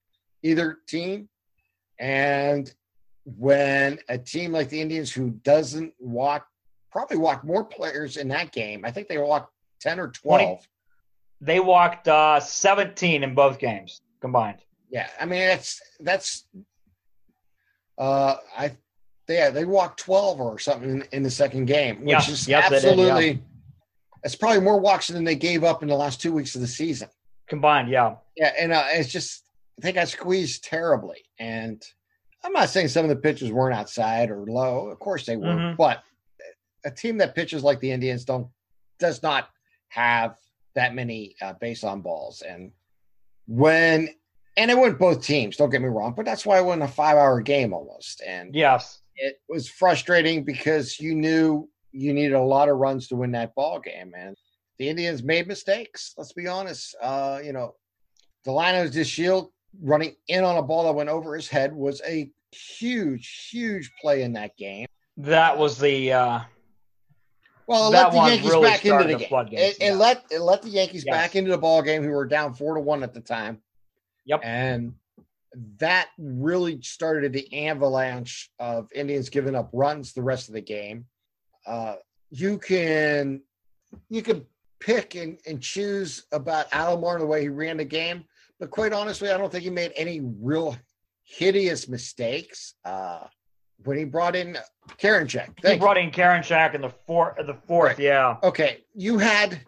either 0.43 0.78
team. 0.88 1.30
And 1.99 2.71
when 3.26 3.99
a 4.10 4.17
team 4.17 4.52
like 4.52 4.69
the 4.69 4.82
Indians, 4.82 5.12
who 5.12 5.32
doesn't 5.32 5.93
walk, 5.99 6.47
probably 6.91 7.17
walked 7.17 7.45
more 7.45 7.63
players 7.63 8.17
in 8.17 8.28
that 8.30 8.52
game. 8.52 8.84
I 8.86 8.91
think 8.91 9.08
they 9.08 9.17
walked 9.17 9.52
ten 9.80 9.99
or 9.99 10.10
twelve. 10.10 10.41
20, 10.41 10.62
they 11.41 11.60
walked 11.60 12.08
uh, 12.08 12.39
seventeen 12.39 13.23
in 13.23 13.34
both 13.34 13.58
games 13.58 14.02
combined. 14.23 14.59
Yeah, 14.89 15.07
I 15.19 15.25
mean 15.25 15.41
that's 15.47 15.81
that's. 15.99 16.47
Uh, 17.97 18.38
I 18.57 18.71
yeah, 19.27 19.49
they 19.49 19.65
walked 19.65 19.99
12 19.99 20.41
or 20.41 20.59
something 20.59 20.89
in, 20.89 21.03
in 21.12 21.23
the 21.23 21.31
second 21.31 21.65
game, 21.65 22.01
which 22.01 22.09
yeah, 22.09 22.29
is 22.29 22.47
yes, 22.47 22.71
absolutely, 22.71 23.31
yeah. 23.31 23.38
it's 24.23 24.36
probably 24.36 24.62
more 24.62 24.79
walks 24.79 25.07
than 25.07 25.23
they 25.23 25.36
gave 25.36 25.63
up 25.63 25.81
in 25.81 25.89
the 25.89 25.95
last 25.95 26.21
two 26.21 26.33
weeks 26.33 26.55
of 26.55 26.62
the 26.62 26.67
season. 26.67 27.09
Combined, 27.47 27.89
yeah. 27.89 28.15
Yeah, 28.36 28.51
and 28.59 28.71
uh, 28.73 28.86
it's 28.91 29.12
just, 29.12 29.43
they 29.81 29.91
got 29.91 30.09
squeezed 30.09 30.63
terribly. 30.63 31.19
And 31.39 31.81
I'm 32.43 32.51
not 32.51 32.69
saying 32.69 32.89
some 32.89 33.05
of 33.05 33.09
the 33.09 33.15
pitches 33.15 33.51
weren't 33.51 33.75
outside 33.75 34.29
or 34.29 34.45
low. 34.45 34.89
Of 34.89 34.99
course 34.99 35.25
they 35.25 35.38
were. 35.38 35.47
Mm-hmm. 35.47 35.75
But 35.77 36.03
a 36.86 36.91
team 36.91 37.17
that 37.19 37.36
pitches 37.36 37.63
like 37.63 37.79
the 37.79 37.91
Indians 37.91 38.25
don't, 38.25 38.47
does 38.99 39.23
not 39.23 39.49
have 39.89 40.38
that 40.75 40.95
many 40.95 41.36
uh, 41.41 41.53
base 41.53 41.83
on 41.83 42.01
balls. 42.01 42.41
And 42.41 42.71
when, 43.47 44.10
and 44.58 44.71
it 44.71 44.77
went 44.77 44.99
both 44.99 45.23
teams, 45.23 45.58
don't 45.58 45.69
get 45.69 45.82
me 45.82 45.88
wrong, 45.88 46.13
but 46.15 46.25
that's 46.25 46.45
why 46.45 46.60
it 46.60 46.65
went 46.65 46.82
a 46.82 46.88
five 46.88 47.17
hour 47.17 47.41
game 47.41 47.73
almost. 47.73 48.21
And 48.25 48.53
yes 48.56 49.01
it 49.15 49.39
was 49.49 49.69
frustrating 49.69 50.43
because 50.43 50.99
you 50.99 51.15
knew 51.15 51.69
you 51.91 52.13
needed 52.13 52.34
a 52.34 52.41
lot 52.41 52.69
of 52.69 52.77
runs 52.77 53.08
to 53.08 53.15
win 53.15 53.32
that 53.32 53.53
ball 53.56 53.79
game, 53.79 54.13
and 54.17 54.36
the 54.79 54.89
Indians 54.89 55.23
made 55.23 55.47
mistakes. 55.47 56.13
Let's 56.17 56.34
be 56.34 56.47
honest. 56.47 56.95
Uh, 57.01 57.39
you 57.43 57.53
know, 57.53 57.75
Delino 58.45 58.91
DeShield 58.91 59.49
running 59.82 60.15
in 60.27 60.43
on 60.43 60.58
a 60.58 60.62
ball 60.62 60.86
that 60.86 60.93
went 60.93 61.10
over 61.10 61.36
his 61.36 61.47
head 61.47 61.73
was 61.73 62.01
a 62.08 62.32
huge, 62.51 63.49
huge 63.51 63.91
play 64.01 64.23
in 64.23 64.34
that 64.34 64.58
game. 64.58 64.88
That 65.17 65.58
was 65.58 65.77
the 65.77 66.13
uh 66.13 66.39
well, 67.67 67.88
it 67.88 67.91
let 67.91 68.12
the 68.12 68.17
Yankees 68.17 68.49
really 68.49 68.69
back 68.69 68.86
into 68.86 69.04
the, 69.04 69.17
the 69.17 69.43
game. 69.43 69.60
It, 69.60 69.78
it, 69.80 69.93
let 69.95 70.26
it 70.32 70.39
let 70.39 70.62
the 70.62 70.69
Yankees 70.69 71.04
yes. 71.06 71.13
back 71.13 71.36
into 71.36 71.52
the 71.52 71.58
ball 71.58 71.82
game, 71.82 72.04
who 72.04 72.10
were 72.10 72.26
down 72.26 72.54
four 72.54 72.76
to 72.76 72.82
one 72.82 73.04
at 73.04 73.13
the 73.13 73.21
time. 73.21 73.60
Yep. 74.26 74.41
And 74.43 74.93
that 75.78 76.10
really 76.17 76.82
started 76.82 77.34
the 77.34 77.67
avalanche 77.67 78.49
of 78.60 78.89
Indians 78.93 79.30
giving 79.30 79.56
up 79.56 79.69
runs 79.73 80.13
the 80.13 80.23
rest 80.23 80.47
of 80.47 80.54
the 80.54 80.62
game. 80.62 81.06
Uh, 81.65 81.95
you 82.30 82.58
can 82.58 83.41
you 84.10 84.21
can 84.21 84.45
pick 84.80 85.15
and, 85.15 85.38
and 85.47 85.62
choose 85.62 86.26
about 86.32 86.69
Alomar 86.71 87.13
and 87.13 87.21
the 87.21 87.28
way 87.28 87.41
he 87.41 87.49
ran 87.49 87.78
the 87.78 87.86
game, 87.86 88.26
but 88.60 88.69
quite 88.69 88.93
honestly, 88.93 89.30
I 89.30 89.38
don't 89.38 89.52
think 89.52 89.63
he 89.63 89.69
made 89.69 89.93
any 89.95 90.21
real 90.41 90.76
hideous 91.23 91.88
mistakes. 91.88 92.73
Uh, 92.84 93.28
when 93.83 93.97
he 93.97 94.03
brought 94.03 94.36
in 94.36 94.57
Karen 94.97 95.27
Karinchak, 95.27 95.65
he 95.65 95.77
brought 95.77 95.97
in 95.97 96.12
Karen 96.12 96.41
Karinchak 96.41 96.73
in 96.75 96.81
the 96.81 96.89
fourth. 96.89 97.36
The 97.45 97.53
fourth, 97.67 97.91
right. 97.91 97.99
yeah. 97.99 98.38
Okay, 98.43 98.83
you 98.93 99.17
had 99.17 99.62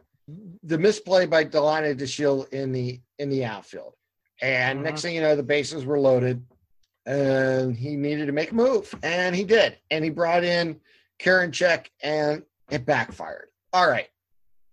the 0.64 0.78
misplay 0.78 1.26
by 1.26 1.46
Delino 1.46 1.96
DeShield 1.98 2.50
in 2.54 2.72
the 2.72 3.00
in 3.20 3.30
the 3.30 3.46
outfield. 3.46 3.94
And 4.42 4.80
Mhm. 4.80 4.84
next 4.84 5.02
thing 5.02 5.16
you 5.16 5.22
know, 5.22 5.36
the 5.36 5.44
bases 5.44 5.86
were 5.86 6.00
loaded 6.00 6.46
and 7.06 7.76
he 7.76 7.96
needed 7.96 8.26
to 8.26 8.32
make 8.32 8.52
a 8.52 8.56
move. 8.56 8.94
And 9.04 9.36
he 9.36 9.44
did. 9.44 9.78
And 9.92 10.04
he 10.04 10.10
brought 10.10 10.44
in 10.44 10.82
Karinchak 11.20 11.88
and 12.02 12.44
it 12.70 12.86
backfired. 12.86 13.50
All 13.72 13.88
right. 13.88 14.10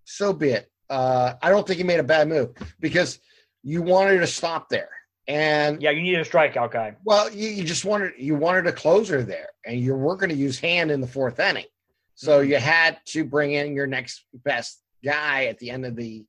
So 0.04 0.32
be 0.32 0.50
it. 0.50 0.70
Uh, 0.90 1.34
I 1.42 1.50
don't 1.50 1.66
think 1.66 1.78
he 1.78 1.84
made 1.84 2.00
a 2.00 2.04
bad 2.04 2.28
move 2.28 2.54
because 2.80 3.18
you 3.62 3.82
wanted 3.82 4.18
to 4.18 4.26
stop 4.26 4.68
there. 4.68 4.90
And 5.28 5.80
Yeah, 5.82 5.90
you 5.90 6.02
need 6.02 6.16
a 6.16 6.24
strikeout 6.24 6.72
guy. 6.72 6.96
well, 7.04 7.30
you, 7.32 7.48
you 7.48 7.64
just 7.64 7.84
wanted 7.84 8.12
you 8.18 8.34
wanted 8.34 8.66
a 8.66 8.72
closer 8.72 9.22
there, 9.22 9.50
and 9.64 9.78
you 9.80 9.94
were 9.94 10.16
going 10.16 10.30
to 10.30 10.34
use 10.36 10.58
Hand 10.58 10.90
in 10.90 11.00
the 11.00 11.06
fourth 11.06 11.38
inning, 11.38 11.66
so 12.14 12.42
Mhm. 12.44 12.48
you 12.48 12.56
had 12.56 12.98
to 13.06 13.24
bring 13.24 13.52
in 13.52 13.74
your 13.74 13.86
next 13.86 14.24
best 14.34 14.82
guy 15.04 15.46
at 15.46 15.58
the 15.58 15.70
end 15.70 15.86
of 15.86 15.94
the 15.96 16.24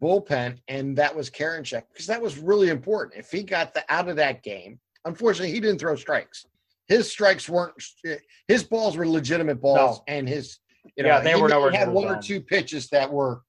bullpen, 0.00 0.58
and 0.68 0.96
that 0.96 1.14
was 1.14 1.28
Karinchak 1.28 1.82
because 1.92 2.06
that 2.06 2.22
was 2.22 2.38
really 2.38 2.68
important. 2.70 3.18
If 3.18 3.30
he 3.30 3.42
got 3.42 3.74
the 3.74 3.84
out 3.90 4.08
of 4.08 4.16
that 4.16 4.42
game, 4.42 4.80
unfortunately, 5.04 5.52
he 5.52 5.60
didn't 5.60 5.78
throw 5.78 5.96
strikes. 5.96 6.46
His 6.86 7.10
strikes 7.10 7.48
weren't 7.50 7.74
his 8.46 8.64
balls 8.64 8.96
were 8.96 9.06
legitimate 9.06 9.60
balls, 9.60 9.98
No. 9.98 10.04
and 10.08 10.26
his 10.26 10.58
you 10.96 11.02
know 11.02 11.10
Yeah, 11.10 11.20
they 11.20 11.34
he, 11.34 11.40
were 11.42 11.48
nowhere 11.50 11.70
he 11.70 11.76
had 11.76 11.90
one 11.92 12.06
or 12.08 12.22
two 12.22 12.40
pitches 12.40 12.88
that 12.90 13.12
were 13.12 13.42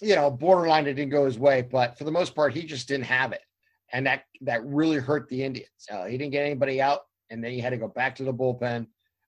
you 0.00 0.16
know 0.16 0.28
borderline 0.28 0.84
that 0.86 0.94
didn't 0.94 1.12
go 1.12 1.24
his 1.26 1.38
way, 1.38 1.62
but 1.62 1.96
for 1.96 2.02
the 2.02 2.10
most 2.10 2.34
part, 2.34 2.52
he 2.52 2.64
just 2.64 2.88
didn't 2.88 3.04
have 3.04 3.30
it 3.32 3.42
and 3.92 4.06
that 4.06 4.22
that 4.42 4.64
really 4.64 4.98
hurt 4.98 5.28
the 5.28 5.42
Indians. 5.42 5.68
Uh, 5.90 6.04
he 6.04 6.16
didn't 6.18 6.32
get 6.32 6.44
anybody 6.44 6.80
out, 6.80 7.00
and 7.30 7.42
then 7.42 7.52
you 7.52 7.62
had 7.62 7.70
to 7.70 7.76
go 7.76 7.88
back 7.88 8.16
to 8.16 8.24
the 8.24 8.32
bullpen, 8.32 8.86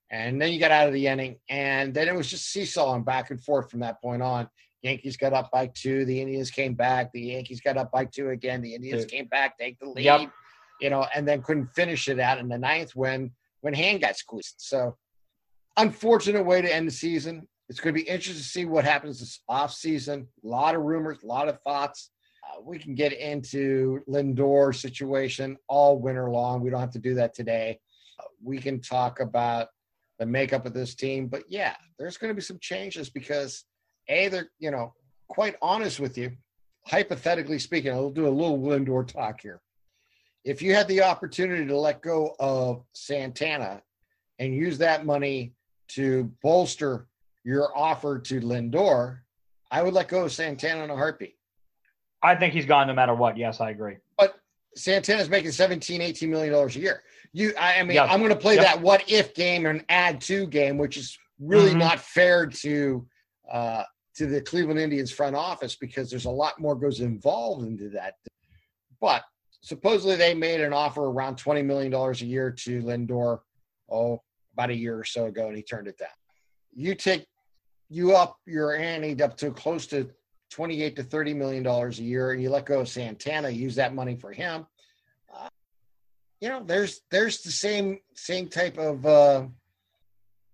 and 0.09 0.41
then 0.41 0.51
you 0.51 0.59
got 0.59 0.71
out 0.71 0.87
of 0.87 0.93
the 0.93 1.07
inning, 1.07 1.37
and 1.49 1.93
then 1.93 2.07
it 2.07 2.15
was 2.15 2.29
just 2.29 2.51
seesawing 2.51 3.03
back 3.03 3.29
and 3.31 3.41
forth 3.43 3.69
from 3.69 3.81
that 3.81 4.01
point 4.01 4.21
on. 4.21 4.47
Yankees 4.81 5.15
got 5.15 5.31
up 5.31 5.49
by 5.51 5.67
two, 5.67 6.03
the 6.05 6.19
Indians 6.19 6.51
came 6.51 6.73
back, 6.73 7.11
the 7.13 7.21
Yankees 7.21 7.61
got 7.61 7.77
up 7.77 7.89
by 7.91 8.03
two 8.03 8.29
again, 8.31 8.61
the 8.61 8.75
Indians 8.75 9.05
came 9.05 9.25
back, 9.27 9.57
take 9.57 9.79
the 9.79 9.87
lead, 9.89 10.03
Yep. 10.03 10.29
you 10.81 10.89
know, 10.89 11.07
and 11.15 11.25
then 11.25 11.41
couldn't 11.41 11.67
finish 11.67 12.09
it 12.09 12.19
out 12.19 12.37
in 12.37 12.49
the 12.49 12.57
ninth 12.57 12.93
when 12.95 13.31
when 13.61 13.73
Hand 13.73 14.01
got 14.01 14.17
squeezed. 14.17 14.55
So 14.57 14.97
unfortunate 15.77 16.43
way 16.45 16.61
to 16.61 16.73
end 16.73 16.87
the 16.87 16.91
season. 16.91 17.47
It's 17.69 17.79
going 17.79 17.95
to 17.95 18.01
be 18.03 18.07
interesting 18.07 18.35
to 18.43 18.43
see 18.43 18.65
what 18.65 18.83
happens 18.83 19.19
this 19.21 19.39
off 19.47 19.73
season. 19.73 20.27
A 20.43 20.47
lot 20.47 20.75
of 20.75 20.81
rumors, 20.81 21.19
a 21.23 21.25
lot 21.27 21.47
of 21.47 21.59
thoughts. 21.61 22.11
Uh, 22.43 22.61
we 22.61 22.77
can 22.77 22.95
get 22.95 23.13
into 23.13 24.01
Lindor 24.07 24.75
situation 24.75 25.57
all 25.67 25.99
winter 25.99 26.29
long. 26.29 26.61
We 26.61 26.69
don't 26.69 26.79
have 26.79 26.91
to 26.91 26.99
do 26.99 27.13
that 27.15 27.33
today. 27.33 27.79
Uh, 28.19 28.25
we 28.43 28.57
can 28.57 28.81
talk 28.81 29.19
about 29.19 29.69
the 30.19 30.25
makeup 30.25 30.65
of 30.65 30.73
this 30.73 30.95
team, 30.95 31.27
but 31.27 31.43
yeah, 31.47 31.75
there's 31.97 32.17
going 32.17 32.29
to 32.29 32.35
be 32.35 32.41
some 32.41 32.59
changes 32.59 33.09
because 33.09 33.63
a 34.09 34.27
they're 34.27 34.49
you 34.59 34.71
know 34.71 34.93
quite 35.27 35.55
honest 35.61 35.99
with 35.99 36.17
you. 36.17 36.31
Hypothetically 36.85 37.59
speaking, 37.59 37.91
I'll 37.91 38.09
do 38.09 38.27
a 38.27 38.29
little 38.29 38.59
Lindor 38.59 39.07
talk 39.07 39.41
here. 39.41 39.61
If 40.43 40.61
you 40.61 40.75
had 40.75 40.87
the 40.89 41.01
opportunity 41.01 41.65
to 41.65 41.77
let 41.77 42.01
go 42.01 42.35
of 42.39 42.83
Santana 42.93 43.81
and 44.39 44.53
use 44.53 44.77
that 44.79 45.05
money 45.05 45.53
to 45.89 46.31
bolster 46.41 47.07
your 47.45 47.75
offer 47.77 48.19
to 48.19 48.41
Lindor, 48.41 49.19
I 49.71 49.81
would 49.81 49.93
let 49.93 50.09
go 50.09 50.25
of 50.25 50.33
Santana 50.33 50.83
in 50.83 50.89
a 50.89 50.95
heartbeat. 50.95 51.37
I 52.23 52.35
think 52.35 52.53
he's 52.53 52.65
gone 52.65 52.87
no 52.87 52.93
matter 52.93 53.13
what. 53.13 53.37
Yes, 53.37 53.59
I 53.61 53.71
agree. 53.71 53.97
But 54.17 54.35
Santana's 54.75 55.29
making 55.29 55.51
17, 55.51 56.01
18 56.01 56.29
million 56.29 56.53
dollars 56.53 56.75
a 56.75 56.79
year. 56.79 57.03
You, 57.33 57.53
I, 57.59 57.79
I 57.79 57.83
mean, 57.83 57.95
Yes. 57.95 58.09
I'm 58.11 58.19
going 58.19 58.29
to 58.31 58.35
play 58.35 58.55
Yep. 58.55 58.63
that 58.63 58.81
what 58.81 59.09
if 59.09 59.33
game 59.33 59.65
and 59.65 59.83
add 59.89 60.21
to 60.21 60.47
game, 60.47 60.77
which 60.77 60.97
is 60.97 61.17
really 61.39 61.71
Mhm. 61.73 61.79
not 61.79 61.99
fair 61.99 62.45
to 62.47 63.05
uh, 63.51 63.83
to 64.15 64.25
the 64.27 64.39
Cleveland 64.41 64.79
Indians 64.79 65.11
front 65.11 65.35
office 65.35 65.75
because 65.75 66.09
there's 66.09 66.25
a 66.25 66.29
lot 66.29 66.59
more 66.59 66.75
goes 66.75 67.01
involved 67.01 67.65
into 67.67 67.89
that. 67.89 68.13
But 69.01 69.23
supposedly 69.61 70.15
they 70.15 70.33
made 70.33 70.61
an 70.61 70.71
offer 70.71 71.05
around 71.05 71.37
20 71.37 71.61
million 71.63 71.91
dollars 71.91 72.21
a 72.21 72.25
year 72.25 72.51
to 72.51 72.81
Lindor, 72.83 73.39
oh, 73.91 74.21
about 74.53 74.69
a 74.69 74.75
year 74.75 74.97
or 74.97 75.03
so 75.03 75.25
ago, 75.25 75.47
and 75.47 75.57
he 75.57 75.63
turned 75.63 75.87
it 75.87 75.97
down. 75.97 76.09
You 76.73 76.95
take 76.95 77.25
you 77.89 78.15
up 78.15 78.37
your 78.45 78.75
ante 78.75 79.21
up 79.21 79.35
to 79.37 79.51
close 79.51 79.87
to 79.87 80.09
28 80.53 80.95
to 80.95 81.03
30 81.03 81.33
million 81.33 81.63
dollars 81.63 81.97
a 81.97 82.03
year 82.03 82.31
and 82.31 82.41
you 82.41 82.49
let 82.51 82.65
go 82.65 82.81
of 82.81 82.87
Santana, 82.87 83.49
use 83.49 83.73
that 83.75 83.95
money 83.95 84.15
for 84.15 84.31
him. 84.31 84.67
Uh, 85.33 85.49
you 86.39 86.47
know, 86.47 86.63
there's 86.63 87.01
there's 87.09 87.41
the 87.41 87.49
same 87.49 87.99
same 88.13 88.47
type 88.47 88.77
of 88.77 89.03
uh, 89.03 89.45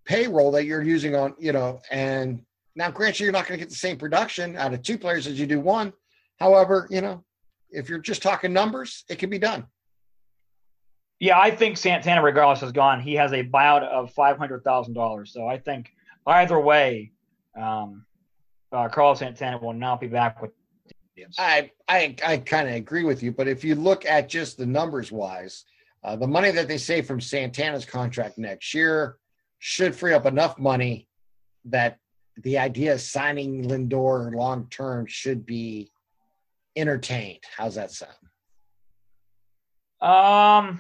payroll 0.06 0.52
that 0.52 0.64
you're 0.64 0.82
using 0.82 1.16
on, 1.16 1.36
you 1.38 1.52
know, 1.52 1.82
and 1.92 2.42
now 2.78 2.90
granted 2.90 3.24
you're 3.24 3.34
not 3.34 3.46
going 3.46 3.60
to 3.60 3.66
get 3.66 3.70
the 3.70 3.76
same 3.76 3.98
production 3.98 4.56
out 4.56 4.74
of 4.74 4.82
two 4.84 4.98
players 4.98 5.28
as 5.28 5.38
you 5.38 5.46
do 5.46 5.60
one. 5.60 5.92
However, 6.40 6.88
you 6.90 7.02
know, 7.02 7.26
if 7.70 7.90
you're 7.90 8.00
just 8.00 8.24
talking 8.24 8.54
numbers, 8.54 9.04
it 9.10 9.20
can 9.20 9.30
be 9.30 9.38
done. 9.38 9.68
Yeah, 11.20 11.38
I 11.38 11.52
think 11.52 11.76
Santana, 11.76 12.24
regardless, 12.24 12.62
has 12.62 12.72
gone. 12.72 13.02
He 13.02 13.16
has 13.16 13.34
a 13.34 13.44
buyout 13.44 13.84
of 13.84 14.14
five 14.14 14.38
hundred 14.38 14.64
thousand 14.64 14.94
dollars. 14.94 15.34
So 15.34 15.46
I 15.46 15.58
think 15.58 15.92
either 16.26 16.58
way, 16.58 17.12
um, 17.60 18.06
uh, 18.72 18.88
Carlos 18.90 19.20
Santana 19.20 19.58
will 19.58 19.74
not 19.74 20.00
be 20.00 20.08
back 20.08 20.42
with. 20.42 20.52
the 20.88 20.94
Indians. 21.16 21.36
I 21.38 21.72
I 21.88 22.16
I 22.26 22.38
kind 22.38 22.68
of 22.70 22.76
agree 22.76 23.04
with 23.04 23.24
you, 23.24 23.32
but 23.32 23.48
if 23.48 23.64
you 23.64 23.76
look 23.76 24.06
at 24.06 24.30
just 24.30 24.58
the 24.58 24.66
numbers 24.66 25.12
wise, 25.12 25.66
uh, 26.04 26.16
the 26.16 26.28
money 26.28 26.52
that 26.52 26.68
they 26.68 26.78
save 26.78 27.06
from 27.06 27.20
Santana's 27.20 27.86
contract 27.86 28.38
next 28.38 28.74
year 28.74 29.18
should 29.60 29.96
free 29.96 30.14
up 30.14 30.26
enough 30.26 30.58
money 30.58 31.08
that 31.66 31.98
the 32.38 32.58
idea 32.58 32.94
of 32.94 33.02
signing 33.02 33.66
Lindor 33.66 34.34
long 34.34 34.68
term 34.70 35.06
should 35.06 35.46
be 35.46 35.92
entertained. 36.76 37.44
How's 37.58 37.76
that 37.76 37.92
sound? 37.92 38.14
Um, 40.02 40.80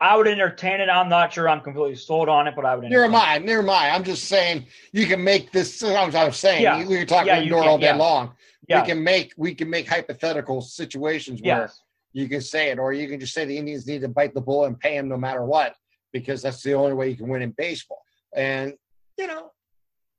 I 0.00 0.16
would 0.16 0.28
entertain 0.28 0.80
it. 0.80 0.88
I'm 0.88 1.08
not 1.08 1.32
sure 1.32 1.48
I'm 1.48 1.60
completely 1.60 1.96
sold 1.96 2.28
on 2.28 2.46
it, 2.46 2.54
but 2.54 2.64
I 2.64 2.74
would. 2.76 2.84
Never 2.84 3.04
entertain 3.04 3.10
it. 3.10 3.18
mind, 3.24 3.44
never 3.46 3.62
mind. 3.62 3.92
I'm 3.94 4.04
just 4.04 4.24
saying 4.24 4.66
you 4.92 5.06
can 5.06 5.22
make 5.22 5.50
this. 5.50 5.80
That's 5.80 6.12
what 6.12 6.14
I 6.14 6.24
was 6.24 6.36
saying. 6.36 6.62
Yeah. 6.62 6.86
We 6.86 6.98
can 6.98 7.06
talk 7.06 7.26
Yeah, 7.26 7.42
can- 7.42 7.52
all 7.52 7.78
day 7.78 7.86
yeah. 7.86 7.96
long. 7.96 8.32
Yeah. 8.68 8.82
We 8.82 8.86
can 8.88 9.02
make 9.02 9.32
we 9.36 9.54
can 9.54 9.68
make 9.68 9.88
hypothetical 9.88 10.60
situations 10.60 11.40
where 11.42 11.62
Yes. 11.62 11.80
you 12.12 12.28
can 12.28 12.40
say 12.40 12.70
it, 12.70 12.78
or 12.78 12.92
you 12.92 13.08
can 13.08 13.18
just 13.18 13.32
say 13.34 13.44
the 13.44 13.56
Indians 13.58 13.86
need 13.86 14.02
to 14.02 14.08
bite 14.08 14.34
the 14.34 14.40
bullet 14.40 14.68
and 14.68 14.78
pay 14.78 14.96
him 14.96 15.08
no 15.08 15.16
matter 15.16 15.44
what, 15.44 15.74
because 16.12 16.42
that's 16.42 16.62
the 16.62 16.74
only 16.74 16.92
way 16.92 17.08
you 17.08 17.16
can 17.16 17.28
win 17.28 17.42
in 17.42 17.50
baseball. 17.52 18.02
And 18.36 18.74
you 19.16 19.26
know, 19.26 19.50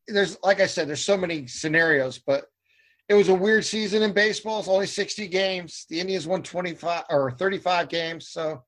there's 0.08 0.38
like 0.44 0.60
I 0.60 0.66
said, 0.66 0.90
there's 0.90 1.04
so 1.06 1.16
many 1.16 1.48
scenarios, 1.48 2.18
but 2.20 2.46
it 3.08 3.14
was 3.14 3.30
a 3.30 3.34
weird 3.34 3.64
season 3.66 4.04
in 4.04 4.12
baseball. 4.14 4.60
It's 4.60 4.68
only 4.68 4.88
60 4.88 5.28
games. 5.30 5.86
The 5.90 6.00
Indians 6.02 6.28
won 6.28 6.44
25 6.44 7.06
or 7.10 7.32
35 7.32 7.88
games, 7.88 8.28
so 8.30 8.64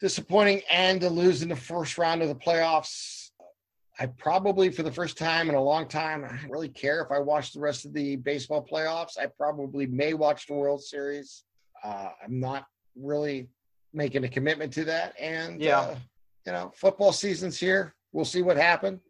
disappointing 0.00 0.62
and 0.70 1.00
to 1.00 1.08
lose 1.10 1.42
in 1.42 1.48
the 1.48 1.56
first 1.56 1.98
round 1.98 2.22
of 2.22 2.28
the 2.28 2.34
playoffs. 2.34 3.30
I 3.98 4.06
probably, 4.06 4.70
for 4.70 4.82
the 4.82 4.92
first 4.92 5.16
time 5.16 5.48
in 5.48 5.54
a 5.54 5.62
long 5.62 5.88
time, 5.88 6.22
I 6.24 6.28
don't 6.28 6.50
really 6.50 6.68
care 6.68 7.00
if 7.02 7.10
I 7.10 7.18
watch 7.18 7.52
the 7.52 7.60
rest 7.60 7.86
of 7.86 7.94
the 7.94 8.16
baseball 8.16 8.62
playoffs. 8.70 9.18
I 9.18 9.26
probably 9.26 9.86
may 9.86 10.12
watch 10.12 10.46
the 10.46 10.52
World 10.54 10.82
Series. 10.82 11.44
Uh, 11.82 12.08
I'm 12.22 12.38
not 12.38 12.66
really 12.94 13.48
making 13.94 14.24
a 14.24 14.28
commitment 14.28 14.72
to 14.74 14.84
that. 14.84 15.14
And, 15.18 15.62
Yeah. 15.62 15.80
uh, 15.80 15.96
you 16.44 16.52
know, 16.52 16.72
football 16.76 17.10
season's 17.12 17.58
here. 17.58 17.94
We'll 18.12 18.26
see 18.26 18.42
what 18.42 18.58
happens. 18.58 19.00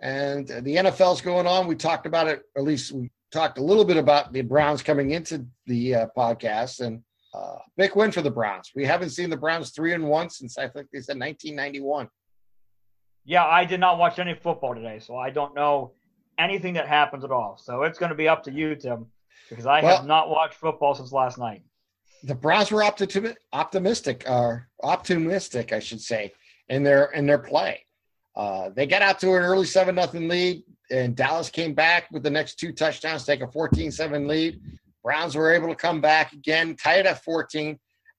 And 0.00 0.46
the 0.48 0.76
NFL's 0.76 1.22
going 1.22 1.46
on. 1.46 1.66
We 1.66 1.74
talked 1.74 2.04
about 2.04 2.28
it, 2.28 2.42
at 2.58 2.62
least 2.62 2.92
we 2.92 3.10
talked 3.32 3.56
a 3.56 3.62
little 3.62 3.84
bit 3.86 3.96
about 3.96 4.34
the 4.34 4.42
Browns 4.42 4.82
coming 4.82 5.12
into 5.12 5.46
the 5.66 5.94
uh, 5.94 6.06
podcast. 6.14 6.80
And 6.84 7.02
uh, 7.36 7.58
big 7.76 7.94
win 7.96 8.10
for 8.12 8.22
the 8.22 8.30
Browns. 8.30 8.72
We 8.74 8.84
haven't 8.86 9.10
seen 9.10 9.30
the 9.30 9.36
Browns 9.36 9.70
three 9.70 9.92
and 9.92 10.04
one 10.08 10.30
since 10.30 10.56
I 10.58 10.68
think 10.68 10.88
they 10.92 11.00
said 11.00 11.18
1991. 11.18 12.08
Yeah, 13.24 13.44
I 13.44 13.64
did 13.64 13.80
not 13.80 13.98
watch 13.98 14.18
any 14.18 14.34
football 14.34 14.74
today, 14.74 15.00
so 15.00 15.16
I 15.16 15.30
don't 15.30 15.54
know 15.54 15.92
anything 16.38 16.74
that 16.74 16.86
happens 16.86 17.24
at 17.24 17.30
all. 17.32 17.58
So 17.62 17.82
it's 17.82 17.98
going 17.98 18.10
to 18.10 18.16
be 18.16 18.28
up 18.28 18.44
to 18.44 18.52
you, 18.52 18.74
Tim, 18.76 19.06
because 19.48 19.66
I 19.66 19.82
Well- 19.82 19.96
have 19.98 20.06
not 20.06 20.28
watched 20.30 20.54
football 20.54 20.94
since 20.94 21.12
last 21.12 21.38
night. 21.38 21.62
the 22.22 22.34
Browns 22.34 22.70
were 22.72 22.82
optimi- 22.82 23.36
optimistic, 23.52 24.24
or 24.28 24.68
optimistic, 24.82 25.72
I 25.72 25.78
should 25.80 26.00
say, 26.00 26.32
in 26.68 26.82
their 26.82 27.06
in 27.12 27.26
their 27.26 27.38
play. 27.38 27.84
Uh, 28.34 28.70
they 28.70 28.86
got 28.86 29.02
out 29.02 29.18
to 29.20 29.28
an 29.34 29.42
early 29.42 29.66
seven 29.66 29.94
nothing 29.94 30.26
lead, 30.28 30.62
and 30.90 31.14
Dallas 31.16 31.50
came 31.50 31.74
back 31.74 32.10
with 32.10 32.22
the 32.22 32.30
next 32.30 32.56
two 32.56 32.72
touchdowns, 32.72 33.24
to 33.24 33.26
take 33.32 33.42
a 33.42 33.46
14-7 33.46 34.26
lead. 34.26 34.60
Browns 35.06 35.36
were 35.36 35.54
able 35.54 35.68
to 35.68 35.76
come 35.76 36.00
back 36.00 36.32
again, 36.32 36.74
tied 36.74 37.06
at 37.06 37.22
14, 37.22 37.78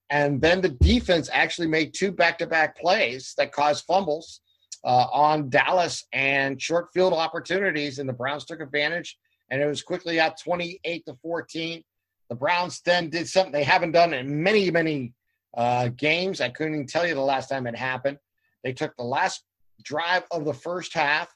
and 0.10 0.40
then 0.40 0.62
the 0.62 0.70
defense 0.70 1.30
actually 1.34 1.68
made 1.68 1.94
two 1.94 2.14
back-to-back 2.14 2.78
plays 2.78 3.34
that 3.38 3.52
caused 3.52 3.84
fumbles 3.84 4.40
uh, 4.86 5.08
on 5.12 5.50
Dallas 5.50 6.06
and 6.14 6.62
short 6.62 6.88
field 6.94 7.12
opportunities, 7.12 8.00
and 8.00 8.08
the 8.08 8.14
Browns 8.14 8.46
took 8.46 8.62
advantage, 8.62 9.18
and 9.52 9.62
it 9.62 9.66
was 9.66 9.82
quickly 9.82 10.22
out 10.22 10.40
28 10.42 11.06
to 11.08 11.14
14. 11.22 11.84
The 12.30 12.36
Browns 12.36 12.80
then 12.86 13.10
did 13.10 13.28
something 13.28 13.52
they 13.52 13.66
haven't 13.66 13.92
done 13.92 14.14
in 14.14 14.42
many, 14.42 14.72
many 14.72 15.14
uh, 15.58 15.90
games. 15.90 16.40
I 16.40 16.48
couldn't 16.48 16.76
even 16.76 16.88
tell 16.88 17.06
you 17.06 17.16
the 17.16 17.20
last 17.20 17.50
time 17.50 17.68
it 17.68 17.76
happened. 17.76 18.18
They 18.64 18.72
took 18.72 18.96
the 18.96 19.04
last 19.04 19.44
drive 19.84 20.24
of 20.32 20.46
the 20.46 20.54
first 20.54 20.94
half, 20.94 21.28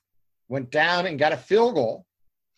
went 0.48 0.72
down 0.72 1.08
and 1.08 1.20
got 1.20 1.34
a 1.34 1.38
field 1.38 1.76
goal, 1.76 2.06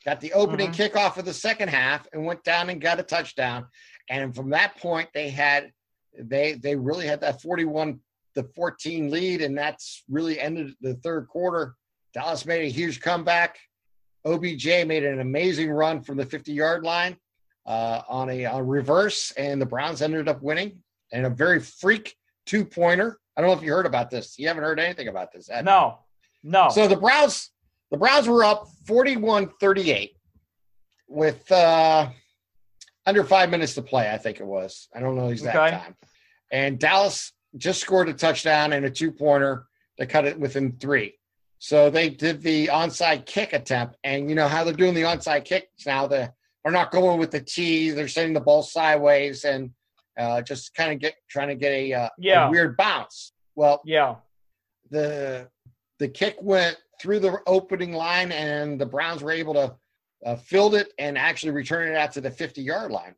got 0.05 0.21
the 0.21 0.33
opening 0.33 0.71
mm-hmm. 0.71 0.97
kickoff 0.97 1.17
of 1.17 1.25
the 1.25 1.33
second 1.33 1.69
half, 1.69 2.07
and 2.13 2.25
went 2.25 2.43
down 2.43 2.69
and 2.69 2.81
got 2.81 2.99
a 2.99 3.03
touchdown. 3.03 3.67
And 4.09 4.35
from 4.35 4.49
that 4.51 4.77
point, 4.77 5.09
they 5.13 5.29
had 5.29 5.71
they 6.17 6.53
they 6.53 6.75
really 6.75 7.07
had 7.07 7.21
that 7.21 7.41
41 7.41 7.99
the 8.35 8.43
14 8.55 9.11
lead, 9.11 9.41
and 9.41 9.57
that's 9.57 10.03
really 10.09 10.39
ended 10.39 10.73
the 10.81 10.95
third 10.95 11.27
quarter. 11.27 11.75
Dallas 12.13 12.45
made 12.45 12.65
a 12.65 12.71
huge 12.71 13.01
comeback. 13.01 13.59
OBJ 14.25 14.65
made 14.65 15.03
an 15.03 15.19
amazing 15.19 15.69
run 15.69 16.01
from 16.01 16.17
the 16.17 16.25
50 16.25 16.53
yard 16.53 16.83
line 16.83 17.17
uh, 17.65 18.01
on 18.07 18.29
a, 18.29 18.43
a, 18.43 18.63
reverse, 18.63 19.31
and 19.31 19.61
the 19.61 19.65
Browns 19.65 20.01
ended 20.01 20.27
up 20.27 20.41
winning. 20.41 20.79
And 21.11 21.25
a 21.25 21.29
very 21.29 21.59
freak 21.59 22.15
two 22.45 22.65
pointer. 22.65 23.19
I 23.37 23.41
don't 23.41 23.49
know 23.51 23.57
if 23.57 23.63
you 23.63 23.71
heard 23.71 23.85
about 23.85 24.09
this. 24.09 24.39
You 24.39 24.47
haven't 24.47 24.63
heard 24.63 24.79
anything 24.79 25.09
about 25.09 25.31
this. 25.31 25.49
No, 25.63 25.99
no. 26.43 26.69
So 26.69 26.87
the 26.87 26.95
Browns, 26.95 27.51
the 27.93 27.99
Browns 27.99 28.27
were 28.27 28.43
up 28.43 28.69
41-38 28.87 30.15
with 31.07 31.51
uh, 31.51 32.09
under 33.05 33.23
five 33.23 33.51
minutes 33.51 33.75
to 33.75 33.83
play. 33.83 34.09
I 34.09 34.17
think 34.17 34.39
it 34.39 34.47
was. 34.47 34.89
I 34.95 34.99
don't 34.99 35.15
know 35.15 35.27
exact 35.27 35.55
okay. 35.55 35.77
time. 35.77 35.95
And 36.51 36.79
Dallas 36.79 37.33
just 37.55 37.81
scored 37.81 38.09
a 38.09 38.13
touchdown 38.13 38.73
and 38.73 38.83
a 38.83 38.89
two 38.89 39.11
pointer 39.11 39.67
to 39.99 40.07
cut 40.07 40.25
it 40.25 40.39
within 40.39 40.71
three. 40.79 41.19
So 41.59 41.91
they 41.91 42.09
did 42.09 42.41
the 42.41 42.65
onside 42.67 43.27
kick 43.27 43.53
attempt, 43.53 43.95
and 44.03 44.27
you 44.27 44.35
know 44.35 44.47
how 44.47 44.63
they're 44.63 44.73
doing 44.73 44.95
the 44.95 45.03
onside 45.03 45.45
kicks 45.45 45.85
now. 45.85 46.07
They 46.07 46.27
are 46.65 46.71
not 46.71 46.91
going 46.91 47.19
with 47.19 47.29
the 47.29 47.41
T; 47.41 47.91
they're 47.91 48.07
sending 48.07 48.33
the 48.33 48.41
ball 48.41 48.63
sideways 48.63 49.45
and 49.45 49.69
uh, 50.17 50.41
just 50.41 50.73
kind 50.73 50.91
of 50.91 50.99
get 50.99 51.13
trying 51.29 51.49
to 51.49 51.55
get 51.55 51.71
a, 51.71 51.93
uh, 51.93 52.09
yeah. 52.17 52.47
a 52.47 52.51
weird 52.51 52.75
bounce. 52.75 53.33
Well, 53.55 53.81
yeah, 53.85 54.15
the 54.89 55.47
the 55.99 56.09
kick 56.09 56.35
went 56.41 56.75
through 57.03 57.19
the 57.19 57.37
opening 57.45 57.91
line, 57.91 58.31
and 58.31 58.79
the 58.79 58.85
Browns 58.85 59.21
were 59.21 59.31
able 59.31 59.53
to 59.55 59.75
uh, 60.25 60.37
field 60.37 60.73
it 60.73 60.93
and 60.97 61.17
actually 61.17 61.51
return 61.51 61.89
it 61.89 61.97
out 61.97 62.13
to 62.13 62.21
the 62.21 62.31
50 62.31 62.61
yard 62.61 62.91
line. 62.91 63.13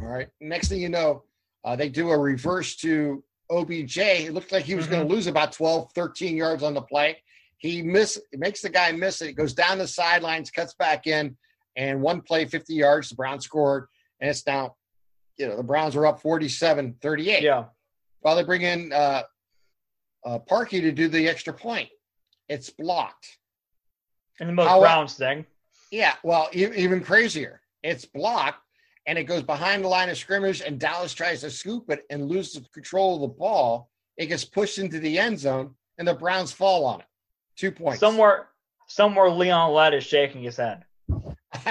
All 0.00 0.08
right. 0.08 0.28
Next 0.40 0.68
thing 0.68 0.80
you 0.80 0.88
know, 0.88 1.24
uh, 1.62 1.76
they 1.76 1.90
do 1.90 2.08
a 2.10 2.16
reverse 2.16 2.74
to 2.76 3.22
OBJ. 3.50 3.98
It 3.98 4.32
looked 4.32 4.50
like 4.50 4.64
he 4.64 4.74
was 4.74 4.86
mm-hmm. 4.86 4.94
going 4.94 5.08
to 5.08 5.14
lose 5.14 5.26
about 5.26 5.52
12, 5.52 5.92
13 5.94 6.36
yards 6.38 6.62
on 6.62 6.72
the 6.72 6.80
play. 6.80 7.18
He 7.58 7.82
miss 7.82 8.18
makes 8.32 8.62
the 8.62 8.70
guy 8.70 8.92
miss 8.92 9.20
it. 9.20 9.28
It 9.28 9.32
goes 9.34 9.52
down 9.52 9.76
the 9.76 9.86
sidelines, 9.86 10.50
cuts 10.50 10.72
back 10.74 11.06
in, 11.06 11.36
and 11.76 12.00
one 12.00 12.22
play, 12.22 12.46
50 12.46 12.72
yards. 12.72 13.10
The 13.10 13.16
Browns 13.16 13.44
scored, 13.44 13.88
and 14.20 14.30
it's 14.30 14.46
now, 14.46 14.76
you 15.36 15.48
know, 15.48 15.56
the 15.56 15.62
Browns 15.62 15.96
are 15.96 16.06
up 16.06 16.22
47 16.22 16.96
38. 17.02 17.42
Yeah. 17.42 17.64
While 18.20 18.36
they 18.36 18.44
bring 18.44 18.62
in 18.62 18.90
uh, 18.90 19.22
uh, 20.24 20.38
Parkey 20.38 20.80
to 20.80 20.92
do 20.92 21.08
the 21.08 21.28
extra 21.28 21.52
point, 21.52 21.90
it's 22.48 22.70
blocked. 22.70 23.38
And 24.40 24.48
the 24.48 24.52
most 24.52 24.68
How, 24.68 24.80
Browns 24.80 25.14
thing. 25.14 25.46
Yeah. 25.90 26.14
Well, 26.22 26.48
even 26.52 27.02
crazier. 27.02 27.60
It's 27.82 28.04
blocked 28.04 28.62
and 29.08 29.18
it 29.18 29.24
goes 29.24 29.42
behind 29.42 29.82
the 29.82 29.88
line 29.88 30.10
of 30.10 30.18
scrimmage, 30.18 30.60
and 30.60 30.78
Dallas 30.78 31.14
tries 31.14 31.40
to 31.40 31.50
scoop 31.50 31.88
it 31.88 32.04
and 32.10 32.28
loses 32.28 32.68
control 32.74 33.14
of 33.14 33.22
the 33.22 33.28
ball. 33.28 33.88
It 34.18 34.26
gets 34.26 34.44
pushed 34.44 34.76
into 34.78 35.00
the 35.00 35.18
end 35.18 35.38
zone, 35.38 35.74
and 35.96 36.06
the 36.06 36.12
Browns 36.12 36.52
fall 36.52 36.84
on 36.84 37.00
it. 37.00 37.06
Two 37.56 37.72
points. 37.72 38.00
Somewhere, 38.00 38.48
somewhere, 38.86 39.30
Leon 39.30 39.72
Lett 39.72 39.94
is 39.94 40.04
shaking 40.04 40.42
his 40.42 40.58
head. 40.58 40.84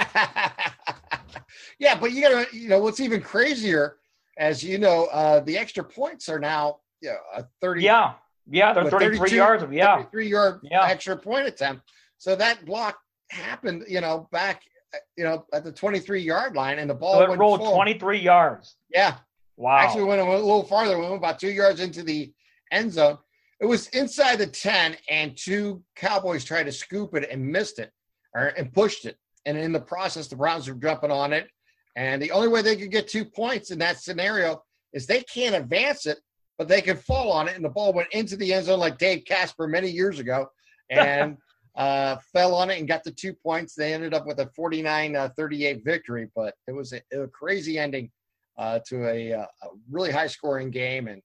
yeah, 1.78 1.96
but 2.00 2.10
you 2.10 2.22
gotta, 2.22 2.48
you 2.52 2.68
know, 2.68 2.80
what's 2.80 2.98
even 2.98 3.22
crazier, 3.22 3.98
as 4.36 4.64
you 4.64 4.78
know, 4.78 5.04
uh, 5.12 5.38
the 5.38 5.56
extra 5.56 5.84
points 5.84 6.28
are 6.28 6.40
now, 6.40 6.78
you 7.00 7.10
know, 7.10 7.18
a 7.36 7.44
thirty. 7.60 7.84
Yeah, 7.84 8.14
yeah, 8.50 8.72
they're 8.72 8.90
thirty-three 8.90 9.36
yards. 9.36 9.62
Of, 9.62 9.72
yeah, 9.72 9.96
thirty-three 9.96 10.28
yard 10.28 10.60
yeah. 10.62 10.86
extra 10.86 11.16
point 11.16 11.46
attempt. 11.46 11.82
So 12.18 12.34
that 12.36 12.64
block 12.64 12.98
happened, 13.30 13.84
you 13.88 14.00
know, 14.00 14.28
back 14.32 14.62
uh, 14.94 14.98
you 15.16 15.24
know, 15.24 15.44
at 15.52 15.64
the 15.64 15.72
23 15.72 16.22
yard 16.22 16.56
line, 16.56 16.78
and 16.78 16.88
the 16.88 16.94
ball 16.94 17.14
so 17.14 17.32
it 17.32 17.38
rolled 17.38 17.60
full. 17.60 17.74
23 17.74 18.18
yards. 18.18 18.76
Yeah. 18.88 19.16
Wow. 19.56 19.78
Actually, 19.78 20.04
went 20.04 20.20
a 20.20 20.24
little 20.24 20.62
farther. 20.62 20.96
We 20.96 21.04
went 21.04 21.16
about 21.16 21.38
two 21.38 21.50
yards 21.50 21.80
into 21.80 22.02
the 22.02 22.32
end 22.70 22.92
zone. 22.92 23.18
It 23.60 23.66
was 23.66 23.88
inside 23.88 24.36
the 24.36 24.46
10, 24.46 24.96
and 25.10 25.36
two 25.36 25.82
Cowboys 25.96 26.44
tried 26.44 26.64
to 26.64 26.72
scoop 26.72 27.14
it 27.14 27.28
and 27.30 27.44
missed 27.44 27.80
it, 27.80 27.90
or 28.34 28.46
and 28.46 28.72
pushed 28.72 29.04
it. 29.04 29.16
And 29.44 29.58
in 29.58 29.72
the 29.72 29.80
process, 29.80 30.28
the 30.28 30.36
Browns 30.36 30.68
were 30.68 30.74
jumping 30.74 31.10
on 31.10 31.32
it. 31.32 31.48
And 31.96 32.22
the 32.22 32.30
only 32.30 32.48
way 32.48 32.62
they 32.62 32.76
could 32.76 32.92
get 32.92 33.08
two 33.08 33.24
points 33.24 33.70
in 33.70 33.78
that 33.80 34.00
scenario 34.00 34.62
is 34.92 35.06
they 35.06 35.22
can't 35.22 35.56
advance 35.56 36.06
it, 36.06 36.18
but 36.58 36.68
they 36.68 36.82
could 36.82 36.98
fall 36.98 37.32
on 37.32 37.48
it. 37.48 37.56
And 37.56 37.64
the 37.64 37.70
ball 37.70 37.92
went 37.92 38.12
into 38.12 38.36
the 38.36 38.52
end 38.52 38.66
zone 38.66 38.80
like 38.80 38.98
Dave 38.98 39.24
Casper 39.24 39.66
many 39.66 39.88
years 39.88 40.18
ago. 40.18 40.50
And 40.90 41.36
uh, 41.76 42.16
fell 42.32 42.54
on 42.54 42.70
it 42.70 42.78
and 42.78 42.88
got 42.88 43.04
the 43.04 43.10
two 43.10 43.34
points. 43.34 43.74
They 43.74 43.92
ended 43.92 44.14
up 44.14 44.26
with 44.26 44.40
a 44.40 44.46
49 44.56 45.14
uh, 45.14 45.28
38 45.36 45.84
victory, 45.84 46.30
but 46.34 46.54
it 46.66 46.72
was 46.72 46.94
a, 46.94 47.02
a 47.12 47.28
crazy 47.28 47.78
ending 47.78 48.10
uh, 48.56 48.80
to 48.86 49.06
a, 49.06 49.34
uh, 49.34 49.46
a, 49.62 49.66
really 49.90 50.10
high 50.10 50.26
scoring 50.26 50.70
game. 50.70 51.08
And 51.08 51.20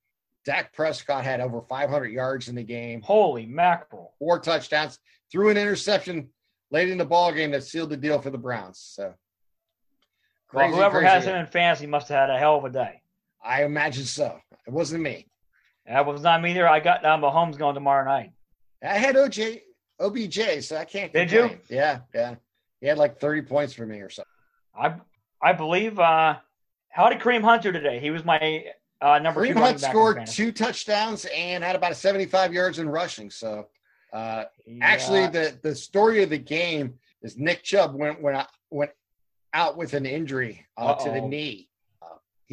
Dak 0.45 0.73
Prescott 0.73 1.23
had 1.23 1.39
over 1.39 1.61
500 1.61 2.07
yards 2.07 2.49
in 2.49 2.55
the 2.55 2.63
game. 2.63 3.01
Holy 3.01 3.45
mackerel. 3.45 4.13
Four 4.19 4.39
touchdowns, 4.39 4.99
threw 5.31 5.49
an 5.49 5.57
interception 5.57 6.29
late 6.71 6.89
in 6.89 6.97
the 6.97 7.05
ball 7.05 7.31
game 7.31 7.51
that 7.51 7.63
sealed 7.63 7.89
the 7.89 7.97
deal 7.97 8.19
for 8.19 8.29
the 8.29 8.37
Browns. 8.37 8.79
So, 8.79 9.13
crazy, 10.49 10.71
well, 10.71 10.77
whoever 10.77 11.01
has 11.01 11.25
him 11.25 11.35
in 11.35 11.47
fantasy 11.47 11.87
must 11.87 12.09
have 12.09 12.27
had 12.27 12.35
a 12.35 12.37
hell 12.37 12.57
of 12.57 12.65
a 12.65 12.69
day. 12.69 13.02
I 13.43 13.63
imagine 13.63 14.05
so. 14.05 14.39
It 14.65 14.71
wasn't 14.71 15.03
me. 15.03 15.27
That 15.85 16.05
was 16.05 16.21
not 16.21 16.41
me 16.41 16.51
either. 16.51 16.67
I 16.67 16.79
got 16.79 17.03
down 17.03 17.21
Mahomes 17.21 17.57
going 17.57 17.75
tomorrow 17.75 18.05
night. 18.05 18.31
I 18.81 18.97
had 18.97 19.15
OJ 19.15 19.61
OBJ, 19.99 20.63
so 20.63 20.77
I 20.77 20.85
can't. 20.85 21.11
Did 21.13 21.31
you? 21.31 21.59
Yeah, 21.69 21.99
yeah. 22.13 22.35
He 22.79 22.87
had 22.87 22.97
like 22.97 23.19
30 23.19 23.43
points 23.43 23.73
for 23.73 23.85
me 23.85 23.99
or 23.99 24.09
something. 24.09 24.29
I 24.77 24.95
I 25.41 25.53
believe. 25.53 25.99
uh 25.99 26.37
How 26.89 27.09
did 27.09 27.19
Kareem 27.19 27.41
Hunter 27.41 27.71
today? 27.71 27.99
He 27.99 28.11
was 28.11 28.23
my 28.25 28.65
uh, 29.01 29.19
number 29.19 29.41
Kareem 29.41 29.53
two. 29.53 29.59
Hunt 29.59 29.79
scored 29.79 30.25
two 30.25 30.51
touchdowns 30.51 31.25
and 31.25 31.63
had 31.63 31.75
about 31.75 31.95
75 31.95 32.53
yards 32.53 32.79
in 32.79 32.89
rushing. 32.89 33.29
So 33.29 33.67
uh 34.13 34.45
yeah. 34.65 34.77
actually, 34.81 35.27
the 35.27 35.57
the 35.61 35.75
story 35.75 36.23
of 36.23 36.29
the 36.29 36.37
game 36.37 36.95
is 37.21 37.37
Nick 37.37 37.63
Chubb 37.63 37.95
went 37.95 38.21
went 38.21 38.47
went 38.69 38.91
out 39.53 39.77
with 39.77 39.93
an 39.93 40.05
injury 40.05 40.65
uh, 40.77 40.95
to 40.95 41.11
the 41.11 41.21
knee. 41.21 41.69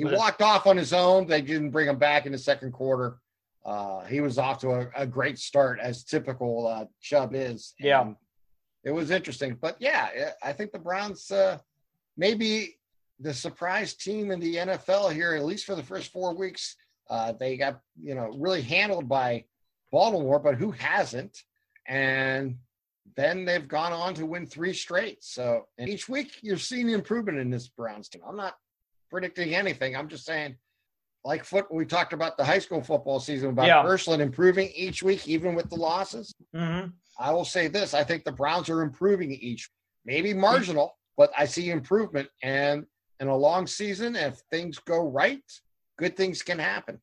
He 0.09 0.17
walked 0.17 0.43
off 0.43 0.67
on 0.67 0.77
his 0.77 0.93
own. 0.93 1.27
They 1.27 1.43
didn't 1.43 1.71
bring 1.71 1.89
him 1.89 1.99
back 1.99 2.27
in 2.27 2.33
the 2.33 2.39
second 2.39 2.73
quarter 2.73 3.19
uh, 3.65 4.05
he 4.05 4.21
was 4.21 4.39
off 4.39 4.59
to 4.61 4.71
a, 4.71 4.89
a 4.97 5.07
great 5.07 5.39
start 5.39 5.79
as 5.81 6.05
typical 6.05 6.67
uh, 6.67 6.87
Chubb 7.01 7.35
is. 7.35 7.75
Yeah. 7.79 8.03
And 8.03 8.17
it 8.85 8.91
was 8.91 9.11
interesting. 9.11 9.57
But 9.61 9.77
yeah, 9.81 10.31
I 10.43 10.53
think 10.53 10.73
the 10.73 10.79
Browns 10.79 11.31
uh, 11.31 11.59
maybe 12.17 12.79
the 13.19 13.35
surprise 13.35 13.95
team 13.95 14.31
in 14.31 14.41
the 14.41 14.57
NFL 14.57 15.13
here, 15.13 15.35
at 15.35 15.45
least 15.45 15.67
for 15.67 15.75
the 15.75 15.83
first 15.83 16.11
four 16.11 16.35
weeks. 16.35 16.77
Uh, 17.09 17.33
they 17.33 17.57
got, 17.57 17.81
you 18.01 18.15
know, 18.15 18.31
really 18.39 18.63
handled 18.63 19.09
by 19.09 19.45
Baltimore, 19.91 20.39
but 20.39 20.55
who 20.55 20.71
hasn't? 20.71 21.37
And 21.87 22.57
then 23.17 23.45
they've 23.45 23.67
gone 23.67 23.93
on 23.93 24.15
to 24.15 24.25
win 24.25 24.47
three 24.47 24.73
straight. 24.73 25.23
So, 25.23 25.67
each 25.79 26.09
week 26.09 26.39
you're 26.41 26.57
seeing 26.57 26.89
improvement 26.89 27.39
in 27.39 27.51
this 27.51 27.67
Browns 27.69 28.09
team. 28.09 28.23
I'm 28.25 28.37
not 28.37 28.55
predicting 29.11 29.55
anything. 29.55 29.97
I'm 29.97 30.09
just 30.09 30.25
saying 30.25 30.57
like 31.25 31.45
foot 31.45 31.73
we 31.73 31.85
talked 31.85 32.13
about 32.13 32.37
the 32.37 32.45
high 32.45 32.59
school 32.59 32.83
football 32.83 33.21
season 33.21 33.51
about 33.51 33.67
yeah. 33.67 33.85
Ursuline 33.85 34.21
improving 34.21 34.71
each 34.75 35.03
week, 35.03 35.29
even 35.29 35.55
with 35.55 35.69
the 35.69 35.77
losses. 35.77 36.35
Mm-hmm. 36.55 36.89
I 37.19 37.33
will 37.33 37.45
say 37.45 37.69
this: 37.69 37.95
I 37.95 38.05
think 38.05 38.25
the 38.25 38.33
Browns 38.33 38.69
are 38.71 38.83
improving 38.83 39.33
each, 39.33 39.71
maybe 40.05 40.33
marginal, 40.33 40.97
but 41.17 41.31
I 41.37 41.45
see 41.45 41.71
improvement. 41.71 42.29
And 42.43 42.87
in 43.21 43.29
a 43.29 43.37
long 43.37 43.67
season, 43.67 44.17
if 44.17 44.41
things 44.51 44.79
go 44.79 45.09
right, 45.09 45.43
good 45.99 46.17
things 46.17 46.43
can 46.43 46.59
happen. 46.59 46.99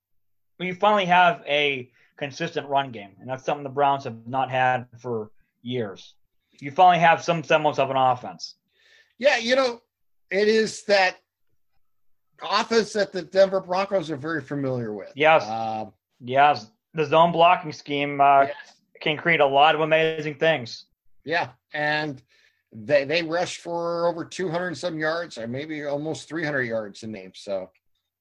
We 0.59 0.71
finally 0.71 1.05
have 1.05 1.43
a 1.47 1.91
consistent 2.17 2.67
run 2.67 2.91
game, 2.91 3.11
and 3.19 3.29
that's 3.29 3.45
something 3.45 3.63
the 3.63 3.69
Browns 3.69 4.05
have 4.05 4.25
not 4.25 4.49
had 4.49 4.87
for 4.97 5.29
years. 5.61 6.15
You 6.59 6.71
finally 6.71 6.97
have 6.97 7.23
some 7.23 7.43
semblance 7.43 7.77
of 7.77 7.91
an 7.91 7.97
offense. 7.97 8.55
Yeah, 9.19 9.37
you 9.37 9.55
know, 9.55 9.81
it 10.31 10.47
is 10.47 10.83
that 10.85 11.17
offense 12.41 12.93
that 12.93 13.11
the 13.11 13.21
Denver 13.21 13.59
Broncos 13.59 14.11
are 14.11 14.17
very 14.17 14.41
familiar 14.41 14.93
with. 14.93 15.11
Yes. 15.15 15.43
Uh, 15.43 15.85
yes. 16.19 16.71
The 16.93 17.05
zone 17.05 17.31
blocking 17.31 17.71
scheme 17.71 18.19
uh, 18.21 18.43
yes. 18.43 18.55
can 19.01 19.17
create 19.17 19.39
a 19.39 19.45
lot 19.45 19.75
of 19.75 19.81
amazing 19.81 20.35
things. 20.35 20.85
Yeah. 21.23 21.49
And 21.73 22.21
they, 22.71 23.05
they 23.05 23.23
rushed 23.23 23.61
for 23.61 24.07
over 24.07 24.25
200 24.25 24.77
some 24.77 24.97
yards, 24.97 25.37
or 25.37 25.47
maybe 25.47 25.85
almost 25.85 26.29
300 26.29 26.63
yards 26.63 27.03
in 27.03 27.11
names. 27.11 27.39
So 27.39 27.69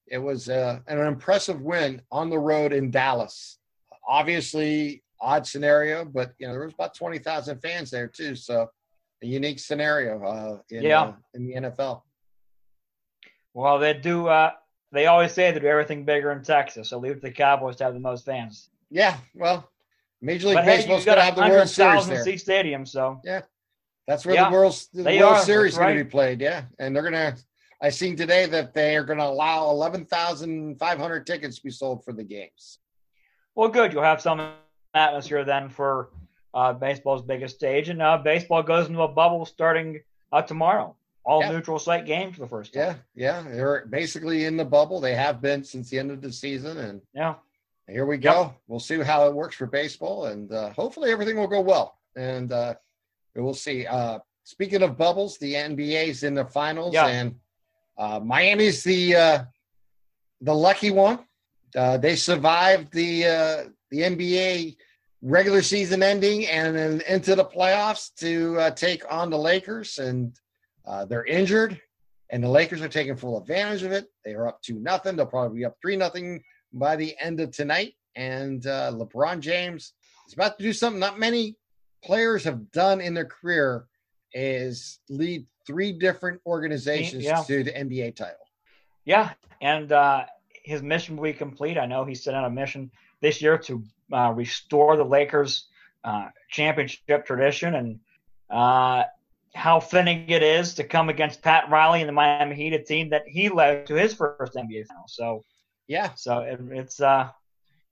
it 0.07 0.17
was 0.17 0.49
uh, 0.49 0.79
an 0.87 0.99
impressive 0.99 1.61
win 1.61 2.01
on 2.11 2.29
the 2.29 2.39
road 2.39 2.73
in 2.73 2.91
Dallas. 2.91 3.57
Obviously, 4.07 5.03
odd 5.19 5.45
scenario, 5.45 6.05
but 6.05 6.33
you 6.39 6.47
know 6.47 6.53
there 6.53 6.63
was 6.63 6.73
about 6.73 6.95
20,000 6.95 7.59
fans 7.59 7.91
there 7.91 8.07
too. 8.07 8.35
So 8.35 8.69
a 9.21 9.25
unique 9.25 9.59
scenario 9.59 10.23
uh, 10.23 10.57
in, 10.69 10.83
yeah. 10.83 11.01
Uh, 11.01 11.13
in 11.33 11.47
the 11.47 11.53
NFL. 11.55 12.01
Well, 13.57 13.79
they 13.79 13.95
do. 13.95 14.27
Uh, 14.27 14.51
they 14.91 15.07
always 15.07 15.31
say 15.31 15.51
they 15.51 15.59
do 15.59 15.65
everything 15.65 16.05
bigger 16.05 16.31
in 16.31 16.43
Texas, 16.43 16.89
so 16.89 16.99
leave 16.99 17.13
it 17.13 17.15
to 17.15 17.21
the 17.21 17.31
Cowboys 17.31 17.77
to 17.77 17.85
have 17.85 17.95
the 17.95 17.99
most 17.99 18.23
fans. 18.23 18.69
Yeah, 18.91 19.17
well, 19.33 19.67
Major 20.21 20.49
League 20.49 20.63
Baseball's 20.63 21.03
hey, 21.03 21.05
got 21.07 21.15
to 21.15 21.21
have 21.21 21.35
the 21.35 21.41
World 21.41 21.67
Series 21.67 22.07
there. 22.07 22.23
Seat 22.23 22.37
stadium, 22.37 22.85
so 22.85 23.19
yeah, 23.23 23.41
That's 24.07 24.27
where 24.27 24.35
Yeah, 24.35 24.49
the 24.49 24.55
World, 24.55 24.79
the 24.93 25.03
World 25.03 25.21
are, 25.21 25.41
Series 25.41 25.73
is 25.73 25.77
that's 25.79 25.87
going 25.87 25.97
to 25.97 26.03
be 26.03 26.09
played. 26.09 26.39
Yeah. 26.39 26.65
And 26.77 26.95
they're 26.95 27.01
going 27.01 27.13
to, 27.13 27.35
I 27.81 27.89
seen 27.89 28.15
today 28.15 28.45
that 28.45 28.75
they 28.75 28.95
are 28.95 29.03
going 29.03 29.17
to 29.17 29.25
allow 29.25 29.71
11,500 29.71 31.25
tickets 31.25 31.57
to 31.57 31.63
be 31.63 31.71
sold 31.71 32.05
for 32.05 32.13
the 32.13 32.23
games. 32.23 32.77
Well, 33.55 33.69
good. 33.69 33.91
You'll 33.91 34.03
have 34.03 34.21
some 34.21 34.51
atmosphere 34.93 35.43
then 35.43 35.69
for 35.69 36.09
uh, 36.53 36.73
baseball's 36.73 37.23
biggest 37.23 37.55
stage, 37.55 37.89
and 37.89 38.03
uh, 38.03 38.19
baseball 38.19 38.61
goes 38.61 38.87
into 38.87 39.01
a 39.01 39.07
bubble 39.07 39.47
starting 39.47 40.01
uh, 40.31 40.43
tomorrow. 40.43 40.95
All 41.27 41.41
Yeah. 41.41 41.51
neutral 41.51 41.77
site 41.77 42.05
games 42.05 42.35
for 42.35 42.41
the 42.41 42.47
first 42.47 42.73
time. 42.73 43.01
Yeah. 43.13 43.43
Yeah. 43.43 43.51
They're 43.51 43.85
basically 43.87 44.45
in 44.45 44.55
the 44.55 44.63
bubble. 44.65 45.01
They 45.01 45.13
have 45.13 45.41
been 45.41 45.63
since 45.63 45.89
the 45.89 45.99
end 45.99 46.09
of 46.09 46.21
the 46.21 46.31
season. 46.31 46.77
And 46.77 47.01
Yeah. 47.13 47.35
here 47.87 48.05
we 48.05 48.17
go. 48.17 48.55
We'll 48.67 48.79
see 48.79 48.97
how 49.01 49.27
it 49.27 49.33
works 49.33 49.55
for 49.57 49.65
baseball. 49.67 50.27
And 50.27 50.49
uh, 50.51 50.69
hopefully 50.71 51.11
everything 51.11 51.35
will 51.37 51.47
go 51.47 51.59
well. 51.59 51.99
And 52.15 52.51
uh, 52.51 52.75
we'll 53.35 53.53
see. 53.53 53.85
Uh, 53.85 54.19
speaking 54.45 54.81
of 54.83 54.97
bubbles, 54.97 55.37
the 55.37 55.53
NBA's 55.55 56.23
in 56.23 56.33
the 56.33 56.45
finals. 56.45 56.93
Yeah. 56.93 57.07
And 57.07 57.35
uh, 57.97 58.19
Miami's 58.23 58.83
the 58.83 59.15
uh, 59.15 59.43
the 60.41 60.55
lucky 60.55 60.91
one. 60.91 61.19
Uh, 61.75 61.97
they 61.97 62.15
survived 62.15 62.93
the 62.93 63.25
uh, 63.25 63.63
the 63.91 63.99
NBA 64.01 64.77
regular 65.21 65.61
season 65.61 66.01
ending 66.03 66.45
and 66.47 66.75
then 66.77 67.01
into 67.09 67.35
the 67.35 67.43
playoffs 67.43 68.13
to 68.15 68.57
uh, 68.59 68.71
take 68.71 69.03
on 69.11 69.29
the 69.29 69.37
Lakers, 69.37 69.97
and 69.97 70.39
uh, 70.87 71.05
they're 71.05 71.25
injured, 71.25 71.79
and 72.29 72.43
the 72.43 72.49
Lakers 72.49 72.81
are 72.81 72.87
taking 72.89 73.15
full 73.15 73.37
advantage 73.39 73.83
of 73.83 73.91
it. 73.91 74.07
They 74.25 74.33
are 74.33 74.47
up 74.47 74.61
two 74.61 74.79
nothing. 74.79 75.15
They'll 75.15 75.25
probably 75.25 75.59
be 75.59 75.65
up 75.65 75.75
three 75.81 75.95
nothing 75.97 76.41
by 76.73 76.95
the 76.95 77.15
end 77.21 77.39
of 77.39 77.51
tonight. 77.51 77.93
And 78.15 78.65
uh, 78.65 78.91
LeBron 78.93 79.39
James 79.41 79.93
is 80.27 80.33
about 80.33 80.57
to 80.57 80.63
do 80.63 80.73
something 80.73 80.99
not 80.99 81.19
many 81.19 81.55
players 82.03 82.43
have 82.43 82.71
done 82.71 83.01
in 83.01 83.13
their 83.13 83.25
career 83.25 83.85
is 84.33 84.99
lead 85.09 85.45
three 85.65 85.91
different 85.91 86.39
organizations 86.45 87.23
Yeah. 87.23 87.43
to 87.43 87.63
the 87.63 87.71
NBA 87.71 88.15
title. 88.15 88.45
Yeah, 89.05 89.31
and 89.61 89.91
uh, 89.91 90.25
his 90.63 90.81
mission 90.81 91.15
will 91.15 91.23
be 91.23 91.33
complete. 91.33 91.77
I 91.77 91.85
know 91.85 92.05
he 92.05 92.15
set 92.15 92.33
out 92.33 92.45
a 92.45 92.49
mission 92.49 92.91
this 93.21 93.41
year 93.41 93.57
to 93.59 93.83
uh, 94.11 94.31
restore 94.35 94.97
the 94.97 95.03
Lakers' 95.05 95.67
uh, 96.03 96.27
championship 96.49 97.25
tradition, 97.25 97.75
and 97.75 97.99
uh, 98.49 99.03
how 99.53 99.79
fitting 99.79 100.29
it 100.29 100.43
is 100.43 100.73
to 100.75 100.83
come 100.83 101.09
against 101.09 101.41
Pat 101.41 101.69
Riley 101.69 102.01
and 102.01 102.09
the 102.09 102.13
Miami 102.13 102.55
Heat, 102.55 102.73
a 102.73 102.83
team 102.83 103.09
that 103.09 103.23
he 103.27 103.49
led 103.49 103.87
to 103.87 103.95
his 103.95 104.13
first 104.13 104.53
NBA 104.55 104.85
final. 104.87 105.03
So, 105.07 105.43
Yeah, 105.87 106.11
so 106.15 106.39
it, 106.39 106.59
it's 106.71 106.99
uh, 107.01 107.29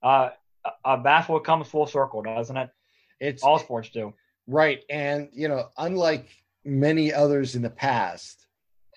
uh, 0.02 0.30
uh, 0.84 0.96
basketball 0.98 1.40
comes 1.40 1.66
full 1.68 1.86
circle, 1.86 2.22
doesn't 2.22 2.56
it? 2.56 2.70
it's 3.20 3.42
All 3.42 3.58
sports 3.58 3.88
do. 3.88 4.12
Right. 4.46 4.82
And, 4.90 5.28
you 5.32 5.48
know, 5.48 5.70
unlike 5.78 6.28
many 6.64 7.12
others 7.12 7.56
in 7.56 7.62
the 7.62 7.70
past, 7.70 8.46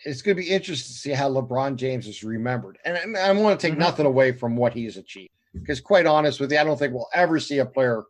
it's 0.06 0.22
going 0.22 0.36
to 0.38 0.44
be 0.44 0.50
interesting 0.50 0.94
to 0.94 1.00
see 1.00 1.12
how 1.12 1.30
LeBron 1.30 1.76
James 1.78 2.08
is 2.08 2.24
remembered. 2.24 2.78
And, 2.86 2.98
and 2.98 3.18
I 3.18 3.32
want 3.34 3.60
to 3.60 3.68
take 3.68 3.76
Mhm. 3.76 3.80
nothing 3.80 4.06
away 4.06 4.32
from 4.34 4.56
what 4.56 4.74
he's 4.74 4.98
achieved. 4.98 5.30
Because, 5.54 5.80
quite 5.82 6.06
honest 6.06 6.40
with 6.40 6.52
you, 6.52 6.60
I 6.60 6.64
don't 6.64 6.78
think 6.78 6.94
we'll 6.94 7.10
ever 7.14 7.40
see 7.40 7.58
a 7.60 7.66
player 7.66 8.04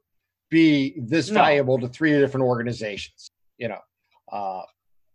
be 0.49 0.95
this 0.99 1.29
No. 1.29 1.35
valuable 1.41 1.79
to 1.79 1.87
three 1.87 2.11
different 2.11 2.45
organizations. 2.45 3.29
You 3.57 3.69
know, 3.69 3.79
uh, 4.31 4.61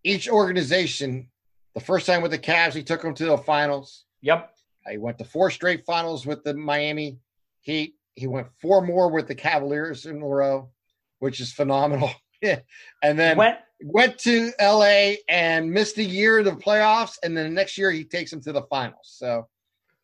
each 0.03 0.29
organization, 0.29 1.29
the 1.75 1.81
first 1.81 2.07
time 2.07 2.23
with 2.23 2.31
the 2.31 2.39
Cavs, 2.39 2.75
he 2.75 2.83
took 2.83 3.03
them 3.03 3.15
to 3.15 3.27
the 3.27 3.39
finals. 3.39 4.05
Yep. 4.23 4.51
He 4.89 4.99
went 4.99 5.19
to 5.19 5.25
four 5.25 5.51
straight 5.51 5.85
finals 5.85 6.27
with 6.27 6.45
the 6.45 6.55
Miami 6.55 7.19
Heat. 7.61 7.95
He 8.15 8.27
went 8.27 8.49
four 8.61 8.83
more 8.83 9.11
with 9.11 9.27
the 9.27 9.35
Cavaliers 9.35 10.07
in 10.07 10.21
a 10.21 10.27
row, 10.27 10.71
which 11.19 11.41
is 11.41 11.53
phenomenal. 11.53 12.11
and 12.43 13.19
then 13.19 13.37
Went 13.37 13.59
went 13.83 14.19
to 14.19 14.53
LA 14.61 15.15
and 15.29 15.71
missed 15.71 15.99
a 15.99 16.05
year 16.05 16.39
of 16.39 16.45
the 16.45 16.53
playoffs, 16.53 17.19
and 17.23 17.37
then 17.37 17.45
the 17.45 17.51
next 17.51 17.77
year 17.77 17.91
he 17.91 18.05
takes 18.05 18.31
them 18.31 18.41
to 18.43 18.53
the 18.53 18.63
finals. 18.63 19.15
So 19.17 19.49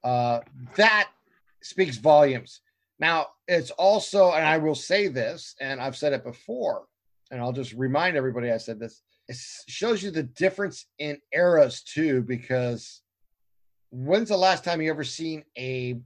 uh, 0.05 0.41
that 0.77 1.09
speaks 1.63 1.97
volumes. 1.97 2.61
Now 2.99 3.29
it's 3.49 3.71
also, 3.71 4.33
and 4.33 4.47
I 4.47 4.59
will 4.59 4.75
say 4.75 5.09
this, 5.09 5.55
and 5.61 5.81
I've 5.81 5.97
said 5.97 6.13
it 6.13 6.25
before, 6.25 6.85
and 7.31 7.41
I'll 7.41 7.53
just 7.53 7.73
remind 7.73 8.17
everybody 8.17 8.51
I 8.51 8.57
said 8.57 8.79
this. 8.79 9.03
It 9.29 9.37
shows 9.69 10.03
you 10.03 10.11
the 10.11 10.25
difference 10.25 10.87
in 10.99 11.19
eras 11.33 11.83
too, 11.83 12.23
because 12.23 13.03
when's 13.91 14.29
the 14.29 14.37
last 14.37 14.65
time 14.65 14.81
you 14.81 14.91
ever 14.91 15.05
seen 15.05 15.45
a 15.57 16.01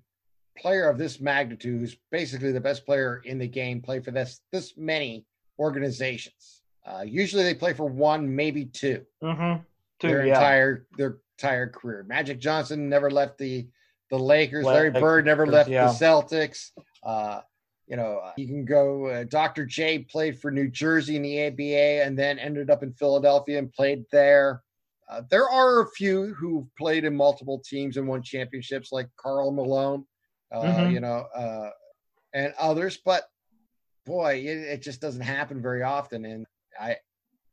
player 0.59 0.89
of 0.89 0.99
this 0.99 1.20
magnitude, 1.20 1.81
who's 1.81 1.97
basically 2.11 2.53
the 2.53 2.61
best 2.61 2.85
player 2.85 3.22
in 3.25 3.39
the 3.39 3.49
game, 3.49 3.81
play 3.81 4.01
for 4.01 4.11
this 4.11 4.41
this 4.53 4.77
many 4.77 5.27
organizations? 5.59 6.62
Uh, 6.87 7.03
usually 7.07 7.43
they 7.43 7.55
play 7.55 7.72
for 7.72 7.87
one, 7.87 8.35
maybe 8.35 8.66
two 8.66 9.05
mm-hmm. 9.22 9.62
Two, 10.01 10.09
their 10.09 10.27
yeah. 10.27 10.35
entire 10.35 10.87
their 10.99 11.18
entire 11.39 11.68
career. 11.68 12.05
Magic 12.07 12.39
Johnson 12.39 12.89
never 12.89 13.11
left 13.11 13.39
the 13.39 13.66
the 14.11 14.18
Lakers. 14.18 14.64
Larry 14.64 14.91
Bird 14.91 15.25
never 15.25 15.47
left 15.47 15.70
yeah. 15.70 15.87
the 15.87 15.93
Celtics. 15.93 16.70
Uh, 17.03 17.41
you 17.87 17.97
know, 17.97 18.18
uh, 18.24 18.32
you 18.37 18.47
can 18.47 18.64
go. 18.64 19.07
Uh, 19.07 19.24
Dr. 19.24 19.66
J 19.66 20.01
played 20.01 20.39
for 20.39 20.51
New 20.51 20.68
Jersey 20.68 21.16
in 21.16 21.22
the 21.22 21.47
ABA 21.47 22.05
and 22.07 22.18
then 22.18 22.39
ended 22.39 22.70
up 22.70 22.82
in 22.82 22.93
Philadelphia 22.95 23.59
and 23.59 23.72
played 23.72 24.05
there. 24.11 24.62
Uh, 25.09 25.22
there 25.30 25.49
are 25.49 25.82
a 25.82 25.91
few 25.91 26.32
who've 26.35 26.66
played 26.76 27.05
in 27.05 27.14
multiple 27.14 27.59
teams 27.64 27.97
and 27.99 28.09
won 28.09 28.22
championships, 28.22 28.91
like 28.91 29.09
Karl 29.16 29.51
Malone. 29.53 30.07
Uh, 30.51 30.62
Mhm. 30.62 30.93
You 30.93 31.01
know, 31.01 31.26
uh, 31.35 31.70
and 32.32 32.55
others, 32.59 32.99
but 33.05 33.24
boy, 34.07 34.35
it, 34.37 34.59
it 34.59 34.82
just 34.82 35.01
doesn't 35.01 35.20
happen 35.22 35.61
very 35.61 35.82
often. 35.82 36.24
And 36.24 36.47
I, 36.80 36.97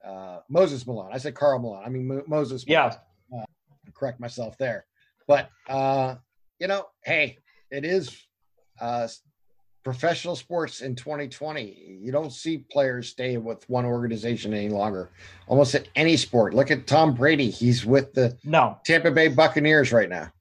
uh, 0.03 0.39
Moses 0.49 0.85
Malone. 0.87 1.09
I 1.13 1.17
said 1.17 1.35
Karl 1.35 1.59
Malone. 1.59 1.83
I 1.85 1.89
mean 1.89 2.07
Mo- 2.07 2.23
Moses. 2.27 2.65
Malone. 2.67 2.91
Yeah. 3.31 3.39
Uh, 3.39 3.45
correct 3.93 4.19
myself 4.19 4.57
there. 4.57 4.85
But 5.27 5.49
uh, 5.67 6.15
you 6.59 6.67
know, 6.67 6.87
hey, 7.03 7.37
it 7.69 7.85
is 7.85 8.15
uh, 8.79 9.07
professional 9.83 10.35
sports 10.35 10.81
in 10.81 10.95
2020. 10.95 11.97
You 12.01 12.11
don't 12.11 12.31
see 12.31 12.59
players 12.71 13.09
stay 13.09 13.37
with 13.37 13.67
one 13.69 13.85
organization 13.85 14.53
any 14.53 14.69
longer. 14.69 15.09
Almost 15.47 15.73
at 15.75 15.87
any 15.95 16.17
sport. 16.17 16.53
Look 16.53 16.69
at 16.71 16.85
Tom 16.87 17.13
Brady. 17.13 17.49
He's 17.49 17.85
with 17.85 18.13
the 18.13 18.37
No. 18.43 18.77
Tampa 18.85 19.11
Bay 19.11 19.27
Buccaneers 19.27 19.91
right 19.91 20.09
now. 20.09 20.31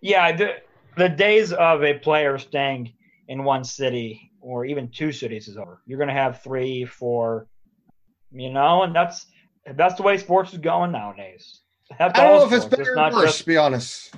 Yeah, 0.00 0.32
the 0.36 0.54
the 0.96 1.08
days 1.08 1.52
of 1.52 1.82
a 1.84 1.94
player 1.98 2.38
staying 2.38 2.92
in 3.28 3.44
one 3.44 3.64
city 3.64 4.30
or 4.40 4.64
even 4.64 4.88
two 4.88 5.12
cities 5.12 5.48
is 5.48 5.56
over. 5.56 5.82
You're 5.86 5.98
going 5.98 6.08
to 6.08 6.14
have 6.14 6.42
three, 6.42 6.84
four, 6.84 7.48
you 8.30 8.50
know, 8.50 8.82
and 8.82 8.94
that's 8.94 9.26
that's 9.74 9.94
the 9.96 10.02
way 10.02 10.16
sports 10.16 10.52
is 10.52 10.58
going 10.58 10.92
nowadays. 10.92 11.60
That's 11.98 12.18
I 12.18 12.24
don't 12.24 12.38
know 12.40 12.46
if 12.46 12.52
it's 12.52 12.64
sports. 12.66 12.76
better 12.90 12.98
or 12.98 13.12
worse, 13.12 13.24
just- 13.30 13.38
to 13.40 13.46
be 13.46 13.56
honest. 13.56 14.14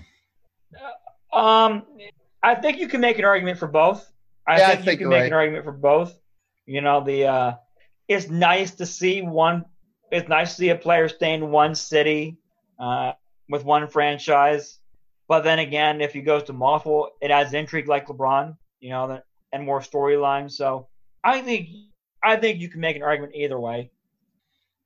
um, 1.33 1.83
I 2.43 2.55
think 2.55 2.79
you 2.79 2.89
can 2.89 3.01
make 3.01 3.19
an 3.19 3.25
argument 3.25 3.59
for 3.59 3.69
both. 3.69 4.11
I 4.47 4.59
Yeah, 4.59 4.69
I 4.69 4.75
think, 4.75 4.85
think 4.85 5.01
you 5.01 5.07
can 5.07 5.11
make 5.11 5.21
right. 5.21 5.27
an 5.27 5.33
argument 5.33 5.65
for 5.65 5.73
both. 5.73 6.19
You 6.67 6.81
know, 6.81 7.03
the 7.03 7.27
uh, 7.27 7.53
it's 8.07 8.29
nice 8.29 8.75
to 8.77 8.87
see 8.87 9.23
one. 9.23 9.65
It's 10.11 10.29
nice 10.29 10.51
to 10.51 10.57
see 10.57 10.69
a 10.71 10.77
player 10.77 11.09
stay 11.09 11.35
in 11.35 11.51
one 11.51 11.75
city 11.75 12.39
uh, 12.79 13.13
with 13.49 13.65
one 13.65 13.89
franchise. 13.89 14.79
But 15.29 15.45
then 15.45 15.59
again, 15.59 16.01
if 16.01 16.13
he 16.13 16.23
goes 16.23 16.45
to 16.45 16.53
multiple, 16.53 17.11
it 17.21 17.31
adds 17.31 17.53
intrigue 17.53 17.89
like 17.89 18.07
LeBron. 18.07 18.57
You 18.81 18.91
know, 18.91 19.21
and 19.53 19.65
more 19.65 19.81
storyline. 19.81 20.51
So 20.51 20.89
I 21.25 21.41
think 21.41 21.69
I 22.23 22.37
think 22.37 22.61
you 22.61 22.69
can 22.69 22.81
make 22.81 22.97
an 22.97 23.03
argument 23.03 23.35
either 23.35 23.59
way. 23.59 23.91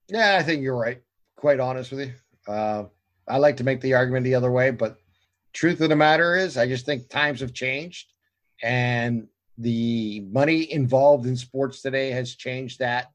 Yeah, 0.09 0.37
I 0.39 0.43
think 0.43 0.63
you're 0.63 0.77
right. 0.77 1.03
Quite 1.37 1.61
honest 1.61 1.91
with 1.93 2.01
you. 2.09 2.13
Uh, 2.47 2.85
I 3.29 3.39
like 3.39 3.57
to 3.59 3.65
make 3.65 3.81
the 3.81 3.95
argument 3.95 4.25
the 4.25 4.35
other 4.35 4.51
way, 4.51 4.71
but 4.71 4.99
truth 5.53 5.81
of 5.81 5.89
the 5.89 5.97
matter 5.97 6.37
is, 6.37 6.57
I 6.57 6.67
just 6.67 6.87
think 6.87 7.09
times 7.09 7.41
have 7.41 7.53
changed, 7.53 8.13
and 8.63 9.29
the 9.59 10.21
money 10.31 10.73
involved 10.73 11.27
in 11.27 11.37
sports 11.37 11.83
today 11.83 12.11
has 12.11 12.35
changed 12.35 12.79
that 12.79 13.13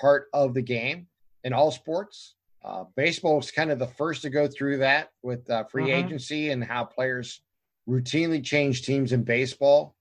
part 0.00 0.28
of 0.32 0.54
the 0.54 0.62
game 0.62 1.08
in 1.44 1.52
all 1.52 1.70
sports. 1.70 2.36
Uh, 2.62 2.84
baseball 2.94 3.36
was 3.36 3.50
kind 3.50 3.70
of 3.70 3.78
the 3.78 3.86
first 3.86 4.22
to 4.22 4.30
go 4.30 4.46
through 4.46 4.78
that 4.78 5.10
with 5.22 5.48
uh, 5.50 5.64
free 5.64 5.88
Mhm. 5.88 5.94
agency 5.94 6.50
and 6.50 6.62
how 6.62 6.84
players 6.84 7.42
routinely 7.88 8.44
change 8.44 8.82
teams 8.82 9.12
in 9.12 9.24
baseball. 9.24 9.96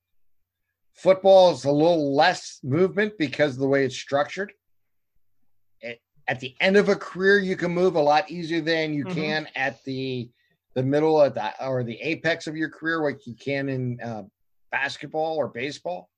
Football 0.93 1.51
is 1.51 1.63
a 1.65 1.71
little 1.71 2.13
less 2.13 2.59
movement 2.61 3.17
because 3.17 3.53
of 3.53 3.59
the 3.59 3.67
way 3.67 3.85
it's 3.85 3.95
structured 3.95 4.53
at 6.29 6.39
the 6.39 6.55
end 6.61 6.77
of 6.77 6.89
a 6.89 6.95
career 6.95 7.39
you 7.39 7.57
can 7.57 7.71
move 7.71 7.95
a 7.95 7.99
lot 7.99 8.29
easier 8.29 8.61
than 8.61 8.93
you 8.93 9.03
Mhm. 9.03 9.15
can 9.15 9.47
at 9.55 9.83
the 9.83 10.29
the 10.79 10.85
middle 10.85 11.21
of 11.21 11.33
the 11.33 11.65
or 11.65 11.83
the 11.83 11.99
apex 12.01 12.47
of 12.47 12.55
your 12.55 12.69
career 12.69 13.03
like 13.03 13.27
you 13.27 13.35
can 13.35 13.67
in 13.67 13.99
uh, 14.01 14.23
basketball 14.71 15.35
or 15.35 15.49
baseball 15.49 16.09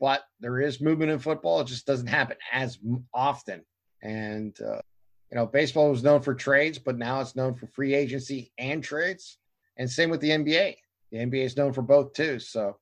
but 0.00 0.24
there 0.40 0.60
is 0.60 0.80
movement 0.80 1.12
in 1.12 1.20
football. 1.20 1.60
It 1.60 1.68
just 1.68 1.86
doesn't 1.86 2.08
happen 2.08 2.36
as 2.50 2.80
often. 3.14 3.62
And 4.02 4.52
uh, 4.60 4.80
you 5.30 5.36
know 5.36 5.46
baseball 5.46 5.90
was 5.90 6.02
known 6.02 6.20
for 6.20 6.34
trades 6.34 6.80
but 6.80 6.98
now 6.98 7.20
it's 7.20 7.36
known 7.36 7.54
for 7.54 7.68
free 7.68 7.94
agency 7.94 8.52
and 8.58 8.82
trades. 8.82 9.38
And 9.76 9.88
same 9.88 10.10
with 10.10 10.20
the 10.20 10.30
nba 10.30 10.74
the 11.12 11.18
nba 11.18 11.44
is 11.44 11.56
known 11.56 11.72
for 11.72 11.82
both 11.82 12.12
too. 12.14 12.40
So 12.40 12.78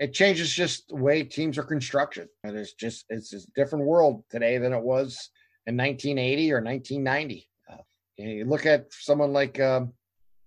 it 0.00 0.12
changes 0.12 0.52
just 0.52 0.88
the 0.88 0.96
way 0.96 1.22
teams 1.22 1.58
are 1.58 1.62
constructed. 1.62 2.28
And 2.42 2.56
it's 2.56 2.72
just 2.72 3.04
it's 3.08 3.32
a 3.32 3.48
different 3.54 3.84
world 3.84 4.24
today 4.28 4.58
than 4.58 4.72
it 4.72 4.82
was 4.82 5.30
in 5.66 5.76
1980 5.76 6.52
or 6.52 6.60
1990. 6.60 7.48
Uh, 7.70 7.76
you 8.16 8.44
look 8.44 8.66
at 8.66 8.92
someone 8.92 9.32
like 9.32 9.60
um, 9.60 9.92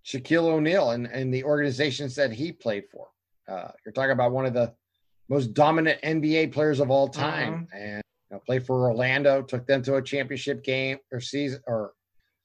Shaquille 0.06 0.46
O'Neal 0.46 0.92
and, 0.92 1.08
and 1.08 1.34
the 1.34 1.44
organizations 1.44 2.16
that 2.16 2.32
he 2.32 2.52
played 2.52 2.86
for. 2.92 3.08
Uh, 3.48 3.72
you're 3.86 3.94
talking 3.94 4.12
about 4.12 4.32
one 4.32 4.46
of 4.46 4.54
the 4.54 4.74
most 5.28 5.54
dominant 5.54 6.02
NBA 6.02 6.52
players 6.52 6.80
of 6.80 6.90
all 6.90 7.08
time, 7.08 7.68
mm-hmm. 7.74 7.78
and 7.78 8.04
you 8.30 8.36
know, 8.36 8.42
played 8.46 8.66
for 8.66 8.90
Orlando, 8.90 9.42
took 9.42 9.66
them 9.66 9.82
to 9.84 9.96
a 9.96 10.02
championship 10.02 10.64
game 10.64 10.98
or 11.12 11.20
season 11.20 11.62
or 11.68 11.94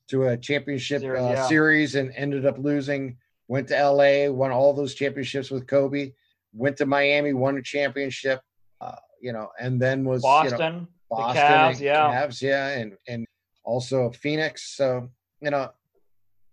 to 0.09 0.29
a 0.29 0.37
championship 0.37 1.01
series, 1.01 1.21
uh, 1.21 1.33
yeah. 1.35 1.47
series 1.47 1.95
and 1.95 2.13
ended 2.17 2.47
up 2.47 2.59
losing. 2.59 3.17
Went 3.49 3.69
to 3.69 3.91
LA, 3.91 4.31
won 4.31 4.51
all 4.51 4.73
those 4.73 4.95
championships 4.95 5.51
with 5.51 5.67
Kobe. 5.67 6.13
Went 6.55 6.77
to 6.79 6.87
Miami, 6.87 7.33
won 7.33 7.59
a 7.59 7.63
championship. 7.63 8.41
Uh, 8.81 8.97
you 9.21 9.33
know, 9.33 9.49
and 9.61 9.81
then 9.81 10.05
was 10.05 10.23
Boston, 10.23 10.61
you 10.61 10.69
know, 10.69 10.87
Boston, 11.11 11.43
Cavs, 11.43 11.81
yeah, 11.81 12.27
Cavs, 12.27 12.43
yeah, 12.43 12.69
and 12.69 12.97
and 13.09 13.27
also 13.65 14.11
Phoenix. 14.11 14.77
So 14.77 15.11
you 15.41 15.51
know, 15.51 15.71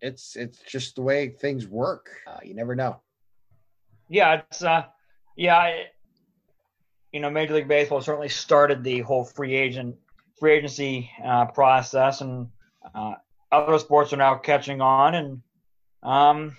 it's 0.01 0.35
it's 0.35 0.59
just 0.59 0.95
the 0.95 1.01
way 1.01 1.29
things 1.29 1.67
work. 1.67 2.09
Uh, 2.27 2.39
you 2.43 2.53
never 2.53 2.75
know. 2.75 3.01
Yeah, 4.09 4.41
it's 4.49 4.63
uh, 4.63 4.83
yeah, 5.35 5.83
you 7.11 7.19
know, 7.19 7.29
Major 7.29 7.53
League 7.53 7.67
Baseball 7.67 8.01
certainly 8.01 8.29
started 8.29 8.83
the 8.83 8.99
whole 9.01 9.23
free 9.23 9.55
agent 9.55 9.95
free 10.39 10.53
agency 10.53 11.11
uh, 11.23 11.45
process, 11.45 12.21
and 12.21 12.49
uh, 12.95 13.13
other 13.51 13.79
sports 13.79 14.11
are 14.13 14.17
now 14.17 14.35
catching 14.35 14.81
on. 14.81 15.15
And 15.15 15.41
um, 16.03 16.57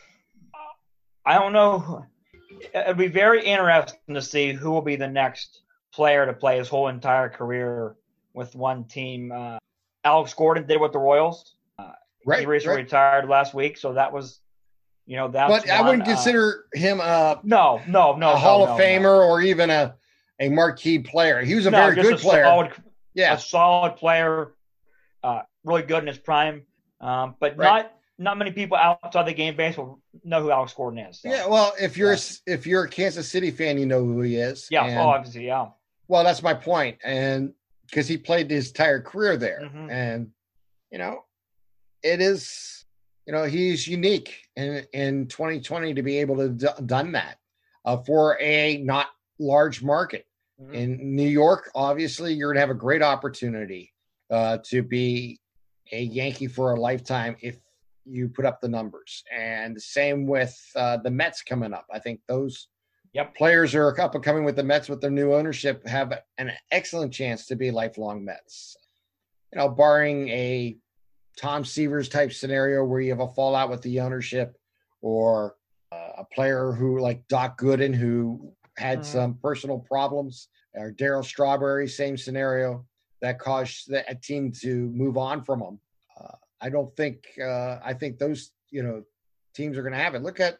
I 1.24 1.34
don't 1.34 1.52
know. 1.52 2.06
It'd 2.74 2.96
be 2.96 3.08
very 3.08 3.44
interesting 3.44 4.14
to 4.14 4.22
see 4.22 4.52
who 4.52 4.70
will 4.70 4.82
be 4.82 4.96
the 4.96 5.08
next 5.08 5.62
player 5.92 6.26
to 6.26 6.32
play 6.32 6.58
his 6.58 6.68
whole 6.68 6.88
entire 6.88 7.28
career 7.28 7.96
with 8.34 8.54
one 8.54 8.84
team. 8.84 9.32
Uh, 9.32 9.58
Alex 10.04 10.32
Gordon 10.34 10.66
did 10.66 10.80
with 10.80 10.92
the 10.92 10.98
Royals. 10.98 11.56
Right, 12.24 12.40
he 12.40 12.46
recently 12.46 12.76
right. 12.76 12.84
retired 12.84 13.28
last 13.28 13.54
week, 13.54 13.76
so 13.76 13.94
that 13.94 14.12
was, 14.12 14.40
you 15.06 15.16
know, 15.16 15.28
that. 15.28 15.48
But 15.48 15.66
one. 15.66 15.70
I 15.70 15.82
wouldn't 15.82 16.02
uh, 16.02 16.14
consider 16.14 16.66
him 16.72 17.00
a 17.00 17.40
no, 17.42 17.80
no, 17.86 18.14
no, 18.14 18.14
a 18.14 18.18
no, 18.18 18.36
Hall 18.36 18.66
no, 18.66 18.72
of 18.72 18.80
Famer 18.80 19.26
or 19.26 19.40
even 19.40 19.70
a 19.70 19.96
a 20.38 20.48
marquee 20.48 20.98
player. 20.98 21.40
He 21.42 21.54
was 21.54 21.66
a 21.66 21.70
very 21.70 21.94
good 21.94 22.14
a 22.14 22.16
player. 22.16 22.44
Solid, 22.44 22.72
yeah, 23.14 23.34
a 23.34 23.38
solid 23.38 23.96
player, 23.96 24.54
uh, 25.22 25.42
really 25.64 25.82
good 25.82 26.02
in 26.02 26.06
his 26.06 26.18
prime, 26.18 26.62
um, 27.00 27.36
but 27.40 27.56
right. 27.56 27.64
not 27.64 27.92
not 28.18 28.38
many 28.38 28.52
people 28.52 28.76
outside 28.76 29.26
the 29.26 29.32
game 29.32 29.56
base 29.56 29.76
will 29.76 30.00
know 30.24 30.40
who 30.40 30.50
Alex 30.50 30.72
Gordon 30.74 31.00
is. 31.00 31.20
So. 31.20 31.28
Yeah, 31.28 31.46
well, 31.46 31.72
if 31.80 31.96
you're 31.96 32.12
yeah. 32.12 32.18
if 32.46 32.66
you're 32.66 32.84
a 32.84 32.88
Kansas 32.88 33.28
City 33.28 33.50
fan, 33.50 33.78
you 33.78 33.86
know 33.86 34.04
who 34.04 34.20
he 34.22 34.36
is. 34.36 34.68
Yeah, 34.70 34.84
and, 34.84 34.98
obviously, 34.98 35.46
yeah. 35.46 35.68
Well, 36.08 36.24
that's 36.24 36.42
my 36.42 36.54
point, 36.54 36.98
and 37.04 37.52
because 37.86 38.06
he 38.08 38.16
played 38.16 38.50
his 38.50 38.68
entire 38.68 39.00
career 39.00 39.36
there, 39.36 39.62
mm-hmm. 39.64 39.90
and 39.90 40.30
you 40.90 40.98
know, 40.98 41.24
it 42.02 42.20
is, 42.20 42.84
you 43.26 43.32
know, 43.32 43.44
he's 43.44 43.86
unique 43.86 44.48
in 44.56 44.84
in 44.92 45.26
2020 45.28 45.94
to 45.94 46.02
be 46.02 46.18
able 46.18 46.36
to 46.36 46.48
d- 46.50 46.66
done 46.86 47.12
that 47.12 47.38
uh, 47.84 47.96
for 47.98 48.38
a 48.40 48.78
not 48.78 49.08
large 49.38 49.82
market. 49.82 50.26
Mm-hmm. 50.60 50.74
In 50.74 51.16
New 51.16 51.28
York, 51.28 51.70
obviously, 51.74 52.34
you're 52.34 52.52
going 52.52 52.56
to 52.56 52.60
have 52.60 52.70
a 52.70 52.74
great 52.74 53.02
opportunity 53.02 53.92
uh, 54.30 54.58
to 54.64 54.82
be 54.82 55.40
a 55.92 56.02
Yankee 56.02 56.46
for 56.46 56.72
a 56.72 56.80
lifetime 56.80 57.36
if 57.40 57.58
you 58.04 58.28
put 58.28 58.44
up 58.44 58.60
the 58.60 58.68
numbers. 58.68 59.22
And 59.34 59.80
same 59.80 60.26
with 60.26 60.58
uh, 60.76 60.98
the 60.98 61.10
Mets 61.10 61.42
coming 61.42 61.72
up. 61.72 61.86
I 61.92 61.98
think 61.98 62.20
those 62.26 62.68
yep. 63.12 63.34
players 63.34 63.74
are 63.74 64.00
up 64.00 64.14
and 64.14 64.24
coming 64.24 64.44
with 64.44 64.56
the 64.56 64.62
Mets 64.62 64.88
with 64.88 65.00
their 65.00 65.10
new 65.10 65.32
ownership 65.34 65.86
have 65.86 66.12
an 66.38 66.52
excellent 66.70 67.12
chance 67.12 67.46
to 67.46 67.56
be 67.56 67.70
lifelong 67.70 68.24
Mets. 68.24 68.76
You 69.52 69.58
know, 69.58 69.68
barring 69.68 70.28
a 70.30 70.76
Tom 71.36 71.64
Seaver's 71.64 72.08
type 72.08 72.32
scenario 72.32 72.84
where 72.84 73.00
you 73.00 73.10
have 73.10 73.20
a 73.20 73.32
fallout 73.32 73.70
with 73.70 73.82
the 73.82 74.00
ownership 74.00 74.56
or 75.00 75.56
uh, 75.90 76.08
a 76.18 76.24
player 76.24 76.72
who 76.72 77.00
like 77.00 77.26
Doc 77.28 77.60
Gooden 77.60 77.94
who 77.94 78.52
had 78.76 79.00
mm-hmm. 79.00 79.12
some 79.12 79.34
personal 79.34 79.78
problems, 79.78 80.48
or 80.74 80.92
Darryl 80.92 81.24
Strawberry, 81.24 81.88
same 81.88 82.16
scenario 82.16 82.86
that 83.20 83.38
caused 83.38 83.90
the, 83.90 84.08
a 84.10 84.14
team 84.14 84.52
to 84.62 84.90
move 84.90 85.16
on 85.16 85.44
from 85.44 85.60
him. 85.60 85.80
Uh, 86.18 86.34
I 86.60 86.70
don't 86.70 86.94
think. 86.96 87.24
Uh, 87.40 87.78
I 87.84 87.94
think 87.94 88.18
those 88.18 88.50
you 88.70 88.82
know 88.82 89.02
teams 89.54 89.76
are 89.76 89.82
going 89.82 89.92
to 89.92 89.98
have 89.98 90.14
it. 90.14 90.22
Look 90.22 90.40
at 90.40 90.58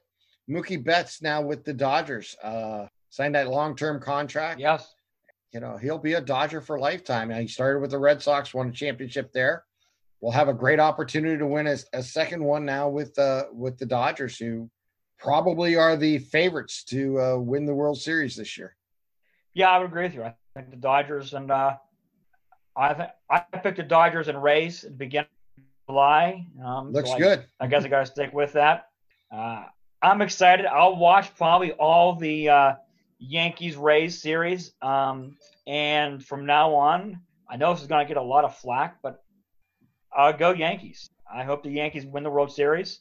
Mookie 0.51 0.83
Betts 0.83 1.23
now 1.23 1.41
with 1.41 1.64
the 1.64 1.73
Dodgers. 1.73 2.37
Uh, 2.43 2.87
signed 3.11 3.35
that 3.35 3.49
long 3.49 3.77
term 3.77 4.01
contract. 4.01 4.61
Yes. 4.61 4.95
You 5.53 5.61
know 5.61 5.77
he'll 5.77 5.99
be 5.99 6.14
a 6.14 6.20
Dodger 6.20 6.61
for 6.61 6.79
lifetime. 6.79 7.29
Now 7.29 7.39
he 7.39 7.47
started 7.47 7.81
with 7.81 7.91
the 7.91 7.99
Red 7.99 8.23
Sox, 8.23 8.55
won 8.55 8.68
a 8.68 8.73
championship 8.73 9.33
there. 9.33 9.64
We'll 10.23 10.33
have 10.33 10.49
a 10.49 10.55
great 10.55 10.79
opportunity 10.79 11.37
to 11.37 11.47
win 11.47 11.66
a, 11.66 11.77
a 11.93 12.03
second 12.03 12.45
one 12.45 12.64
now 12.64 12.89
with 12.89 13.18
uh, 13.18 13.47
with 13.53 13.77
the 13.77 13.87
Dodgers, 13.87 14.39
who 14.39 14.70
probably 15.18 15.75
are 15.75 15.97
the 15.97 16.18
favorites 16.18 16.85
to 16.85 17.20
uh, 17.20 17.37
win 17.39 17.66
the 17.66 17.75
World 17.75 18.01
Series 18.01 18.37
this 18.37 18.57
year. 18.57 18.77
Yeah, 19.53 19.70
I 19.70 19.79
would 19.79 19.89
agree 19.89 20.05
with 20.05 20.14
you. 20.14 20.23
I 20.23 20.35
think 20.55 20.70
the 20.70 20.77
Dodgers 20.77 21.35
and 21.35 21.51
uh, 21.51 21.75
I 22.77 22.95
think 22.95 23.11
I 23.29 23.41
picked 23.41 23.79
the 23.79 23.83
Dodgers 23.83 24.29
and 24.29 24.41
Rays 24.41 24.85
at 24.85 24.93
the 24.93 24.97
beginning 24.97 25.27
of 25.59 25.64
July. 25.89 26.47
Um, 26.64 26.93
Looks 26.93 27.11
so 27.11 27.16
I, 27.16 27.18
good. 27.18 27.45
I 27.59 27.66
guess 27.66 27.85
I 27.85 27.89
got 27.89 28.01
to 28.01 28.07
stick 28.07 28.33
with 28.33 28.53
that. 28.53 28.91
Uh, 29.35 29.64
I'm 30.01 30.23
excited. 30.23 30.66
I'll 30.66 30.97
watch 30.97 31.35
probably 31.35 31.73
all 31.73 32.14
the 32.14 32.49
uh, 32.49 32.73
Yankees 33.18 33.77
Rays 33.77 34.23
series. 34.23 34.73
Um, 34.83 35.37
and 35.66 36.25
from 36.25 36.47
now 36.47 36.75
on, 36.75 37.20
I 37.51 37.57
know 37.57 37.73
this 37.73 37.83
is 37.83 37.89
going 37.89 38.05
to 38.05 38.09
get 38.09 38.16
a 38.16 38.23
lot 38.23 38.45
of 38.45 38.57
flack, 38.57 38.99
but 39.03 39.22
I'll 40.17 40.33
go 40.33 40.53
Yankees. 40.53 41.09
I 41.33 41.45
hope 41.45 41.63
the 41.63 41.71
Yankees 41.71 42.07
win 42.07 42.23
the 42.23 42.31
World 42.31 42.53
Series. 42.53 43.01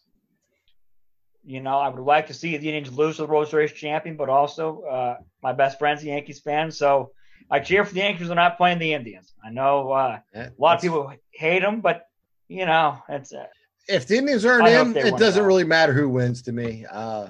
You 1.43 1.59
know, 1.59 1.77
I 1.77 1.89
would 1.89 2.03
like 2.03 2.27
to 2.27 2.33
see 2.33 2.55
the 2.57 2.67
Indians 2.69 2.95
lose 2.95 3.17
to 3.17 3.23
the 3.23 3.27
World 3.27 3.49
Series 3.49 3.71
champion, 3.71 4.15
but 4.15 4.29
also 4.29 4.83
uh, 4.83 5.17
my 5.41 5.53
best 5.53 5.79
friend's 5.79 6.03
a 6.03 6.07
Yankees 6.07 6.39
fan, 6.39 6.71
so 6.71 7.11
I 7.49 7.59
cheer 7.59 7.83
for 7.83 7.93
the 7.93 7.99
Yankees. 7.99 8.27
They're 8.27 8.35
not 8.35 8.57
playing 8.57 8.79
the 8.79 8.93
Indians. 8.93 9.33
I 9.43 9.49
know 9.49 9.91
uh, 9.91 10.19
yeah, 10.33 10.49
a 10.49 10.61
lot 10.61 10.75
of 10.75 10.81
people 10.81 11.11
hate 11.33 11.61
them, 11.61 11.81
but 11.81 12.03
you 12.47 12.65
know, 12.65 13.01
it's. 13.09 13.33
Uh, 13.33 13.47
if 13.87 14.07
the 14.07 14.17
Indians 14.17 14.45
aren't 14.45 14.67
in, 14.67 14.95
it 14.95 15.17
doesn't 15.17 15.43
really 15.43 15.63
matter 15.63 15.93
who 15.93 16.07
wins 16.07 16.43
to 16.43 16.51
me. 16.51 16.85
Uh, 16.89 17.29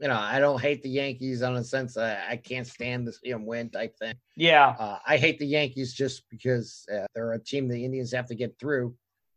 you 0.00 0.08
know, 0.08 0.18
I 0.18 0.38
don't 0.38 0.60
hate 0.60 0.82
the 0.82 0.88
Yankees 0.88 1.42
on 1.42 1.56
a 1.56 1.62
sense 1.62 1.98
I, 1.98 2.18
I 2.30 2.36
can't 2.36 2.66
stand 2.66 3.06
to 3.06 3.12
see 3.12 3.30
them 3.30 3.44
win 3.44 3.68
type 3.68 3.96
thing. 3.98 4.14
Yeah. 4.34 4.74
Uh, 4.78 4.98
I 5.06 5.18
hate 5.18 5.38
the 5.38 5.46
Yankees 5.46 5.92
just 5.92 6.22
because 6.30 6.86
uh, 6.92 7.04
they're 7.14 7.32
a 7.32 7.38
team 7.38 7.68
the 7.68 7.84
Indians 7.84 8.12
have 8.12 8.26
to 8.28 8.34
get 8.34 8.58
through 8.58 8.94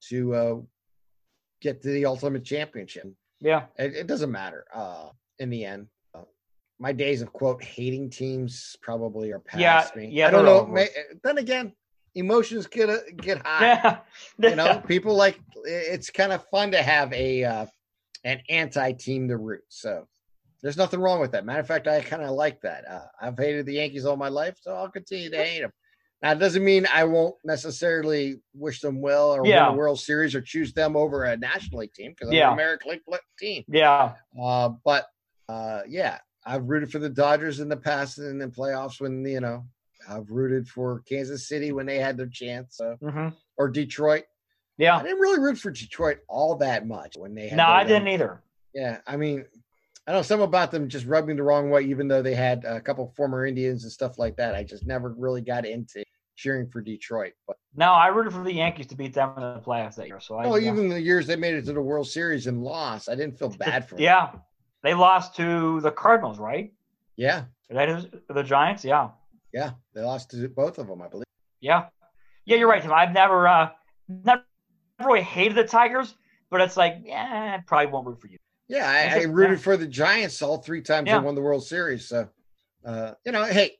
to 0.09 0.35
uh, 0.35 0.55
get 1.61 1.81
to 1.81 1.89
the 1.89 2.05
ultimate 2.05 2.43
championship. 2.43 3.11
Yeah, 3.39 3.65
it, 3.77 3.95
it 3.95 4.07
doesn't 4.07 4.31
matter 4.31 4.65
uh, 4.73 5.09
in 5.39 5.49
the 5.49 5.65
end. 5.65 5.87
Uh, 6.13 6.21
my 6.79 6.91
days 6.91 7.21
of 7.21 7.33
quote 7.33 7.63
hating 7.63 8.09
teams 8.09 8.75
probably 8.81 9.31
are 9.31 9.39
past 9.39 9.61
yeah, 9.95 10.01
me. 10.01 10.09
Yeah, 10.11 10.27
I 10.27 10.31
don't 10.31 10.45
know. 10.45 10.65
May, 10.65 10.87
then 11.23 11.37
again, 11.37 11.73
emotions 12.15 12.67
get 12.67 12.89
uh, 12.89 12.97
get 13.17 13.41
high. 13.45 13.65
Yeah. 13.65 13.97
you 14.49 14.55
know, 14.55 14.81
people 14.87 15.15
like 15.15 15.39
it's 15.65 16.09
kind 16.09 16.31
of 16.31 16.45
fun 16.49 16.71
to 16.71 16.81
have 16.81 17.11
a 17.13 17.43
uh, 17.43 17.65
an 18.23 18.41
anti 18.49 18.93
team 18.93 19.27
to 19.27 19.37
root. 19.37 19.63
So 19.69 20.07
there's 20.61 20.77
nothing 20.77 21.01
wrong 21.01 21.19
with 21.19 21.31
that. 21.33 21.45
Matter 21.45 21.59
of 21.59 21.67
fact, 21.67 21.87
I 21.87 22.01
kind 22.01 22.23
of 22.23 22.31
like 22.31 22.61
that. 22.61 22.89
Uh, 22.89 23.05
I've 23.21 23.37
hated 23.37 23.65
the 23.65 23.73
Yankees 23.73 24.05
all 24.05 24.15
my 24.15 24.29
life, 24.29 24.57
so 24.61 24.73
I'll 24.73 24.89
continue 24.89 25.29
to 25.29 25.37
hate 25.37 25.61
them. 25.61 25.71
Now, 26.23 26.31
it 26.31 26.39
doesn't 26.39 26.63
mean 26.63 26.87
I 26.91 27.03
won't 27.03 27.35
necessarily 27.43 28.39
wish 28.53 28.79
them 28.79 29.01
well 29.01 29.31
or 29.31 29.45
yeah. 29.45 29.67
win 29.67 29.73
the 29.73 29.77
World 29.77 29.99
Series 29.99 30.33
or 30.33 30.39
choose 30.39 30.71
them 30.71 30.95
over 30.95 31.25
a 31.25 31.35
National 31.35 31.81
League 31.81 31.93
team 31.93 32.11
because 32.11 32.29
I'm 32.29 32.33
yeah. 32.33 32.47
an 32.47 32.53
American 32.53 32.91
League 32.91 33.19
team. 33.37 33.65
Yeah. 33.67 34.13
Uh, 34.41 34.69
but 34.85 35.05
uh, 35.49 35.81
yeah, 35.85 36.19
I've 36.45 36.69
rooted 36.69 36.93
for 36.93 36.99
the 36.99 37.09
Dodgers 37.09 37.59
in 37.59 37.67
the 37.67 37.75
past 37.75 38.19
and 38.19 38.29
in 38.29 38.37
the 38.39 38.47
playoffs 38.47 39.01
when, 39.01 39.25
you 39.25 39.41
know, 39.41 39.65
I've 40.09 40.31
rooted 40.31 40.65
for 40.69 41.01
Kansas 41.01 41.49
City 41.49 41.73
when 41.73 41.85
they 41.85 41.99
had 41.99 42.15
their 42.15 42.27
chance 42.27 42.79
uh, 42.79 42.95
mm-hmm. 43.03 43.29
or 43.57 43.67
Detroit. 43.67 44.23
Yeah. 44.77 44.97
I 44.97 45.03
didn't 45.03 45.19
really 45.19 45.41
root 45.41 45.57
for 45.57 45.71
Detroit 45.71 46.19
all 46.29 46.55
that 46.55 46.87
much 46.87 47.17
when 47.17 47.35
they 47.35 47.49
had. 47.49 47.57
No, 47.57 47.65
I 47.65 47.83
didn't 47.83 48.07
either. 48.07 48.41
Yeah. 48.73 48.99
I 49.05 49.17
mean, 49.17 49.43
I 50.07 50.13
know 50.13 50.21
some 50.21 50.41
about 50.41 50.71
them 50.71 50.89
just 50.89 51.05
rubbed 51.05 51.27
me 51.27 51.33
the 51.33 51.43
wrong 51.43 51.69
way, 51.69 51.81
even 51.83 52.07
though 52.07 52.21
they 52.21 52.35
had 52.35 52.65
a 52.65 52.81
couple 52.81 53.13
former 53.15 53.45
Indians 53.45 53.83
and 53.83 53.91
stuff 53.91 54.17
like 54.17 54.37
that. 54.37 54.55
I 54.55 54.63
just 54.63 54.85
never 54.85 55.13
really 55.17 55.41
got 55.41 55.65
into 55.65 56.02
cheering 56.43 56.67
for 56.67 56.81
Detroit. 56.81 57.33
But 57.47 57.57
no, 57.75 57.93
I 57.93 58.07
rooted 58.07 58.33
for 58.33 58.43
the 58.43 58.53
Yankees 58.53 58.87
to 58.87 58.95
beat 58.95 59.13
them 59.13 59.31
in 59.37 59.41
the 59.41 59.61
playoffs 59.65 59.95
that 59.95 60.07
year. 60.07 60.19
So 60.19 60.35
I, 60.35 60.45
oh, 60.45 60.57
even 60.57 60.89
the 60.89 61.01
years 61.01 61.25
they 61.25 61.37
made 61.37 61.55
it 61.55 61.65
to 61.65 61.73
the 61.73 61.81
World 61.81 62.07
Series 62.07 62.47
and 62.47 62.61
lost, 62.61 63.09
I 63.09 63.15
didn't 63.15 63.39
feel 63.39 63.49
bad 63.57 63.87
for 63.87 63.95
them. 63.95 64.03
yeah, 64.03 64.31
they 64.83 64.93
lost 64.93 65.35
to 65.37 65.79
the 65.79 65.91
Cardinals, 65.91 66.39
right? 66.39 66.73
Yeah, 67.15 67.45
that 67.69 67.89
is 67.89 68.07
the 68.29 68.43
Giants. 68.43 68.83
Yeah, 68.83 69.09
yeah, 69.53 69.71
they 69.95 70.01
lost 70.01 70.31
to 70.31 70.49
both 70.49 70.77
of 70.77 70.87
them, 70.87 71.01
I 71.01 71.07
believe. 71.07 71.25
Yeah, 71.61 71.85
yeah, 72.45 72.57
you're 72.57 72.69
right, 72.69 72.81
Tim. 72.81 72.91
I've 72.91 73.13
never, 73.13 73.47
uh, 73.47 73.69
never 74.09 74.43
really 74.99 75.21
hated 75.21 75.55
the 75.55 75.63
Tigers, 75.63 76.13
but 76.51 76.59
it's 76.59 76.75
like, 76.75 76.97
yeah, 77.05 77.57
I 77.57 77.63
probably 77.65 77.87
won't 77.87 78.05
root 78.05 78.19
for 78.19 78.27
you. 78.27 78.37
Yeah, 78.67 78.89
I, 78.89 79.19
I 79.19 79.23
rooted 79.23 79.59
yeah. 79.59 79.63
for 79.63 79.77
the 79.77 79.87
Giants 79.87 80.41
all 80.41 80.57
three 80.57 80.81
times 80.81 81.07
yeah. 81.07 81.19
they 81.19 81.25
won 81.25 81.35
the 81.35 81.41
World 81.41 81.65
Series. 81.65 82.07
So 82.07 82.27
uh, 82.85 83.13
you 83.25 83.31
know, 83.31 83.45
hey, 83.45 83.77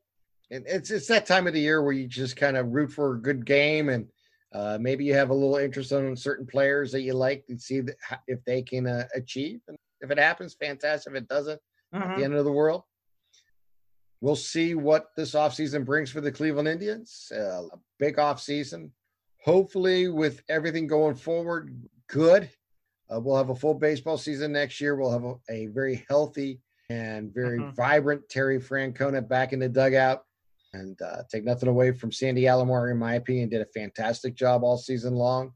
it's 0.54 0.92
it's 0.92 1.08
that 1.08 1.26
time 1.26 1.48
of 1.48 1.54
the 1.54 1.60
year 1.60 1.82
where 1.82 1.94
you 1.94 2.08
just 2.08 2.36
kind 2.36 2.58
of 2.58 2.68
root 2.68 2.92
for 2.92 3.16
a 3.16 3.22
good 3.22 3.46
game 3.46 3.90
and 3.90 4.08
uh, 4.54 4.78
maybe 4.80 5.04
you 5.04 5.14
have 5.14 5.32
a 5.32 5.34
little 5.34 5.58
interest 5.58 5.92
in 5.92 6.16
certain 6.16 6.46
players 6.46 6.92
that 6.92 7.02
you 7.02 7.14
like 7.14 7.44
and 7.50 7.60
see 7.60 7.82
if 8.28 8.44
they 8.46 8.62
can 8.62 8.86
uh, 8.86 9.06
achieve. 9.16 9.62
And 9.68 9.76
if 10.02 10.12
it 10.12 10.20
happens, 10.20 10.54
fantastic. 10.54 11.12
If 11.12 11.24
it 11.24 11.28
doesn't, 11.28 11.60
mm-hmm. 11.94 12.12
at 12.12 12.18
the 12.18 12.24
end 12.24 12.36
of 12.36 12.46
the 12.46 12.52
world. 12.52 12.84
We'll 14.22 14.36
see 14.36 14.76
what 14.76 15.08
this 15.18 15.34
offseason 15.34 15.86
brings 15.86 16.10
for 16.10 16.22
the 16.22 16.32
Cleveland 16.32 16.68
Indians. 16.68 17.32
Uh, 17.36 17.64
a 17.64 17.80
big 18.00 18.18
offseason. 18.18 18.92
Hopefully, 19.44 20.08
with 20.08 20.42
everything 20.48 20.88
going 20.88 21.16
forward, 21.16 21.76
good. 22.08 22.50
Uh, 23.14 23.20
we'll 23.20 23.36
have 23.36 23.50
a 23.50 23.56
full 23.56 23.74
baseball 23.74 24.18
season 24.18 24.54
next 24.54 24.80
year. 24.80 24.96
We'll 24.96 25.12
have 25.12 25.26
a, 25.26 25.36
a 25.50 25.66
very 25.68 26.06
healthy 26.08 26.62
and 26.90 27.34
very 27.34 27.60
mm-hmm. 27.60 27.76
vibrant 27.76 28.30
Terry 28.30 28.60
Francona 28.60 29.28
back 29.28 29.52
in 29.52 29.60
the 29.60 29.68
dugout. 29.68 30.24
And 30.74 31.00
uh, 31.02 31.24
take 31.32 31.44
nothing 31.44 31.70
away 31.70 31.92
from 31.92 32.12
Sandy 32.12 32.44
Alomar, 32.44 32.92
in 32.92 32.98
my 32.98 33.16
opinion, 33.16 33.50
did 33.50 33.62
a 33.62 33.66
fantastic 33.66 34.36
job 34.36 34.64
all 34.64 34.78
season 34.78 35.14
long. 35.14 35.54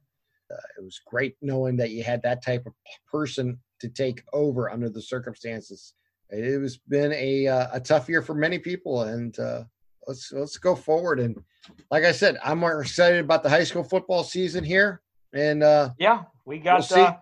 Uh, 0.52 0.58
it 0.78 0.84
was 0.84 1.02
great 1.06 1.36
knowing 1.42 1.76
that 1.78 1.90
you 1.90 2.04
had 2.04 2.22
that 2.22 2.44
type 2.44 2.66
of 2.66 2.74
person 3.12 3.60
to 3.82 3.90
take 3.90 4.24
over 4.34 4.70
under 4.70 4.90
the 4.90 5.02
circumstances. 5.02 5.94
It 6.30 6.62
has 6.62 6.78
been 6.78 7.14
a 7.14 7.48
uh, 7.48 7.68
a 7.74 7.80
tough 7.80 8.10
year 8.10 8.22
for 8.22 8.34
many 8.34 8.60
people, 8.60 9.04
and 9.04 9.38
uh, 9.40 9.64
let's 10.08 10.32
let's 10.32 10.58
go 10.58 10.76
forward. 10.76 11.20
And 11.20 11.42
like 11.90 12.04
I 12.04 12.12
said, 12.12 12.38
I'm 12.44 12.60
more 12.60 12.82
excited 12.82 13.20
about 13.20 13.44
the 13.44 13.50
high 13.50 13.64
school 13.64 13.84
football 13.84 14.24
season 14.24 14.64
here. 14.64 15.02
And 15.34 15.64
uh, 15.64 15.92
yeah, 15.98 16.24
we 16.46 16.60
got. 16.60 16.76
We'll 16.76 16.84
see. 16.84 17.02
Uh, 17.02 17.14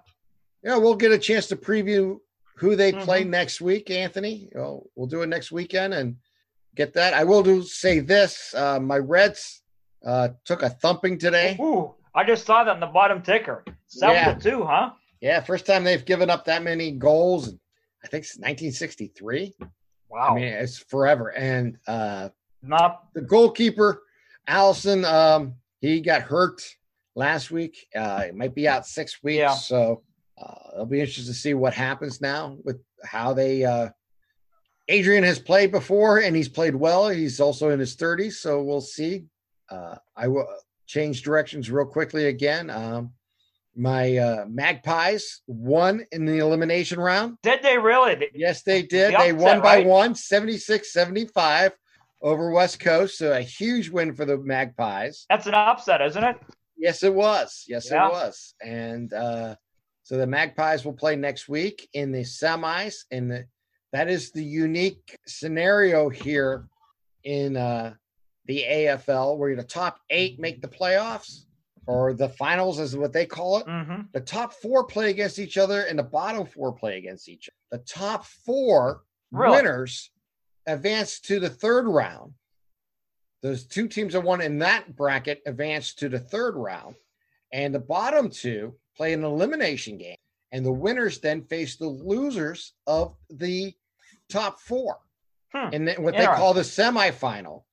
yeah, 0.63 0.77
we'll 0.77 0.95
get 0.95 1.11
a 1.11 1.19
chance 1.19 1.47
to 1.47 1.55
preview 1.55 2.17
who 2.57 2.75
they 2.75 2.91
mm-hmm. 2.91 3.03
play 3.03 3.23
next 3.23 3.61
week, 3.61 3.91
Anthony. 3.91 4.49
You 4.51 4.59
know, 4.59 4.87
we'll 4.95 5.07
do 5.07 5.21
it 5.21 5.27
next 5.27 5.51
weekend 5.51 5.93
and 5.93 6.15
get 6.75 6.93
that. 6.93 7.13
I 7.13 7.23
will 7.23 7.43
do 7.43 7.63
say 7.63 7.99
this: 7.99 8.53
uh, 8.55 8.79
my 8.79 8.97
Reds 8.97 9.61
uh, 10.05 10.29
took 10.43 10.61
a 10.61 10.69
thumping 10.69 11.17
today. 11.17 11.57
Ooh, 11.59 11.93
I 12.13 12.23
just 12.23 12.45
saw 12.45 12.63
that 12.63 12.73
in 12.73 12.79
the 12.79 12.87
bottom 12.87 13.21
ticker, 13.21 13.63
seven 13.87 14.15
yeah. 14.15 14.33
to 14.33 14.39
two, 14.39 14.63
huh? 14.63 14.91
Yeah, 15.21 15.41
first 15.41 15.65
time 15.65 15.83
they've 15.83 16.05
given 16.05 16.29
up 16.29 16.45
that 16.45 16.63
many 16.63 16.91
goals. 16.91 17.49
I 18.03 18.07
think 18.07 18.23
it's 18.23 18.37
1963. 18.37 19.55
Wow, 20.09 20.29
I 20.29 20.35
mean 20.35 20.43
it's 20.45 20.77
forever. 20.77 21.29
And 21.29 21.77
uh, 21.87 22.29
not 22.61 23.13
the 23.13 23.21
goalkeeper, 23.21 24.03
Alisson. 24.47 25.05
Um, 25.05 25.55
he 25.81 26.01
got 26.01 26.21
hurt 26.21 26.61
last 27.15 27.51
week. 27.51 27.87
Uh, 27.95 28.23
he 28.23 28.31
might 28.31 28.55
be 28.55 28.67
out 28.67 28.85
six 28.85 29.23
weeks. 29.23 29.37
Yeah. 29.37 29.53
So 29.53 30.03
uh, 30.37 30.55
it'll 30.73 30.85
be 30.85 30.99
interesting 30.99 31.25
to 31.25 31.33
see 31.33 31.53
what 31.53 31.73
happens 31.73 32.21
now 32.21 32.57
with 32.63 32.79
how 33.03 33.33
they 33.33 33.63
uh, 33.63 33.89
Adrian 34.87 35.23
has 35.23 35.39
played 35.39 35.71
before 35.71 36.19
and 36.19 36.35
he's 36.35 36.49
played 36.49 36.75
well. 36.75 37.09
He's 37.09 37.39
also 37.39 37.69
in 37.69 37.79
his 37.79 37.95
30s, 37.95 38.33
so 38.33 38.61
we'll 38.61 38.81
see. 38.81 39.25
Uh, 39.69 39.95
I 40.15 40.27
will 40.27 40.47
change 40.85 41.23
directions 41.23 41.71
real 41.71 41.85
quickly 41.85 42.27
again. 42.27 42.69
Um, 42.69 43.13
my 43.75 44.17
uh, 44.17 44.45
Magpies 44.47 45.41
won 45.47 46.05
in 46.11 46.25
the 46.25 46.37
elimination 46.37 46.99
round. 46.99 47.37
Did 47.43 47.61
they 47.61 47.77
really? 47.77 48.29
Yes, 48.33 48.63
they 48.63 48.83
did. 48.83 49.13
The 49.13 49.17
they 49.17 49.33
won 49.33 49.59
by 49.59 49.77
right? 49.77 49.85
one, 49.85 50.15
76 50.15 50.93
75 50.93 51.73
over 52.21 52.51
West 52.51 52.79
Coast. 52.79 53.17
So 53.17 53.33
a 53.33 53.41
huge 53.41 53.89
win 53.89 54.13
for 54.13 54.25
the 54.25 54.37
Magpies. 54.37 55.25
That's 55.29 55.47
an 55.47 55.55
upset, 55.55 56.01
isn't 56.01 56.23
it? 56.23 56.37
Yes, 56.77 57.03
it 57.03 57.13
was. 57.13 57.65
Yes, 57.67 57.89
yeah. 57.91 58.07
it 58.07 58.11
was. 58.11 58.53
And 58.61 59.11
uh, 59.11 59.55
so 60.03 60.17
the 60.17 60.27
Magpies 60.27 60.85
will 60.85 60.93
play 60.93 61.15
next 61.15 61.49
week 61.49 61.89
in 61.93 62.11
the 62.11 62.21
semis, 62.21 63.03
in 63.11 63.27
the 63.27 63.45
that 63.95 64.09
is 64.09 64.31
the 64.31 64.43
unique 64.43 65.17
scenario 65.25 66.09
here 66.09 66.67
in 67.23 67.55
uh, 67.55 67.93
the 68.45 68.61
AFL, 68.67 69.37
where 69.37 69.55
the 69.55 69.63
top 69.63 70.01
eight 70.09 70.37
make 70.37 70.61
the 70.61 70.67
playoffs 70.67 71.45
or 71.87 72.13
the 72.13 72.27
finals, 72.27 72.77
is 72.77 72.97
what 72.97 73.13
they 73.13 73.25
call 73.25 73.59
it. 73.59 73.67
Mm-hmm. 73.67 74.01
The 74.11 74.19
top 74.19 74.51
four 74.51 74.83
play 74.83 75.11
against 75.11 75.39
each 75.39 75.57
other, 75.57 75.83
and 75.83 75.97
the 75.97 76.03
bottom 76.03 76.45
four 76.45 76.73
play 76.73 76.97
against 76.97 77.29
each 77.29 77.47
other. 77.47 77.79
The 77.79 77.85
top 77.85 78.25
four 78.25 79.03
really? 79.31 79.55
winners 79.55 80.11
advance 80.67 81.21
to 81.21 81.39
the 81.39 81.49
third 81.49 81.87
round. 81.87 82.33
Those 83.43 83.65
two 83.65 83.87
teams 83.87 84.11
that 84.11 84.23
won 84.23 84.41
in 84.41 84.59
that 84.59 84.93
bracket 84.97 85.41
advance 85.45 85.93
to 85.95 86.09
the 86.09 86.19
third 86.19 86.55
round, 86.55 86.95
and 87.53 87.73
the 87.73 87.79
bottom 87.79 88.29
two 88.29 88.75
play 88.97 89.13
an 89.13 89.23
elimination 89.23 89.97
game. 89.97 90.17
And 90.51 90.65
the 90.65 90.71
winners 90.73 91.19
then 91.19 91.43
face 91.43 91.77
the 91.77 91.87
losers 91.87 92.73
of 92.87 93.15
the 93.29 93.73
top 94.29 94.59
four, 94.59 94.97
hmm. 95.53 95.69
and 95.73 95.87
then 95.87 96.01
what 96.01 96.15
they 96.15 96.25
call 96.25 96.53
the 96.53 96.61
semifinal, 96.61 97.63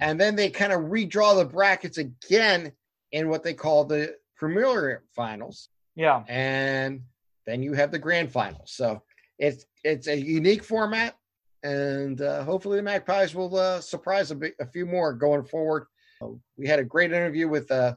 and 0.00 0.20
then 0.20 0.36
they 0.36 0.50
kind 0.50 0.72
of 0.72 0.82
redraw 0.82 1.36
the 1.36 1.44
brackets 1.44 1.98
again 1.98 2.72
in 3.12 3.28
what 3.28 3.42
they 3.42 3.54
call 3.54 3.84
the 3.84 4.14
Premier 4.36 5.04
Finals. 5.14 5.68
Yeah, 5.96 6.22
and 6.28 7.02
then 7.46 7.62
you 7.62 7.72
have 7.74 7.90
the 7.90 7.98
Grand 7.98 8.30
Finals. 8.30 8.72
So 8.72 9.02
it's 9.38 9.64
it's 9.84 10.06
a 10.06 10.16
unique 10.16 10.64
format, 10.64 11.16
and 11.62 12.20
uh, 12.20 12.44
hopefully 12.44 12.76
the 12.76 12.82
Magpies 12.82 13.34
will 13.34 13.56
uh, 13.56 13.80
surprise 13.80 14.30
a, 14.30 14.34
bit, 14.34 14.54
a 14.60 14.66
few 14.66 14.86
more 14.86 15.12
going 15.12 15.44
forward. 15.44 15.86
we 16.56 16.66
had 16.66 16.78
a 16.78 16.84
great 16.84 17.12
interview 17.12 17.48
with 17.48 17.70
a 17.70 17.74
uh, 17.74 17.94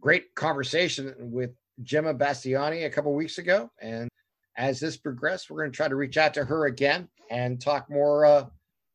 great 0.00 0.34
conversation 0.34 1.14
with 1.18 1.50
Gemma 1.82 2.14
Bastiani 2.14 2.84
a 2.84 2.90
couple 2.90 3.14
weeks 3.14 3.38
ago, 3.38 3.70
and 3.80 4.08
as 4.56 4.80
this 4.80 4.96
progresses, 4.96 5.50
we're 5.50 5.60
going 5.60 5.72
to 5.72 5.76
try 5.76 5.88
to 5.88 5.96
reach 5.96 6.16
out 6.16 6.34
to 6.34 6.44
her 6.44 6.66
again 6.66 7.08
and 7.30 7.60
talk 7.60 7.90
more 7.90 8.24
uh, 8.24 8.46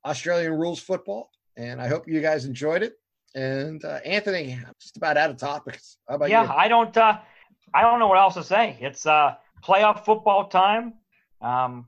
Australian 0.06 0.54
rules 0.54 0.80
football. 0.80 1.32
And 1.56 1.82
I 1.82 1.88
hope 1.88 2.08
you 2.08 2.22
guys 2.22 2.46
enjoyed 2.46 2.84
it. 2.84 3.00
And 3.36 3.84
uh, 3.84 4.00
Anthony, 4.06 4.54
I'm 4.54 4.74
just 4.82 4.98
about 4.98 5.18
out 5.18 5.30
of 5.30 5.38
topics. 5.38 5.98
How 6.08 6.16
about 6.16 6.30
yeah, 6.30 6.44
you? 6.44 6.50
I 6.50 6.68
don't. 6.68 6.96
Uh, 6.96 7.20
I 7.74 7.82
don't 7.82 8.00
know 8.00 8.08
what 8.08 8.18
else 8.18 8.36
to 8.36 8.44
say. 8.44 8.78
It's 8.80 9.06
uh, 9.06 9.36
playoff 9.64 10.06
football 10.06 10.48
time. 10.48 10.94
Um, 11.42 11.88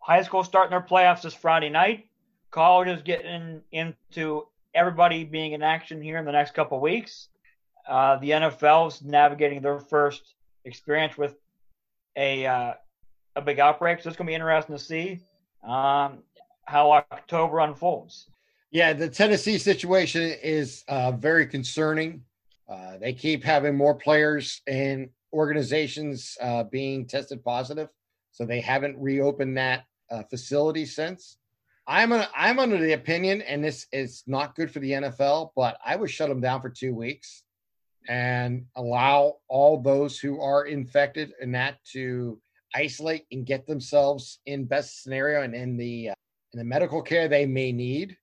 high 0.00 0.22
school 0.22 0.44
starting 0.44 0.70
their 0.70 0.80
playoffs 0.80 1.22
this 1.22 1.34
Friday 1.34 1.68
night. 1.68 2.06
College 2.50 2.88
is 2.88 3.02
getting 3.02 3.62
into 3.72 4.46
everybody 4.74 5.24
being 5.24 5.52
in 5.52 5.62
action 5.62 6.00
here 6.00 6.18
in 6.18 6.24
the 6.24 6.32
next 6.32 6.54
couple 6.54 6.80
weeks. 6.80 7.28
Uh, 7.88 8.16
the 8.16 8.30
NFL 8.30 8.88
is 8.88 9.02
navigating 9.02 9.60
their 9.60 9.80
first 9.80 10.34
experience 10.64 11.18
with 11.18 11.34
a 12.16 12.46
uh, 12.46 12.74
a 13.36 13.42
big 13.42 13.58
outbreak. 13.58 14.00
So 14.00 14.08
it's 14.08 14.16
going 14.16 14.26
to 14.26 14.30
be 14.30 14.34
interesting 14.34 14.76
to 14.76 14.82
see 14.82 15.20
um, 15.62 16.18
how 16.64 16.92
October 16.92 17.60
unfolds. 17.60 18.28
Yeah, 18.70 18.92
the 18.92 19.08
Tennessee 19.08 19.58
situation 19.58 20.34
is 20.42 20.84
uh, 20.88 21.12
very 21.12 21.46
concerning. 21.46 22.22
Uh, 22.68 22.98
they 22.98 23.12
keep 23.12 23.44
having 23.44 23.76
more 23.76 23.94
players 23.94 24.62
and 24.66 25.10
organizations 25.32 26.36
uh, 26.40 26.64
being 26.64 27.06
tested 27.06 27.44
positive, 27.44 27.88
so 28.32 28.44
they 28.44 28.60
haven't 28.60 28.98
reopened 28.98 29.56
that 29.58 29.84
uh, 30.10 30.22
facility 30.24 30.86
since. 30.86 31.36
I'm 31.86 32.12
a, 32.12 32.28
I'm 32.34 32.58
under 32.58 32.78
the 32.78 32.94
opinion, 32.94 33.42
and 33.42 33.62
this 33.62 33.86
is 33.92 34.24
not 34.26 34.54
good 34.54 34.70
for 34.70 34.80
the 34.80 34.92
NFL, 34.92 35.50
but 35.54 35.76
I 35.84 35.96
would 35.96 36.10
shut 36.10 36.30
them 36.30 36.40
down 36.40 36.62
for 36.62 36.70
two 36.70 36.94
weeks 36.94 37.44
and 38.08 38.66
allow 38.76 39.36
all 39.48 39.80
those 39.80 40.18
who 40.18 40.40
are 40.40 40.66
infected 40.66 41.32
and 41.40 41.54
that 41.54 41.82
to 41.92 42.38
isolate 42.74 43.24
and 43.30 43.46
get 43.46 43.66
themselves 43.66 44.40
in 44.46 44.64
best 44.64 45.02
scenario 45.02 45.42
and 45.42 45.54
in 45.54 45.76
the 45.76 46.10
uh, 46.10 46.14
in 46.52 46.58
the 46.58 46.64
medical 46.64 47.02
care 47.02 47.28
they 47.28 47.46
may 47.46 47.72
need 47.72 48.16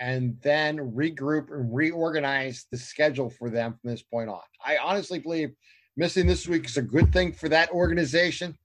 and 0.00 0.36
then 0.42 0.78
regroup 0.78 1.52
and 1.52 1.74
reorganize 1.74 2.66
the 2.70 2.76
schedule 2.76 3.30
for 3.30 3.50
them 3.50 3.78
from 3.80 3.90
this 3.90 4.02
point 4.02 4.28
on. 4.28 4.40
I 4.64 4.76
honestly 4.78 5.18
believe 5.18 5.54
missing 5.96 6.26
this 6.26 6.48
week 6.48 6.66
is 6.66 6.76
a 6.76 6.82
good 6.82 7.12
thing 7.12 7.32
for 7.32 7.48
that 7.48 7.70
organization. 7.70 8.56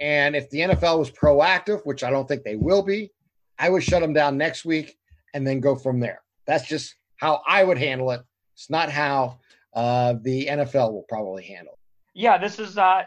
And 0.00 0.36
if 0.36 0.50
the 0.50 0.60
NFL 0.60 0.98
was 0.98 1.10
proactive, 1.10 1.80
which 1.84 2.04
I 2.04 2.10
don't 2.10 2.28
think 2.28 2.42
they 2.42 2.56
will 2.56 2.82
be, 2.82 3.10
I 3.58 3.70
would 3.70 3.82
shut 3.82 4.02
them 4.02 4.12
down 4.12 4.36
next 4.36 4.64
week 4.64 4.98
and 5.32 5.46
then 5.46 5.60
go 5.60 5.74
from 5.74 6.00
there. 6.00 6.20
That's 6.46 6.66
just 6.66 6.96
how 7.16 7.40
I 7.46 7.64
would 7.64 7.78
handle 7.78 8.10
it. 8.10 8.20
It's 8.54 8.68
not 8.68 8.90
how 8.90 9.38
uh, 9.74 10.14
the 10.22 10.46
NFL 10.46 10.92
will 10.92 11.04
probably 11.08 11.44
handle. 11.44 11.78
Yeah, 12.14 12.38
this 12.38 12.58
is 12.58 12.78
uh, 12.78 13.04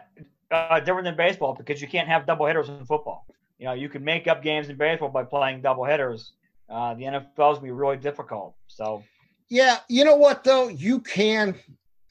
uh, 0.51 0.79
different 0.79 1.05
than 1.05 1.15
baseball 1.15 1.55
because 1.55 1.81
you 1.81 1.87
can't 1.87 2.07
have 2.07 2.25
doubleheaders 2.25 2.67
in 2.67 2.85
football. 2.85 3.25
You 3.57 3.65
know, 3.65 3.73
you 3.73 3.89
can 3.89 4.03
make 4.03 4.27
up 4.27 4.43
games 4.43 4.69
in 4.69 4.77
baseball 4.77 5.09
by 5.09 5.23
playing 5.23 5.61
doubleheaders. 5.61 6.31
Uh, 6.69 6.93
the 6.93 7.03
NFL 7.03 7.53
is 7.53 7.59
be 7.59 7.71
really 7.71 7.97
difficult. 7.97 8.55
So, 8.67 9.03
yeah, 9.49 9.77
you 9.87 10.03
know 10.03 10.15
what 10.15 10.43
though, 10.43 10.67
you 10.67 10.99
can 10.99 11.55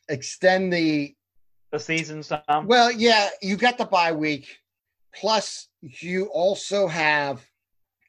extend 0.09 0.73
the 0.73 1.15
the 1.73 1.79
season 1.79 2.23
some. 2.23 2.41
Well, 2.65 2.91
yeah, 2.91 3.29
you 3.43 3.57
got 3.57 3.77
the 3.77 3.85
bye 3.85 4.13
week. 4.13 4.59
Plus, 5.15 5.69
you 5.83 6.27
also 6.27 6.87
have 6.87 7.45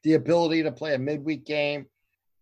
the 0.03 0.13
ability 0.13 0.63
to 0.63 0.71
play 0.71 0.93
a 0.93 0.97
midweek 0.97 1.45
game 1.45 1.85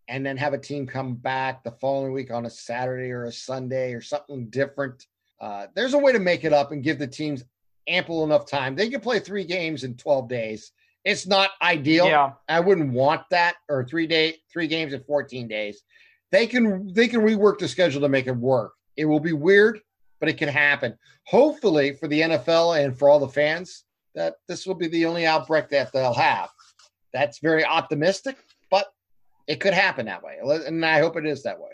and 0.08 0.26
then 0.26 0.38
have 0.38 0.54
a 0.54 0.58
team 0.58 0.86
come 0.86 1.16
back 1.16 1.64
the 1.64 1.72
following 1.72 2.14
week 2.14 2.32
on 2.32 2.46
a 2.46 2.50
Saturday 2.50 3.12
or 3.12 3.26
a 3.26 3.32
Sunday 3.32 3.94
or 3.94 4.02
something 4.02 4.48
different. 4.50 5.06
Uh, 5.40 5.68
there's 5.76 5.94
a 5.94 5.98
way 5.98 6.12
to 6.12 6.20
make 6.20 6.44
it 6.44 6.54
up 6.54 6.72
and 6.72 6.84
give 6.84 7.00
the 7.00 7.08
teams 7.08 7.44
ample 7.88 8.24
enough 8.24 8.46
time. 8.46 8.76
They 8.76 8.90
can 8.90 9.02
play 9.02 9.20
three 9.20 9.44
games 9.44 9.84
in 9.84 9.96
12 9.96 10.28
days 10.28 10.72
It's 11.04 11.28
not 11.28 11.52
ideal. 11.62 12.06
Yeah. 12.08 12.34
I 12.50 12.60
wouldn't 12.60 12.94
want 12.94 13.22
that 13.32 13.56
or 13.70 13.84
three 13.84 14.08
day 14.08 14.38
three 14.52 14.68
games 14.68 14.94
in 14.94 15.04
14 15.04 15.48
days. 15.48 15.84
They 16.32 16.48
can 16.48 16.92
they 16.94 17.08
can 17.08 17.22
rework 17.22 17.60
the 17.60 17.68
schedule 17.68 18.02
to 18.02 18.10
make 18.10 18.28
it 18.28 18.36
work. 18.36 18.74
It 18.98 19.06
will 19.06 19.20
be 19.20 19.34
weird, 19.34 19.82
but 20.20 20.30
it 20.30 20.38
can 20.38 20.50
happen. 20.50 20.98
Hopefully 21.26 21.94
for 21.94 22.08
the 22.08 22.22
NFL 22.22 22.84
and 22.84 22.98
for 22.98 23.10
all 23.10 23.20
the 23.20 23.28
fans, 23.28 23.84
that 24.16 24.36
this 24.48 24.66
will 24.66 24.76
be 24.76 24.88
the 24.88 25.06
only 25.06 25.26
outbreak 25.26 25.70
that 25.70 25.92
they'll 25.92 26.14
have. 26.14 26.50
That's 27.14 27.40
very 27.40 27.64
optimistic, 27.64 28.38
but 28.72 28.88
it 29.48 29.60
could 29.60 29.74
happen 29.74 30.08
that 30.08 30.24
way. 30.24 30.40
And 30.66 30.86
I 30.86 31.00
hope 31.00 31.18
it 31.18 31.26
is 31.26 31.44
that 31.44 31.60
way. 31.60 31.72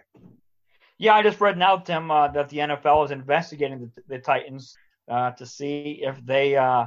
Yeah, 0.97 1.15
I 1.15 1.23
just 1.23 1.41
read 1.41 1.57
now, 1.57 1.77
Tim, 1.77 2.11
uh, 2.11 2.27
that 2.29 2.49
the 2.49 2.57
NFL 2.57 3.05
is 3.05 3.11
investigating 3.11 3.79
the, 3.79 4.03
the 4.07 4.19
Titans 4.19 4.77
uh, 5.09 5.31
to 5.31 5.45
see 5.45 6.01
if 6.03 6.23
they 6.25 6.55
uh, 6.55 6.85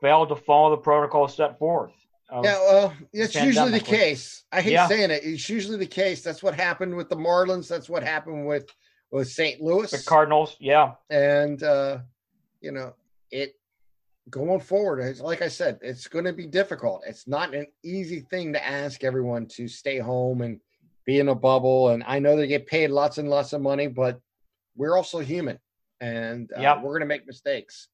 failed 0.00 0.30
to 0.30 0.36
follow 0.36 0.70
the 0.70 0.78
protocol 0.78 1.28
set 1.28 1.58
forth. 1.58 1.92
Yeah, 2.32 2.58
well, 2.60 2.94
it's 3.12 3.34
usually 3.34 3.72
the 3.72 3.80
case. 3.80 4.44
I 4.52 4.60
hate 4.60 4.72
yeah. 4.72 4.86
saying 4.86 5.10
it. 5.10 5.24
It's 5.24 5.48
usually 5.48 5.78
the 5.78 5.86
case. 5.86 6.22
That's 6.22 6.42
what 6.42 6.54
happened 6.54 6.94
with 6.94 7.08
the 7.08 7.16
Marlins. 7.16 7.68
That's 7.68 7.88
what 7.88 8.04
happened 8.04 8.46
with 8.46 8.66
with 9.10 9.28
St. 9.28 9.60
Louis, 9.60 9.90
the 9.90 9.98
Cardinals. 9.98 10.56
Yeah, 10.60 10.92
and 11.10 11.60
uh, 11.62 11.98
you 12.60 12.70
know 12.70 12.94
it 13.32 13.54
going 14.30 14.60
forward. 14.60 15.00
It's, 15.00 15.20
like 15.20 15.42
I 15.42 15.48
said, 15.48 15.78
it's 15.82 16.06
going 16.06 16.24
to 16.24 16.32
be 16.32 16.46
difficult. 16.46 17.02
It's 17.06 17.26
not 17.26 17.54
an 17.54 17.66
easy 17.82 18.20
thing 18.20 18.52
to 18.52 18.64
ask 18.64 19.04
everyone 19.04 19.46
to 19.48 19.68
stay 19.68 19.98
home 19.98 20.42
and 20.42 20.60
be 21.04 21.18
in 21.18 21.28
a 21.28 21.34
bubble. 21.34 21.90
And 21.90 22.02
I 22.06 22.18
know 22.18 22.36
they 22.36 22.46
get 22.46 22.66
paid 22.66 22.90
lots 22.90 23.18
and 23.18 23.28
lots 23.28 23.52
of 23.52 23.60
money, 23.60 23.88
but 23.88 24.20
we're 24.76 24.96
also 24.96 25.18
human, 25.18 25.58
and 26.00 26.50
uh, 26.56 26.60
yep. 26.60 26.82
we're 26.82 26.92
going 26.92 27.00
to 27.00 27.06
make 27.06 27.26
mistakes. 27.26 27.88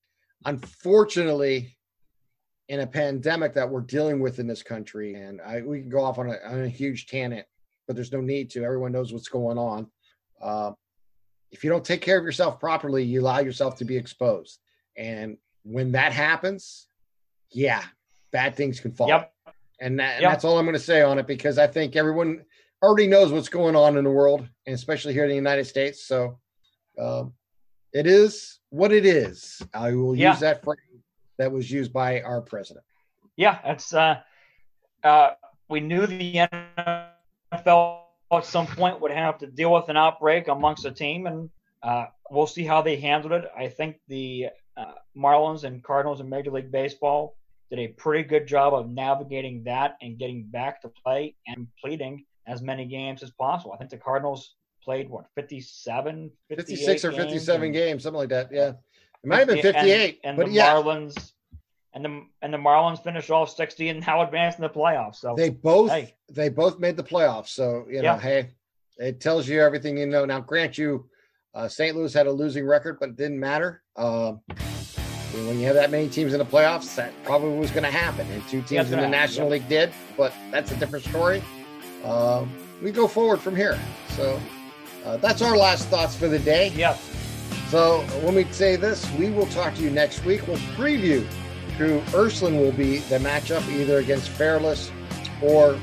Unfortunately, 0.45 1.77
in 2.69 2.81
a 2.81 2.87
pandemic 2.87 3.55
that 3.55 3.69
we're 3.69 3.81
dealing 3.81 4.21
with 4.21 4.39
in 4.39 4.47
this 4.47 4.63
country. 4.63 5.15
And 5.15 5.41
I, 5.41 5.63
we 5.63 5.81
can 5.81 5.89
go 5.89 6.03
off 6.03 6.19
on 6.19 6.31
a, 6.31 6.37
on 6.45 6.65
a, 6.65 6.69
huge 6.69 7.07
tangent, 7.07 7.47
but 7.87 7.95
there's 7.95 8.13
no 8.13 8.21
need 8.21 8.51
to. 8.51 8.65
Everyone 8.65 8.93
knows 8.93 9.13
what's 9.13 9.29
going 9.29 9.59
on. 9.59 9.87
Uh, 10.41 10.73
if 11.53 11.63
you 11.63 11.71
don't 11.71 11.85
take 11.85 12.01
care 12.01 12.19
of 12.19 12.25
yourself 12.25 12.59
properly, 12.59 13.05
you 13.05 13.21
allow 13.21 13.39
yourself 13.39 13.77
to 13.79 13.85
be 13.85 13.97
exposed. 13.97 14.59
And 14.97 15.37
when 15.67 15.93
that 15.93 16.13
happens, 16.13 16.87
yeah, 17.51 17.83
bad 18.31 18.55
things 18.55 18.81
can 18.81 18.93
fall. 18.93 19.09
Yep. 19.09 19.33
And, 19.81 19.99
that, 19.99 20.15
and 20.15 20.23
yep. 20.23 20.33
that's 20.33 20.45
all 20.45 20.59
I'm 20.59 20.65
going 20.65 20.75
to 20.75 20.83
say 20.83 21.03
on 21.03 21.19
it 21.19 21.27
because 21.27 21.59
I 21.59 21.67
think 21.67 21.97
everyone 21.97 22.45
already 22.83 23.07
knows 23.07 23.33
what's 23.33 23.49
going 23.49 23.77
on 23.77 23.97
in 23.97 24.05
the 24.05 24.11
world, 24.11 24.47
and 24.67 24.75
especially 24.75 25.13
here 25.13 25.25
in 25.25 25.31
the 25.31 25.37
United 25.37 25.65
States. 25.65 26.07
So 26.07 26.39
um, 26.99 27.33
it 27.93 28.07
is 28.07 28.61
what 28.71 28.93
it 28.93 29.05
is. 29.05 29.61
I 29.75 29.93
will 29.93 30.15
yeah. 30.15 30.33
use 30.33 30.41
that 30.41 30.63
phrase 30.63 30.79
that 31.39 31.53
was 31.53 31.71
used 31.71 31.93
by 31.93 32.23
our 32.23 32.41
president. 32.41 32.85
Yeah, 33.37 33.59
it's 33.65 33.93
uh, 33.93 34.21
uh, 35.05 35.31
we 35.69 35.81
knew 35.81 36.07
the 36.07 36.49
NFL 37.55 37.99
at 38.33 38.45
some 38.45 38.67
point 38.67 39.01
would 39.01 39.11
have 39.11 39.39
to 39.39 39.47
deal 39.47 39.73
with 39.73 39.89
an 39.89 39.97
outbreak 39.97 40.49
amongst 40.49 40.85
the 40.85 40.91
team, 40.91 41.27
and 41.27 41.51
uh, 41.83 42.07
we'll 42.31 42.47
see 42.47 42.65
how 42.65 42.83
they 42.83 42.97
handled 42.97 43.33
it. 43.33 43.45
I 43.57 43.69
think 43.69 43.97
the 44.09 44.47
uh, 44.77 44.93
Marlins 45.17 45.65
and 45.65 45.83
Cardinals 45.83 46.21
in 46.21 46.29
Major 46.29 46.51
League 46.51 46.71
Baseball 46.71 47.37
did 47.71 47.79
a 47.79 47.89
pretty 47.89 48.29
good 48.29 48.47
job 48.47 48.75
of 48.75 48.89
navigating 48.89 49.65
that 49.65 49.97
and 50.01 50.19
getting 50.19 50.45
back 50.45 50.81
to 50.83 50.89
play 50.89 51.35
and 51.47 51.57
completing 51.57 52.25
as 52.47 52.63
many 52.63 52.85
games 52.85 53.23
as 53.23 53.31
possible. 53.31 53.73
I 53.73 53.77
think 53.77 53.91
the 53.91 53.97
Cardinals 53.97 54.55
played 54.83 55.11
what 55.11 55.27
57 55.35 56.31
56 56.49 57.05
or 57.05 57.11
57 57.11 57.73
games, 57.73 57.77
games 57.77 58.03
something 58.05 58.19
like 58.19 58.29
that 58.29 58.49
yeah 58.53 58.69
it 58.69 59.29
might 59.29 59.39
have 59.39 59.49
been 59.49 59.61
58. 59.61 60.21
And, 60.23 60.31
and 60.31 60.37
but 60.37 60.47
the 60.47 60.53
yeah. 60.53 60.75
Marlins 60.75 61.33
and 61.93 62.05
the 62.05 62.23
and 62.43 62.55
the 62.55 62.59
Marlins 62.59 63.03
finished 63.03 63.31
off 63.31 63.51
60 63.51 63.89
and 63.89 64.07
now 64.07 64.23
advanced 64.23 64.59
in 64.59 64.63
the 64.63 64.69
playoffs. 64.69 65.17
So 65.17 65.35
they 65.37 65.51
both 65.51 65.91
hey. 65.91 66.15
they 66.31 66.49
both 66.49 66.79
made 66.79 66.97
the 66.97 67.03
playoffs. 67.03 67.49
So 67.49 67.87
you 67.89 67.97
know, 67.97 68.03
yeah. 68.03 68.21
hey, 68.21 68.51
it 68.99 69.21
tells 69.21 69.49
you 69.49 69.61
everything 69.61 69.97
you 69.97 70.07
know. 70.07 70.25
Now, 70.25 70.41
grant 70.41 70.79
you, 70.79 71.09
uh, 71.57 71.67
St. 71.67 71.97
Louis 71.97 72.13
had 72.13 72.27
a 72.27 72.33
losing 72.33 72.67
record, 72.67 72.99
but 73.01 73.09
it 73.09 73.17
didn't 73.17 73.41
matter. 73.41 73.83
Um, 73.97 74.43
when 75.33 75.59
you 75.59 75.67
have 75.67 75.75
that 75.75 75.91
many 75.91 76.09
teams 76.09 76.35
in 76.35 76.39
the 76.39 76.45
playoffs, 76.45 76.95
that 76.97 77.13
probably 77.25 77.59
was 77.59 77.71
going 77.71 77.83
to 77.83 77.91
happen. 77.91 78.31
And 78.31 78.47
two 78.47 78.61
teams 78.63 78.93
in 78.93 79.01
the 79.01 79.09
National 79.09 79.49
League 79.49 79.67
did, 79.69 79.91
but 80.17 80.35
that's 80.51 80.71
a 80.71 80.77
different 80.77 81.05
story. 81.07 81.43
Um, 82.05 82.55
we 82.83 82.93
go 82.93 83.09
forward 83.09 83.41
from 83.41 83.57
here. 83.57 83.79
So 84.11 84.39
uh, 85.05 85.17
that's 85.17 85.41
our 85.41 85.57
last 85.57 85.89
thoughts 85.89 86.15
for 86.15 86.29
the 86.29 86.39
day. 86.39 86.69
Yep. 86.77 86.99
So 87.69 88.01
when 88.23 88.35
we 88.35 88.45
say 88.53 88.77
this, 88.77 89.11
we 89.13 89.31
will 89.31 89.47
talk 89.47 89.75
to 89.77 89.83
you 89.83 89.91
next 89.91 90.25
week. 90.25 90.47
We'll 90.47 90.59
preview 90.77 91.25
who 91.79 92.03
Ursuline 92.15 92.59
will 92.59 92.73
be 92.73 92.99
the 92.99 93.19
matchup 93.19 93.67
either 93.69 93.99
against 93.99 94.29
Fairless 94.29 94.91
or 95.43 95.79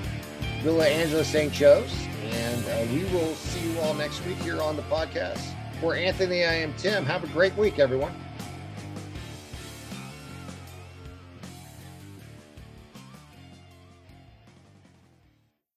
Villa 0.61 0.87
Angela 0.87 1.23
St. 1.23 1.51
Joe's. 1.51 1.93
And 2.23 2.65
uh, 2.65 2.93
we 2.93 3.03
will 3.05 3.33
see 3.35 3.71
you 3.71 3.79
all 3.79 3.93
next 3.95 4.23
week 4.25 4.37
here 4.37 4.61
on 4.61 4.75
the 4.75 4.83
podcast. 4.83 5.53
For 5.83 5.95
Anthony, 5.95 6.45
I 6.45 6.53
am 6.53 6.73
Tim. 6.75 7.05
Have 7.05 7.25
a 7.25 7.27
great 7.27 7.53
week, 7.57 7.77
everyone. 7.77 8.13